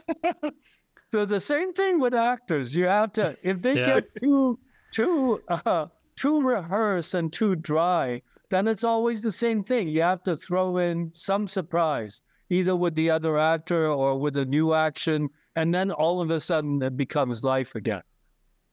so 1.11 1.25
the 1.25 1.39
same 1.39 1.73
thing 1.73 1.99
with 1.99 2.13
actors. 2.13 2.75
You 2.75 2.85
have 2.85 3.13
to, 3.13 3.37
if 3.43 3.61
they 3.61 3.75
Yeah. 3.75 3.85
get 3.85 4.05
too, 4.21 4.59
too, 4.91 5.43
uh, 5.47 5.87
too 6.15 6.41
rehearsed 6.41 7.13
and 7.13 7.31
too 7.31 7.55
dry, 7.55 8.21
then 8.49 8.67
it's 8.67 8.83
always 8.83 9.21
the 9.21 9.31
same 9.31 9.63
thing. 9.63 9.89
You 9.89 10.01
have 10.01 10.23
to 10.23 10.35
throw 10.35 10.77
in 10.77 11.11
some 11.13 11.47
surprise, 11.47 12.21
either 12.49 12.75
with 12.75 12.95
the 12.95 13.09
other 13.09 13.37
actor 13.37 13.87
or 13.89 14.19
with 14.19 14.35
a 14.37 14.45
new 14.45 14.73
action, 14.73 15.29
and 15.55 15.73
then 15.73 15.91
all 15.91 16.21
of 16.21 16.31
a 16.31 16.39
sudden 16.39 16.81
it 16.81 16.97
becomes 16.97 17.43
life 17.43 17.75
again. 17.75 18.01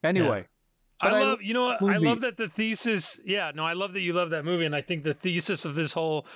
Anyway, 0.03 0.47
I 1.01 1.11
But 1.11 1.15
I 1.15 1.21
love, 1.25 1.43
you 1.43 1.53
know 1.53 1.65
what? 1.67 1.83
I 1.83 1.99
love 1.99 2.21
that 2.23 2.37
the 2.37 2.49
thesis. 2.49 3.21
Yeah, 3.25 3.51
no, 3.55 3.65
I 3.65 3.75
love 3.75 3.93
that 3.95 4.01
you 4.01 4.13
love 4.13 4.31
that 4.31 4.45
movie, 4.45 4.65
and 4.65 4.75
I 4.75 4.81
think 4.81 5.05
the 5.05 5.15
thesis 5.15 5.65
of 5.65 5.75
this 5.75 5.93
whole, 5.93 6.27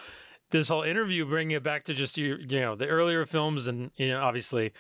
this 0.51 0.69
whole 0.69 0.83
interview, 0.83 1.25
bringing 1.27 1.57
it 1.57 1.63
back 1.63 1.85
to 1.85 1.95
just 1.95 2.19
your, 2.19 2.39
you 2.41 2.61
know, 2.61 2.77
the 2.77 2.87
earlier 2.87 3.25
films, 3.27 3.67
and 3.67 3.91
you 3.97 4.09
know, 4.09 4.21
obviously, 4.21 4.73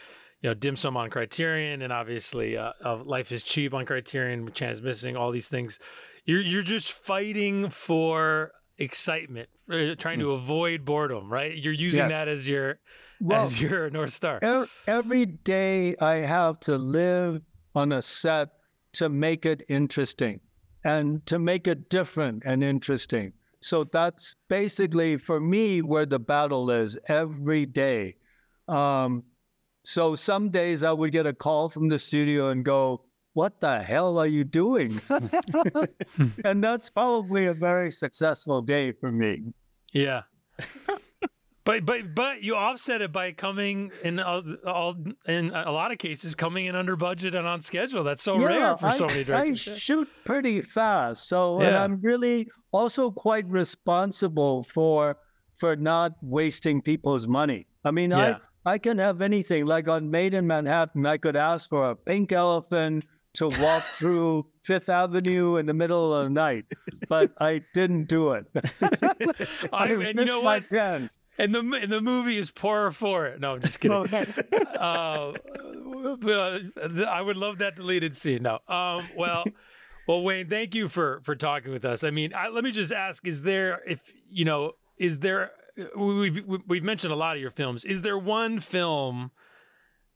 you 0.43 0.51
know, 0.51 0.55
Dim 0.55 0.77
Sum 0.77 0.97
on 0.97 1.11
Criterion, 1.11 1.83
and 1.83 1.93
obviously, 1.93 2.57
uh, 2.57 2.73
uh, 2.85 2.97
Life 3.05 3.31
is 3.33 3.43
Cheap 3.43 3.75
on 3.75 3.87
Criterion, 3.87 4.51
Chance 4.53 4.81
Missing, 4.81 5.17
all 5.17 5.31
these 5.31 5.49
things. 5.49 5.79
You're 6.25 6.41
you're 6.43 6.63
just 6.63 6.93
fighting 6.93 7.71
for 7.71 8.53
excitement, 8.79 9.49
uh, 9.71 9.95
trying 9.99 10.19
to 10.21 10.33
avoid 10.33 10.85
boredom, 10.85 11.31
right? 11.33 11.57
You're 11.57 11.73
using 11.75 11.99
Yes. 12.01 12.11
that 12.11 12.29
as 12.29 12.49
your 12.49 12.79
well, 13.21 13.43
as 13.43 13.61
your 13.61 13.91
north 13.91 14.13
star. 14.13 14.41
Every 14.87 15.27
day 15.27 15.97
I 16.01 16.17
have 16.17 16.61
to 16.61 16.79
live 16.79 17.43
on 17.75 17.93
a 17.93 18.03
set 18.03 18.49
to 18.95 19.09
make 19.09 19.47
it 19.47 19.63
interesting 19.69 20.41
and 20.83 21.25
to 21.27 21.39
make 21.39 21.69
it 21.69 21.89
different 21.91 22.43
and 22.45 22.65
interesting. 22.65 23.35
So 23.63 23.85
that's 23.85 24.37
basically 24.49 25.17
for 25.17 25.39
me 25.41 25.83
where 25.83 26.07
the 26.07 26.19
battle 26.19 26.71
is 26.71 26.99
every 27.09 27.67
day. 27.67 28.17
Um, 28.69 29.25
so 29.85 30.15
some 30.15 30.51
days 30.51 30.83
I 30.83 30.93
would 30.93 31.13
get 31.13 31.27
a 31.27 31.33
call 31.33 31.69
from 31.69 31.89
the 31.89 31.99
studio 31.99 32.49
and 32.49 32.65
go, 32.65 33.05
What 33.35 33.61
the 33.61 33.83
hell 33.83 34.19
are 34.19 34.27
you 34.27 34.45
doing? 34.45 35.01
and 36.45 36.63
that's 36.63 36.91
probably 36.91 37.47
a 37.47 37.55
very 37.55 37.91
successful 37.91 38.63
day 38.63 38.93
for 38.93 39.13
me. 39.13 39.53
Yeah. 39.93 40.23
But 41.63 41.85
but 41.85 42.15
but 42.15 42.43
you 42.43 42.57
offset 42.57 43.03
it 43.03 43.13
by 43.13 43.33
coming 43.33 43.93
in 44.03 44.19
all, 44.19 44.43
all 44.67 44.97
in 45.27 45.51
a 45.51 45.71
lot 45.71 45.93
of 45.93 45.99
cases 45.99 46.35
coming 46.35 46.67
in 46.67 46.75
under 46.75 46.97
budget 46.97 47.35
and 47.35 47.47
on 47.47 47.61
schedule. 47.61 48.03
That's 48.03 48.23
so 48.23 48.39
rare 48.39 48.79
for 48.79 48.87
I, 48.87 48.91
so 48.91 49.07
many 49.07 49.25
directors. 49.25 49.69
I 49.69 49.75
shoot 49.75 50.09
pretty 50.25 50.63
fast, 50.63 51.29
so 51.29 51.61
and 51.61 51.77
I'm 51.77 52.01
really 52.01 52.49
also 52.73 53.11
quite 53.11 53.47
responsible 53.49 54.63
for 54.63 55.17
for 55.55 55.77
not 55.77 56.13
wasting 56.23 56.81
people's 56.81 57.27
money. 57.29 57.67
I 57.85 57.91
mean, 57.91 58.11
Yeah. 58.11 58.39
I 58.67 58.75
I 58.75 58.79
can 58.79 58.99
have 58.99 59.23
anything. 59.23 59.65
Like 59.67 59.89
on 59.89 60.11
Maid 60.11 60.35
in 60.35 60.47
Manhattan, 60.47 61.07
I 61.07 61.17
could 61.17 61.35
ask 61.37 61.69
for 61.71 61.91
a 61.91 61.97
pink 61.97 62.31
elephant 62.33 63.05
to 63.35 63.49
walk 63.61 63.83
through 63.99 64.47
Fifth 64.63 64.89
Avenue 64.91 65.57
in 65.57 65.65
the 65.67 65.73
middle 65.75 66.13
of 66.15 66.25
the 66.25 66.31
night, 66.31 66.67
but 67.09 67.33
I 67.41 67.63
didn't 67.75 68.05
do 68.09 68.33
it. 68.33 68.45
I- 69.73 69.93
and 70.09 70.19
you 70.19 70.25
know 70.27 70.43
my 70.43 70.59
what? 70.59 70.69
chance. 70.69 71.17
And 71.39 71.55
the 71.55 71.61
and 71.61 71.91
the 71.91 72.03
movie 72.03 72.37
is 72.37 72.51
poorer 72.51 72.93
for 72.93 73.27
it. 73.27 73.41
No, 73.41 73.55
I'm 73.55 73.61
just 73.63 73.81
kidding. 73.81 73.97
uh, 74.77 75.33
I 77.09 77.23
would 77.25 77.37
love 77.37 77.59
that 77.59 77.77
deleted 77.77 78.17
scene. 78.17 78.43
No. 78.43 78.59
Um, 78.69 79.05
well, 79.17 79.45
well, 80.11 80.23
Wayne, 80.23 80.49
thank 80.49 80.75
you 80.75 80.89
for 80.89 81.21
for 81.23 81.35
talking 81.37 81.73
with 81.73 81.85
us. 81.85 82.03
I 82.05 82.11
mean, 82.11 82.35
I, 82.35 82.49
let 82.49 82.65
me 82.65 82.71
just 82.71 82.93
ask: 82.93 83.27
Is 83.27 83.43
there, 83.43 83.81
if 83.87 84.13
you 84.29 84.45
know, 84.45 84.73
is 84.99 85.21
there? 85.21 85.53
We've 85.97 86.45
we've 86.67 86.83
mentioned 86.83 87.13
a 87.13 87.17
lot 87.17 87.37
of 87.37 87.43
your 87.43 87.51
films. 87.51 87.85
Is 87.85 88.03
there 88.03 88.19
one 88.19 88.59
film 88.61 89.31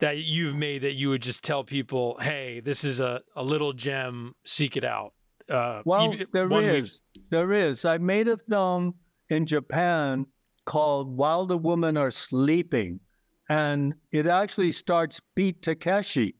that 0.01 0.19
you've 0.19 0.57
made 0.57 0.83
that 0.83 0.95
you 0.95 1.11
would 1.11 1.23
just 1.23 1.45
tell 1.45 1.63
people, 1.65 2.19
"Hey, 2.21 2.61
this 2.61 2.85
is 2.85 3.01
a 3.01 3.23
a 3.37 3.43
little 3.43 3.73
gem. 3.73 4.35
Seek 4.45 4.77
it 4.77 4.85
out." 4.85 5.13
Uh, 5.49 5.83
Well, 5.85 6.15
there 6.33 6.51
is. 6.51 7.03
There 7.31 7.53
is. 7.53 7.85
I 7.85 7.99
made 7.99 8.29
a 8.29 8.37
film 8.49 8.95
in 9.29 9.47
Japan 9.47 10.27
called 10.65 11.17
While 11.17 11.47
the 11.47 11.57
Women 11.59 11.97
Are 11.97 12.11
Sleeping. 12.11 13.01
And 13.49 13.95
it 14.11 14.27
actually 14.27 14.73
starts 14.73 15.21
Beat 15.35 15.61
Takeshi. 15.61 16.35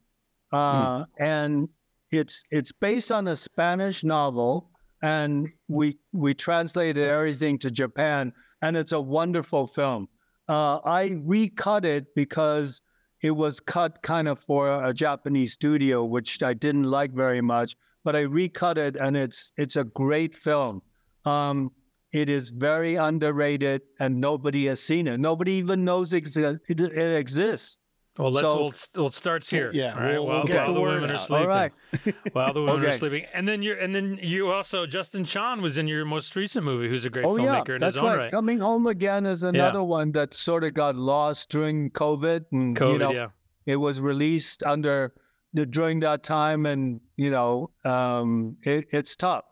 Uh, 0.51 1.05
And 1.19 1.69
it's 2.17 2.43
it's 2.51 2.71
based 2.71 3.11
on 3.11 3.27
a 3.27 3.35
Spanish 3.35 4.03
novel. 4.03 4.71
And 5.01 5.49
we 5.67 5.97
we 6.13 6.33
translated 6.33 7.07
everything 7.07 7.59
to 7.59 7.71
Japan. 7.71 8.33
And 8.61 8.75
it's 8.75 8.91
a 8.91 9.01
wonderful 9.01 9.67
film. 9.67 10.07
Uh, 10.47 10.77
I 10.77 11.17
recut 11.23 11.85
it 11.85 12.15
because 12.15 12.81
it 13.21 13.31
was 13.31 13.59
cut 13.59 14.01
kind 14.01 14.27
of 14.27 14.39
for 14.39 14.83
a 14.83 14.93
Japanese 14.93 15.53
studio, 15.53 16.03
which 16.03 16.41
I 16.41 16.53
didn't 16.53 16.83
like 16.83 17.11
very 17.11 17.41
much 17.41 17.75
but 18.05 18.15
I 18.15 18.21
recut 18.21 18.77
it 18.77 18.95
and 18.95 19.17
it's 19.17 19.51
it's 19.57 19.75
a 19.75 19.83
great 19.83 20.35
film. 20.35 20.81
Um, 21.25 21.71
it 22.13 22.29
is 22.29 22.51
very 22.51 22.95
underrated 22.95 23.81
and 23.99 24.21
nobody 24.21 24.67
has 24.67 24.81
seen 24.81 25.07
it. 25.07 25.19
Nobody 25.19 25.53
even 25.53 25.83
knows 25.83 26.13
it, 26.13 26.37
it 26.37 27.17
exists. 27.17 27.79
Well, 28.17 28.31
let's 28.31 28.47
So- 28.47 28.55
well, 28.55 28.67
it 28.69 28.87
well, 28.95 29.07
it 29.07 29.13
starts 29.13 29.49
here. 29.49 29.71
Yeah, 29.73 29.93
All 29.93 29.99
right. 30.01 30.13
we'll- 30.13 30.25
while 30.25 30.43
we'll 30.45 30.55
while 30.55 30.67
the 30.67 30.73
the 30.73 30.79
women 30.81 31.11
are 31.11 31.13
out. 31.15 31.21
sleeping. 31.21 31.49
All 31.49 31.55
right. 31.55 31.71
While 32.33 32.53
the 32.53 32.61
women 32.63 32.85
are 32.85 32.91
sleeping, 32.91 33.25
and 33.33 33.47
then 33.47 33.61
you're, 33.63 33.77
and 33.77 33.93
then 33.95 34.19
you 34.21 34.51
also 34.51 34.85
Justin 34.85 35.25
Chon 35.25 35.61
was 35.61 35.77
in 35.77 35.87
your 35.87 36.05
most 36.05 36.35
recent 36.35 36.63
movie, 36.65 36.87
who's 36.89 37.05
a 37.05 37.09
great 37.09 37.25
Oh 37.25 37.37
yeah, 37.37 37.61
filmmaker 37.61 37.75
in 37.75 37.81
that's 37.81 37.95
his 37.95 37.97
own 37.97 38.05
right. 38.05 38.17
right. 38.17 38.31
Coming 38.31 38.59
Home 38.59 38.87
Again 38.87 39.25
is 39.25 39.43
another 39.43 39.83
one 39.83 40.11
that 40.13 40.33
sort 40.33 40.63
of 40.63 40.73
got 40.73 40.95
lost 40.95 41.49
during 41.49 41.89
COVID, 41.91 42.45
and 42.51 42.75
COVID, 42.75 42.91
you 42.93 42.99
know 42.99 43.11
yeah. 43.11 43.27
it 43.65 43.75
was 43.77 43.99
released 44.01 44.63
under 44.63 45.13
the, 45.53 45.65
during 45.65 45.99
that 46.01 46.23
time, 46.23 46.65
and 46.65 47.01
you 47.17 47.31
know 47.31 47.69
um, 47.83 48.57
it, 48.63 48.87
it's 48.91 49.15
tough. 49.15 49.45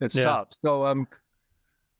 It's 0.00 0.16
Yeah. 0.16 0.24
tough. 0.24 0.48
So 0.64 0.84
um, 0.86 1.08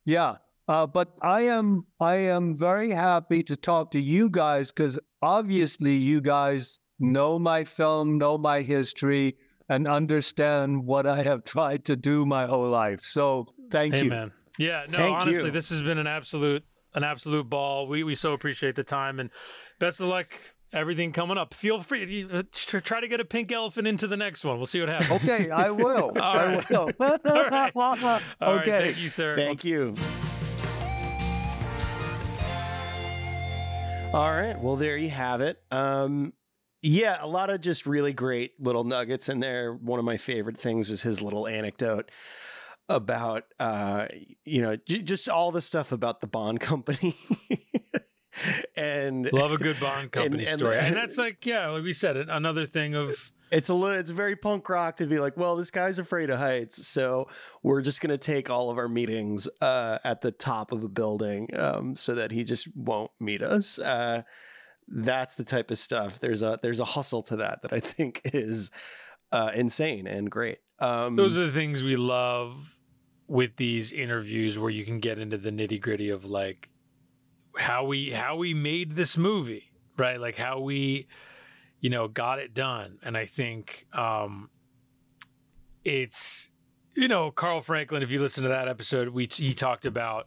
yeah. 0.04 0.36
Uh, 0.68 0.86
but 0.86 1.18
I 1.22 1.42
am 1.42 1.86
I 2.00 2.14
am 2.16 2.54
very 2.56 2.90
happy 2.92 3.42
to 3.44 3.56
talk 3.56 3.90
to 3.92 4.00
you 4.00 4.30
guys 4.30 4.70
because 4.72 4.98
obviously 5.22 5.94
you 5.94 6.20
guys 6.20 6.80
know 6.98 7.38
my 7.38 7.64
film, 7.64 8.18
know 8.18 8.36
my 8.36 8.62
history, 8.62 9.36
and 9.68 9.88
understand 9.88 10.84
what 10.84 11.06
I 11.06 11.22
have 11.22 11.44
tried 11.44 11.84
to 11.86 11.96
do 11.96 12.26
my 12.26 12.46
whole 12.46 12.68
life. 12.68 13.00
So 13.04 13.46
thank 13.70 13.96
you. 13.96 14.06
Amen. 14.12 14.32
Yeah, 14.58 14.84
no, 14.90 14.98
Thank 14.98 15.20
honestly, 15.22 15.46
you. 15.46 15.50
this 15.50 15.70
has 15.70 15.80
been 15.80 15.98
an 15.98 16.06
absolute 16.06 16.64
an 16.94 17.04
absolute 17.04 17.48
ball. 17.48 17.86
We 17.86 18.04
we 18.04 18.14
so 18.14 18.32
appreciate 18.34 18.76
the 18.76 18.84
time 18.84 19.18
and 19.18 19.30
best 19.78 20.00
of 20.00 20.08
luck. 20.08 20.34
Everything 20.74 21.12
coming 21.12 21.36
up. 21.36 21.52
Feel 21.52 21.80
free 21.80 22.26
to 22.28 22.38
uh, 22.38 22.42
to 22.50 22.80
try 22.80 23.00
to 23.00 23.08
get 23.08 23.20
a 23.20 23.24
pink 23.24 23.52
elephant 23.52 23.86
into 23.86 24.06
the 24.06 24.16
next 24.16 24.44
one. 24.44 24.56
We'll 24.56 24.66
see 24.66 24.80
what 24.80 24.88
happens. 24.88 25.10
Okay, 25.22 25.50
I 25.50 25.70
will. 25.70 26.12
All 26.16 26.38
I 26.38 26.44
right. 26.44 26.70
will. 26.70 26.90
right. 26.98 27.20
All 27.76 27.96
right, 27.96 28.22
okay. 28.42 28.84
thank 28.84 28.98
you, 28.98 29.08
sir. 29.08 29.36
Thank 29.36 29.64
you. 29.64 29.94
All 34.12 34.30
right. 34.30 34.58
Well, 34.58 34.76
there 34.76 34.96
you 34.98 35.08
have 35.08 35.40
it. 35.40 35.58
Um, 35.70 36.34
yeah, 36.82 37.16
a 37.20 37.26
lot 37.26 37.48
of 37.48 37.60
just 37.62 37.86
really 37.86 38.12
great 38.12 38.60
little 38.60 38.84
nuggets 38.84 39.28
in 39.30 39.40
there. 39.40 39.72
One 39.72 39.98
of 39.98 40.04
my 40.04 40.18
favorite 40.18 40.58
things 40.58 40.90
was 40.90 41.00
his 41.02 41.22
little 41.22 41.46
anecdote 41.46 42.10
about, 42.90 43.44
uh, 43.58 44.08
you 44.44 44.60
know, 44.60 44.76
j- 44.76 45.00
just 45.00 45.28
all 45.30 45.50
the 45.50 45.62
stuff 45.62 45.92
about 45.92 46.20
the 46.20 46.26
Bond 46.26 46.60
company. 46.60 47.16
and 48.76 49.32
Love 49.32 49.52
a 49.52 49.58
good 49.58 49.80
Bond 49.80 50.12
company 50.12 50.42
and 50.42 50.48
story, 50.52 50.74
the- 50.76 50.82
and 50.82 50.96
that's 50.96 51.16
like 51.16 51.46
yeah, 51.46 51.68
like 51.68 51.82
we 51.84 51.92
said, 51.94 52.16
another 52.16 52.66
thing 52.66 52.94
of 52.94 53.32
it's 53.52 53.68
a 53.68 53.74
little 53.74 53.98
it's 53.98 54.10
very 54.10 54.34
punk 54.34 54.68
rock 54.68 54.96
to 54.96 55.06
be 55.06 55.18
like 55.18 55.36
well 55.36 55.54
this 55.56 55.70
guy's 55.70 55.98
afraid 55.98 56.30
of 56.30 56.38
heights 56.38 56.86
so 56.88 57.28
we're 57.62 57.82
just 57.82 58.00
going 58.00 58.10
to 58.10 58.18
take 58.18 58.50
all 58.50 58.70
of 58.70 58.78
our 58.78 58.88
meetings 58.88 59.48
uh, 59.60 59.98
at 60.02 60.20
the 60.22 60.32
top 60.32 60.72
of 60.72 60.82
a 60.82 60.88
building 60.88 61.48
um, 61.56 61.94
so 61.94 62.14
that 62.14 62.32
he 62.32 62.42
just 62.42 62.74
won't 62.74 63.10
meet 63.20 63.42
us. 63.42 63.78
Uh, 63.78 64.22
that's 64.88 65.36
the 65.36 65.44
type 65.44 65.70
of 65.70 65.78
stuff. 65.78 66.18
There's 66.18 66.42
a 66.42 66.58
there's 66.62 66.80
a 66.80 66.84
hustle 66.84 67.22
to 67.24 67.36
that 67.36 67.62
that 67.62 67.72
i 67.72 67.78
think 67.78 68.20
is 68.24 68.70
uh, 69.30 69.50
insane 69.54 70.06
and 70.06 70.30
great. 70.30 70.58
Um, 70.78 71.16
Those 71.16 71.38
are 71.38 71.46
the 71.46 71.52
things 71.52 71.82
we 71.82 71.96
love 71.96 72.76
with 73.28 73.56
these 73.56 73.92
interviews 73.92 74.58
where 74.58 74.70
you 74.70 74.84
can 74.84 74.98
get 74.98 75.18
into 75.18 75.38
the 75.38 75.50
nitty 75.50 75.80
gritty 75.80 76.10
of 76.10 76.24
like 76.24 76.68
how 77.56 77.84
we 77.84 78.10
how 78.10 78.36
we 78.36 78.52
made 78.52 78.96
this 78.96 79.16
movie, 79.16 79.72
right? 79.96 80.20
Like 80.20 80.36
how 80.36 80.60
we, 80.60 81.06
you 81.82 81.90
know, 81.90 82.08
got 82.08 82.38
it 82.38 82.54
done. 82.54 82.98
And 83.02 83.14
I 83.14 83.26
think 83.26 83.86
um 83.92 84.48
it's 85.84 86.48
you 86.94 87.08
know, 87.08 87.30
Carl 87.30 87.60
Franklin, 87.60 88.02
if 88.02 88.10
you 88.10 88.20
listen 88.20 88.44
to 88.44 88.48
that 88.48 88.68
episode, 88.68 89.10
we 89.10 89.28
he 89.30 89.52
talked 89.52 89.84
about 89.84 90.26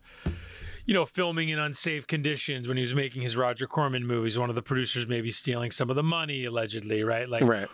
you 0.85 0.93
know, 0.93 1.03
filming 1.03 1.49
in 1.49 1.57
unsafe 1.57 2.05
conditions 2.05 2.67
when 2.67 2.77
he 2.77 2.81
was 2.81 2.93
making 2.93 3.23
his 3.23 3.35
Roger 3.35 3.65
Corman 3.65 4.05
movies. 4.05 4.37
One 4.37 4.49
of 4.51 4.55
the 4.55 4.61
producers 4.61 5.07
maybe 5.07 5.31
stealing 5.31 5.71
some 5.71 5.89
of 5.89 5.95
the 5.95 6.03
money, 6.03 6.45
allegedly, 6.45 7.01
right? 7.03 7.27
Like 7.27 7.41
right 7.41 7.67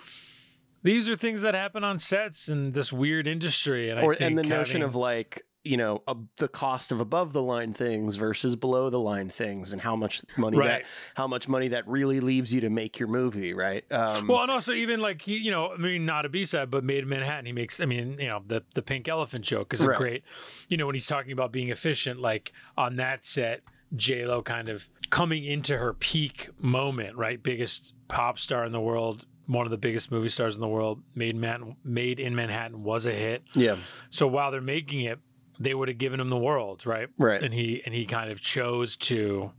these 0.83 1.09
are 1.09 1.15
things 1.15 1.41
that 1.41 1.53
happen 1.53 1.83
on 1.83 1.97
sets 1.97 2.49
in 2.49 2.71
this 2.71 2.91
weird 2.91 3.27
industry, 3.27 3.89
and 3.89 3.99
or 3.99 4.13
I 4.13 4.15
think 4.15 4.29
and 4.29 4.37
the 4.39 4.43
notion 4.43 4.81
having- 4.81 4.83
of 4.89 4.95
like 4.95 5.43
you 5.63 5.77
know 5.77 6.01
the 6.37 6.47
cost 6.47 6.91
of 6.91 6.99
above 6.99 7.33
the 7.33 7.43
line 7.43 7.73
things 7.73 8.15
versus 8.15 8.55
below 8.55 8.89
the 8.89 8.99
line 8.99 9.29
things 9.29 9.73
and 9.73 9.81
how 9.81 9.95
much 9.95 10.23
money 10.35 10.57
that 10.57 10.83
how 11.15 11.27
much 11.27 11.47
money 11.47 11.67
that 11.67 11.87
really 11.87 12.19
leaves 12.19 12.51
you 12.53 12.61
to 12.61 12.69
make 12.69 12.97
your 12.97 13.07
movie 13.07 13.53
right 13.53 13.83
um, 13.91 14.27
well, 14.27 14.41
and 14.41 14.49
also 14.51 14.73
even 14.73 15.01
like 15.01 15.21
he, 15.21 15.37
you 15.37 15.51
know, 15.51 15.71
I 15.73 15.77
mean, 15.77 16.05
not 16.05 16.25
a 16.25 16.29
B 16.29 16.45
side, 16.45 16.71
but 16.71 16.83
Maid 16.83 17.03
in 17.03 17.09
Manhattan. 17.09 17.45
He 17.45 17.51
makes, 17.51 17.79
I 17.79 17.85
mean, 17.85 18.17
you 18.19 18.27
know, 18.27 18.41
the 18.45 18.63
the 18.73 18.81
pink 18.81 19.07
elephant 19.07 19.45
joke 19.45 19.73
is 19.73 19.83
a 19.83 19.89
Right. 19.89 19.97
great, 19.97 20.23
you 20.69 20.77
know, 20.77 20.85
when 20.85 20.95
he's 20.95 21.07
talking 21.07 21.31
about 21.31 21.51
being 21.51 21.69
efficient, 21.69 22.19
like 22.19 22.53
on 22.77 22.95
that 22.95 23.23
set, 23.25 23.61
J 23.95 24.25
Lo 24.25 24.41
kind 24.41 24.69
of 24.69 24.89
coming 25.09 25.43
into 25.45 25.77
her 25.77 25.93
peak 25.93 26.49
moment, 26.59 27.17
right? 27.17 27.41
Biggest 27.41 27.93
pop 28.07 28.39
star 28.39 28.65
in 28.65 28.71
the 28.71 28.79
world, 28.81 29.25
one 29.45 29.65
of 29.67 29.71
the 29.71 29.77
biggest 29.77 30.11
movie 30.11 30.29
stars 30.29 30.55
in 30.55 30.61
the 30.61 30.67
world. 30.67 31.01
Maid 31.13 31.35
in 31.35 31.39
Manhattan, 31.41 31.75
Maid 31.83 32.19
in 32.19 32.33
Manhattan 32.35 32.83
was 32.83 33.05
a 33.05 33.11
hit. 33.11 33.43
yeah 33.53 33.75
So 34.09 34.25
while 34.27 34.51
they're 34.51 34.61
making 34.61 35.01
it, 35.01 35.19
they 35.63 35.73
would 35.73 35.87
have 35.87 35.97
given 35.97 36.19
him 36.19 36.29
the 36.29 36.37
world, 36.37 36.85
right? 36.85 37.07
Right. 37.17 37.41
And 37.41 37.53
he 37.53 37.81
and 37.85 37.93
he 37.93 38.05
kind 38.05 38.31
of 38.31 38.41
chose 38.41 38.97
to, 38.97 39.51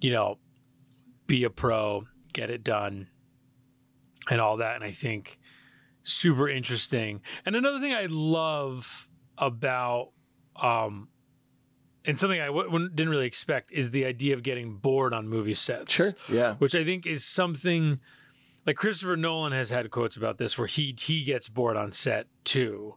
you 0.00 0.10
know, 0.10 0.38
be 1.26 1.44
a 1.44 1.50
pro, 1.50 2.06
get 2.32 2.50
it 2.50 2.62
done, 2.62 3.08
and 4.30 4.40
all 4.40 4.58
that. 4.58 4.76
And 4.76 4.84
I 4.84 4.90
think 4.90 5.38
super 6.02 6.48
interesting. 6.48 7.22
And 7.44 7.56
another 7.56 7.80
thing 7.80 7.94
I 7.94 8.06
love 8.08 9.08
about, 9.38 10.10
um, 10.56 11.08
and 12.06 12.18
something 12.18 12.40
I 12.40 12.46
w- 12.46 12.88
didn't 12.88 13.10
really 13.10 13.26
expect 13.26 13.72
is 13.72 13.90
the 13.90 14.04
idea 14.06 14.34
of 14.34 14.42
getting 14.42 14.76
bored 14.76 15.12
on 15.12 15.28
movie 15.28 15.52
sets 15.52 15.92
sure 15.92 16.12
yeah 16.30 16.54
which 16.54 16.74
I 16.74 16.82
think 16.82 17.06
is 17.06 17.26
something 17.26 18.00
like 18.66 18.76
Christopher 18.76 19.16
Nolan 19.16 19.52
has 19.52 19.70
had 19.70 19.90
quotes 19.90 20.16
about 20.16 20.38
this 20.38 20.58
where 20.58 20.66
he 20.66 20.94
he 20.98 21.24
gets 21.24 21.48
bored 21.48 21.76
on 21.76 21.92
set 21.92 22.26
too, 22.44 22.96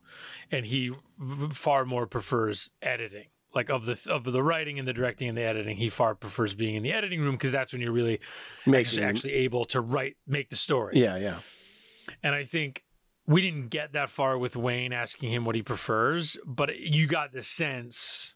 and 0.52 0.66
he 0.66 0.92
v- 1.24 1.54
far 1.54 1.86
more 1.86 2.06
prefers 2.08 2.72
editing. 2.82 3.28
Like 3.56 3.70
of 3.70 3.86
the 3.86 4.08
of 4.10 4.24
the 4.24 4.42
writing 4.42 4.80
and 4.80 4.88
the 4.88 4.94
directing 4.94 5.30
and 5.30 5.38
the 5.38 5.44
editing, 5.44 5.78
he 5.78 5.90
far 5.90 6.16
prefers 6.16 6.56
being 6.56 6.74
in 6.76 6.82
the 6.84 6.92
editing 6.92 7.22
room 7.22 7.36
because 7.36 7.52
that's 7.52 7.72
when 7.72 7.82
you're 7.82 7.92
really 7.92 8.20
actually, 8.68 9.04
actually 9.04 9.34
able 9.34 9.66
to 9.66 9.80
write 9.82 10.16
make 10.26 10.50
the 10.50 10.56
story. 10.56 11.00
yeah 11.00 11.18
yeah 11.18 11.36
And 12.24 12.34
I 12.34 12.46
think 12.46 12.84
we 13.28 13.42
didn't 13.42 13.70
get 13.70 13.94
that 13.94 14.10
far 14.10 14.38
with 14.38 14.56
Wayne 14.56 14.92
asking 14.92 15.32
him 15.32 15.46
what 15.46 15.56
he 15.56 15.62
prefers, 15.62 16.38
but 16.46 16.78
you 16.78 17.06
got 17.08 17.32
the 17.32 17.44
sense 17.44 18.36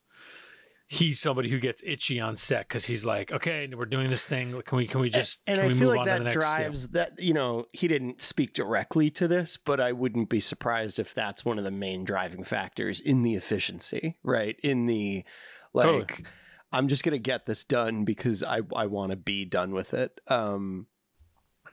he's 0.90 1.20
somebody 1.20 1.50
who 1.50 1.60
gets 1.60 1.84
itchy 1.86 2.20
on 2.20 2.36
set 2.38 2.68
because 2.68 2.86
he's 2.86 3.06
like, 3.06 3.32
okay, 3.34 3.70
we're 3.76 3.86
doing 3.86 4.08
this 4.08 4.26
thing. 4.26 4.60
Can 4.62 4.78
we 4.78 4.88
can 4.88 5.02
we 5.02 5.10
just 5.10 5.42
and 5.46 5.58
can 5.58 5.66
I 5.66 5.68
we 5.68 5.74
feel 5.74 5.90
move 5.90 5.98
like 5.98 6.06
that 6.06 6.32
drives 6.32 6.90
that 6.90 7.20
you 7.20 7.34
know 7.34 7.66
he 7.74 7.88
didn't 7.90 8.22
speak 8.22 8.54
directly 8.54 9.10
to 9.12 9.28
this, 9.28 9.58
but 9.58 9.82
I 9.82 9.92
wouldn't 9.92 10.30
be 10.30 10.40
surprised 10.40 10.98
if 10.98 11.14
that's 11.14 11.44
one 11.44 11.58
of 11.58 11.66
the 11.66 11.72
main 11.72 12.06
driving 12.06 12.44
factors 12.46 13.02
in 13.02 13.24
the 13.24 13.36
efficiency, 13.36 14.18
right? 14.24 14.56
In 14.64 14.86
the 14.86 15.26
like, 15.74 15.86
Totally. 15.86 16.26
I'm 16.72 16.88
just 16.88 17.04
gonna 17.04 17.18
get 17.18 17.46
this 17.46 17.66
done 17.66 18.06
because 18.06 18.42
I 18.42 18.62
I 18.74 18.88
want 18.88 19.12
to 19.12 19.18
be 19.18 19.44
done 19.44 19.74
with 19.74 19.94
it. 19.94 20.20
Um, 20.28 20.88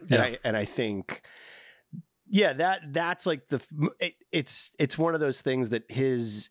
and 0.00 0.10
Yeah. 0.10 0.22
I 0.22 0.38
and 0.42 0.56
I 0.56 0.64
think, 0.64 1.22
yeah, 2.26 2.52
that 2.54 2.92
that's 2.92 3.26
like 3.26 3.48
the 3.48 3.62
it, 4.00 4.14
it's 4.32 4.72
it's 4.80 4.98
one 4.98 5.14
of 5.14 5.20
those 5.20 5.40
things 5.40 5.70
that 5.70 5.84
his 5.88 6.50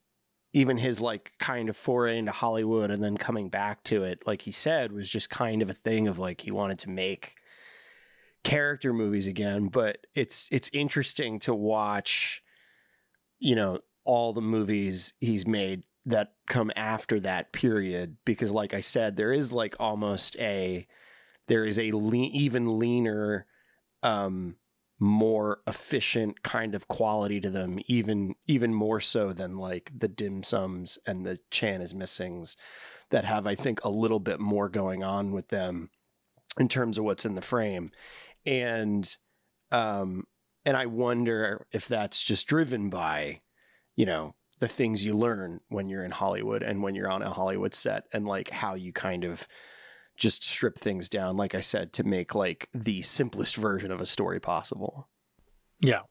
even 0.54 0.78
his 0.78 1.01
like 1.01 1.34
kind 1.39 1.68
of 1.68 1.76
foray 1.76 2.18
into 2.18 2.32
Hollywood 2.32 2.91
and 2.91 3.04
then 3.04 3.18
coming 3.18 3.49
back 3.49 3.84
to 3.86 4.04
it, 4.04 4.22
like 4.28 4.43
he 4.43 4.51
said, 4.51 4.91
was 4.91 5.10
just 5.10 5.30
kind 5.30 5.62
of 5.62 5.70
a 5.70 5.74
thing 5.74 6.08
of 6.08 6.20
like 6.20 6.41
he 6.41 6.51
wanted 6.51 6.78
to 6.80 6.89
make 6.89 7.36
character 8.43 8.93
movies 8.93 9.26
again. 9.26 9.68
But 9.68 10.06
it's 10.14 10.47
it's 10.51 10.70
interesting 10.72 11.39
to 11.39 11.56
watch, 11.56 12.43
you 13.39 13.56
know, 13.56 13.80
all 14.06 14.32
the 14.32 14.41
movies 14.41 15.16
he's 15.20 15.47
made 15.47 15.86
that 16.06 16.34
come 16.47 16.72
after 16.76 17.20
that 17.22 17.51
period 17.51 18.18
because 18.24 18.51
like 18.51 18.76
I 18.76 18.82
said, 18.82 19.16
there 19.16 19.34
is 19.34 19.54
like 19.54 19.76
almost 19.80 20.36
a 20.38 20.86
there 21.47 21.66
is 21.66 21.80
a 21.80 21.91
lean, 21.91 22.32
even 22.32 22.78
leaner 22.78 23.47
um 24.04 24.56
more 25.04 25.60
efficient 25.68 26.43
kind 26.43 26.74
of 26.74 26.88
quality 26.88 27.41
to 27.41 27.49
them 27.49 27.78
even 27.88 28.36
even 28.47 28.74
more 28.74 29.01
so 29.01 29.34
than 29.34 29.58
like 29.58 29.91
the 29.95 30.08
dim 30.08 30.41
sums 30.43 30.97
and 31.06 31.26
the 31.26 31.38
chan 31.51 31.82
is 31.82 31.93
missings 31.93 32.56
that 33.10 33.26
have 33.26 33.45
i 33.45 33.54
think 33.54 33.84
a 33.84 33.89
little 33.89 34.20
bit 34.20 34.39
more 34.39 34.70
going 34.70 35.04
on 35.04 35.32
with 35.34 35.49
them 35.49 35.89
in 36.60 36.68
terms 36.68 36.97
of 36.97 37.04
what's 37.04 37.26
in 37.26 37.36
the 37.36 37.41
frame. 37.41 37.91
And 38.45 39.18
um 39.72 40.26
and 40.66 40.78
i 40.78 40.86
wonder 40.86 41.66
if 41.72 41.88
that's 41.88 42.24
just 42.24 42.47
driven 42.47 42.89
by 42.89 43.41
you 43.95 44.06
know 44.06 44.36
the 44.60 44.68
things 44.68 45.04
you 45.04 45.16
learn 45.16 45.60
when 45.70 45.89
you're 45.89 46.04
in 46.04 46.12
hollywood 46.12 46.62
and 46.62 46.84
when 46.84 46.93
you're 46.93 47.10
on 47.10 47.24
a 47.24 47.32
hollywood 47.32 47.74
set 47.74 48.06
and 48.14 48.28
like 48.28 48.49
how 48.51 48.76
you 48.76 48.93
kind 48.93 49.24
of 49.24 49.47
just 50.16 50.43
strip 50.43 50.78
things 50.78 51.09
down 51.09 51.36
like 51.38 51.55
i 51.55 51.59
said 51.59 51.91
to 51.93 52.03
make 52.03 52.36
like 52.36 52.70
the 52.74 53.01
simplest 53.01 53.55
version 53.55 53.91
of 53.91 53.99
a 53.99 54.05
story 54.05 54.39
possible 54.39 55.07
Yeah. 55.82 56.01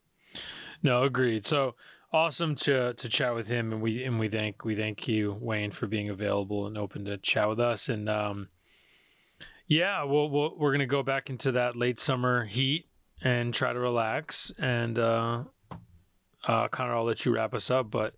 No, 0.82 1.04
agreed. 1.04 1.44
So 1.46 1.76
awesome 2.12 2.54
to 2.56 2.92
to 2.94 3.08
chat 3.08 3.34
with 3.34 3.48
him 3.48 3.72
and 3.72 3.80
we 3.80 4.02
and 4.04 4.18
we 4.18 4.28
thank 4.28 4.64
we 4.64 4.74
thank 4.74 5.06
you, 5.08 5.36
Wayne, 5.40 5.70
for 5.70 5.86
being 5.86 6.10
available 6.10 6.66
and 6.66 6.76
open 6.76 7.04
to 7.06 7.16
chat 7.18 7.48
with 7.48 7.60
us. 7.60 7.88
And 7.88 8.08
um 8.08 8.48
yeah, 9.68 10.02
we'll, 10.04 10.28
we'll 10.28 10.58
we're 10.58 10.72
gonna 10.72 10.86
go 10.86 11.02
back 11.02 11.30
into 11.30 11.52
that 11.52 11.76
late 11.76 11.98
summer 11.98 12.44
heat 12.44 12.86
and 13.22 13.54
try 13.54 13.72
to 13.72 13.78
relax. 13.78 14.52
And 14.58 14.98
uh 14.98 15.44
uh 16.46 16.68
Connor, 16.68 16.96
I'll 16.96 17.04
let 17.04 17.24
you 17.24 17.32
wrap 17.32 17.54
us 17.54 17.70
up, 17.70 17.90
but 17.90 18.14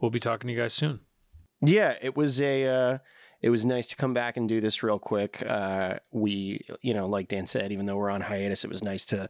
we'll 0.00 0.10
be 0.10 0.20
talking 0.20 0.48
to 0.48 0.52
you 0.52 0.60
guys 0.60 0.74
soon. 0.74 1.00
yeah 1.64 1.94
it 2.02 2.16
was 2.16 2.40
a 2.40 2.66
uh 2.66 2.98
it 3.42 3.50
was 3.50 3.64
nice 3.64 3.86
to 3.88 3.96
come 3.96 4.14
back 4.14 4.36
and 4.36 4.48
do 4.48 4.60
this 4.60 4.82
real 4.82 4.98
quick. 4.98 5.42
Uh 5.46 5.96
we 6.10 6.64
you 6.80 6.94
know 6.94 7.06
like 7.08 7.28
dan 7.28 7.46
said 7.46 7.72
even 7.72 7.86
though 7.86 7.96
we're 7.96 8.10
on 8.10 8.20
hiatus 8.22 8.64
it 8.64 8.70
was 8.70 8.82
nice 8.82 9.04
to 9.06 9.28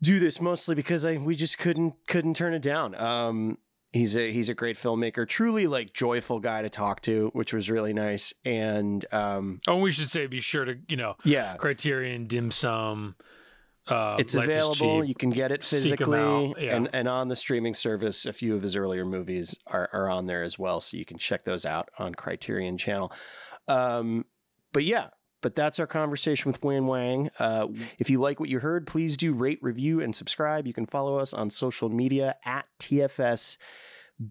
do 0.00 0.20
this 0.20 0.40
mostly 0.40 0.74
because 0.76 1.04
i 1.04 1.16
we 1.16 1.34
just 1.34 1.58
couldn't 1.58 1.94
couldn't 2.06 2.34
turn 2.34 2.54
it 2.54 2.62
down. 2.62 2.94
Um 2.94 3.58
he's 3.92 4.14
a 4.14 4.30
he's 4.30 4.48
a 4.50 4.54
great 4.54 4.76
filmmaker 4.76 5.26
truly 5.26 5.66
like 5.66 5.94
joyful 5.94 6.38
guy 6.40 6.60
to 6.62 6.68
talk 6.68 7.00
to 7.02 7.30
which 7.32 7.52
was 7.54 7.70
really 7.70 7.94
nice. 7.94 8.34
And 8.44 9.04
um 9.12 9.60
Oh, 9.66 9.76
we 9.76 9.90
should 9.90 10.10
say 10.10 10.26
be 10.26 10.40
sure 10.40 10.64
to, 10.66 10.76
you 10.88 10.96
know, 10.96 11.16
yeah. 11.24 11.56
Criterion, 11.56 12.26
Dim 12.26 12.50
Sum. 12.50 13.16
Uh, 13.88 14.16
it's 14.18 14.34
available. 14.34 15.02
You 15.02 15.14
can 15.14 15.30
get 15.30 15.50
it 15.50 15.64
physically, 15.64 16.54
yeah. 16.58 16.76
and 16.76 16.88
and 16.92 17.08
on 17.08 17.28
the 17.28 17.36
streaming 17.36 17.74
service. 17.74 18.26
A 18.26 18.32
few 18.32 18.54
of 18.54 18.62
his 18.62 18.76
earlier 18.76 19.04
movies 19.04 19.56
are 19.66 19.88
are 19.92 20.10
on 20.10 20.26
there 20.26 20.42
as 20.42 20.58
well, 20.58 20.80
so 20.80 20.96
you 20.96 21.04
can 21.04 21.18
check 21.18 21.44
those 21.44 21.64
out 21.64 21.88
on 21.98 22.14
Criterion 22.14 22.76
Channel. 22.76 23.12
Um, 23.66 24.24
but 24.72 24.84
yeah, 24.84 25.08
but 25.40 25.54
that's 25.54 25.78
our 25.78 25.86
conversation 25.86 26.50
with 26.50 26.62
Wayne 26.62 26.86
Wang. 26.86 27.30
Uh, 27.38 27.68
if 27.98 28.10
you 28.10 28.20
like 28.20 28.40
what 28.40 28.48
you 28.48 28.60
heard, 28.60 28.86
please 28.86 29.16
do 29.16 29.32
rate, 29.32 29.58
review, 29.62 30.00
and 30.00 30.14
subscribe. 30.14 30.66
You 30.66 30.74
can 30.74 30.86
follow 30.86 31.18
us 31.18 31.32
on 31.32 31.50
social 31.50 31.88
media 31.88 32.36
at 32.44 32.66
TFS. 32.80 33.56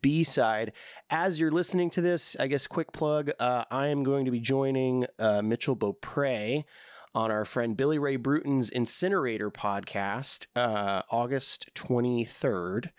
B 0.02 0.22
side. 0.26 0.74
As 1.10 1.40
you're 1.40 1.50
listening 1.50 1.90
to 1.92 2.02
this, 2.02 2.36
I 2.38 2.48
guess 2.48 2.68
quick 2.68 2.92
plug. 2.92 3.32
Uh, 3.40 3.64
I 3.72 3.88
am 3.88 4.04
going 4.04 4.26
to 4.26 4.32
be 4.32 4.42
joining 4.42 5.06
uh, 5.18 5.42
Mitchell 5.42 5.78
Beaupre 5.78 6.66
on 7.18 7.32
our 7.32 7.46
friend 7.46 7.76
Billy 7.76 7.98
Ray 7.98 8.16
Bruton's 8.16 8.70
Incinerator 8.70 9.50
podcast, 9.50 10.46
uh, 10.56 11.02
August 11.10 11.68
23rd, 11.74 12.92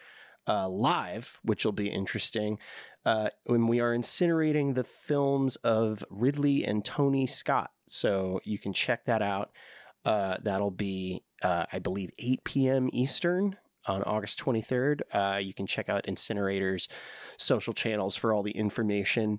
uh, 0.48 0.68
live, 0.68 1.38
which 1.44 1.64
will 1.64 1.70
be 1.70 1.86
interesting. 1.86 2.58
Uh, 3.06 3.28
when 3.44 3.68
we 3.68 3.78
are 3.78 3.96
incinerating 3.96 4.74
the 4.74 4.82
films 4.82 5.54
of 5.56 6.04
Ridley 6.10 6.64
and 6.64 6.84
Tony 6.84 7.28
Scott. 7.28 7.70
So 7.86 8.40
you 8.42 8.58
can 8.58 8.72
check 8.72 9.04
that 9.04 9.22
out. 9.22 9.52
Uh, 10.04 10.38
that'll 10.42 10.72
be, 10.72 11.22
uh, 11.42 11.66
I 11.72 11.78
believe, 11.78 12.10
8 12.18 12.42
p.m. 12.42 12.90
Eastern 12.92 13.54
on 13.86 14.02
August 14.02 14.40
23rd. 14.40 15.02
Uh, 15.12 15.38
you 15.40 15.54
can 15.54 15.68
check 15.68 15.88
out 15.88 16.06
Incinerator's 16.08 16.88
social 17.36 17.72
channels 17.72 18.16
for 18.16 18.32
all 18.32 18.42
the 18.42 18.50
information 18.50 19.38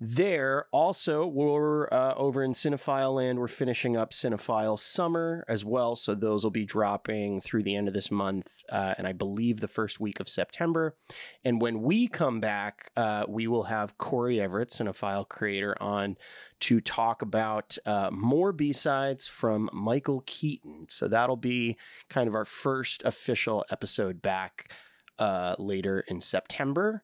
there. 0.00 0.66
Also, 0.72 1.26
we're 1.26 1.86
uh, 1.88 2.14
over 2.16 2.42
in 2.42 2.54
Cinephile 2.54 3.16
Land. 3.16 3.38
We're 3.38 3.48
finishing 3.48 3.98
up 3.98 4.12
Cinephile 4.12 4.78
Summer 4.78 5.44
as 5.46 5.62
well. 5.62 5.94
So 5.94 6.14
those 6.14 6.42
will 6.42 6.50
be 6.50 6.64
dropping 6.64 7.42
through 7.42 7.64
the 7.64 7.76
end 7.76 7.86
of 7.86 7.92
this 7.92 8.10
month, 8.10 8.64
uh, 8.70 8.94
and 8.96 9.06
I 9.06 9.12
believe 9.12 9.60
the 9.60 9.68
first 9.68 10.00
week 10.00 10.18
of 10.18 10.28
September. 10.28 10.96
And 11.44 11.60
when 11.60 11.82
we 11.82 12.08
come 12.08 12.40
back, 12.40 12.90
uh, 12.96 13.26
we 13.28 13.46
will 13.46 13.64
have 13.64 13.98
Corey 13.98 14.40
Everett, 14.40 14.70
Cinephile 14.70 15.28
creator, 15.28 15.76
on 15.80 16.16
to 16.60 16.80
talk 16.80 17.20
about 17.20 17.76
uh, 17.84 18.10
more 18.10 18.52
B 18.52 18.72
sides 18.72 19.28
from 19.28 19.68
Michael 19.72 20.22
Keaton. 20.26 20.86
So 20.88 21.08
that'll 21.08 21.36
be 21.36 21.76
kind 22.08 22.26
of 22.26 22.34
our 22.34 22.44
first 22.46 23.02
official 23.04 23.64
episode 23.70 24.22
back 24.22 24.72
uh, 25.18 25.56
later 25.58 26.04
in 26.08 26.20
September. 26.20 27.02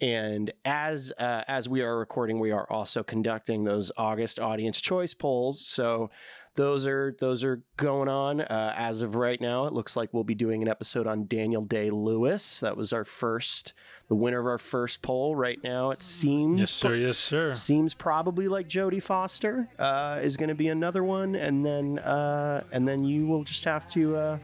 And 0.00 0.52
as 0.64 1.12
uh, 1.18 1.42
as 1.46 1.68
we 1.68 1.80
are 1.82 1.96
recording, 1.96 2.40
we 2.40 2.50
are 2.50 2.66
also 2.70 3.02
conducting 3.02 3.64
those 3.64 3.92
August 3.96 4.40
audience 4.40 4.80
choice 4.80 5.14
polls. 5.14 5.64
So 5.64 6.10
those 6.56 6.86
are 6.86 7.16
those 7.18 7.42
are 7.42 7.62
going 7.76 8.08
on 8.08 8.40
uh, 8.40 8.74
as 8.76 9.02
of 9.02 9.14
right 9.16 9.40
now. 9.40 9.66
It 9.66 9.72
looks 9.72 9.96
like 9.96 10.12
we'll 10.12 10.24
be 10.24 10.34
doing 10.34 10.62
an 10.62 10.68
episode 10.68 11.06
on 11.06 11.26
Daniel 11.26 11.62
Day 11.62 11.90
Lewis. 11.90 12.60
That 12.60 12.76
was 12.76 12.92
our 12.92 13.04
first, 13.04 13.72
the 14.08 14.14
winner 14.14 14.40
of 14.40 14.46
our 14.46 14.58
first 14.58 15.02
poll. 15.02 15.34
Right 15.34 15.58
now, 15.64 15.90
it 15.90 16.02
seems 16.02 16.60
Yes, 16.60 16.70
sir. 16.70 16.94
Yes, 16.94 17.18
sir. 17.18 17.54
seems 17.54 17.94
probably 17.94 18.46
like 18.48 18.68
Jodie 18.68 19.02
Foster 19.02 19.68
uh, 19.78 20.20
is 20.22 20.36
going 20.36 20.48
to 20.48 20.54
be 20.54 20.68
another 20.68 21.02
one, 21.02 21.34
and 21.34 21.64
then 21.64 21.98
uh, 22.00 22.62
and 22.72 22.86
then 22.86 23.04
you 23.04 23.26
will 23.26 23.42
just 23.44 23.64
have 23.64 23.88
to 23.90 24.16
uh, 24.16 24.38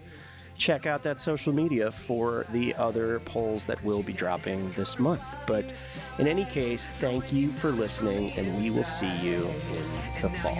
check 0.61 0.85
out 0.85 1.03
that 1.03 1.19
social 1.19 1.53
media 1.55 1.91
for 1.91 2.45
the 2.53 2.75
other 2.75 3.19
polls 3.21 3.65
that 3.65 3.83
will 3.83 4.03
be 4.03 4.13
dropping 4.13 4.71
this 4.73 4.99
month. 4.99 5.23
But 5.47 5.73
in 6.19 6.29
any 6.29 6.45
case, 6.45 6.91
thank 6.91 7.33
you 7.33 7.51
for 7.53 7.73
listening, 7.73 8.33
and 8.39 8.63
we 8.63 8.71
will 8.71 8.85
see 8.85 9.11
you 9.21 9.49
in 9.49 10.23
the 10.23 10.29
fall. 10.29 10.57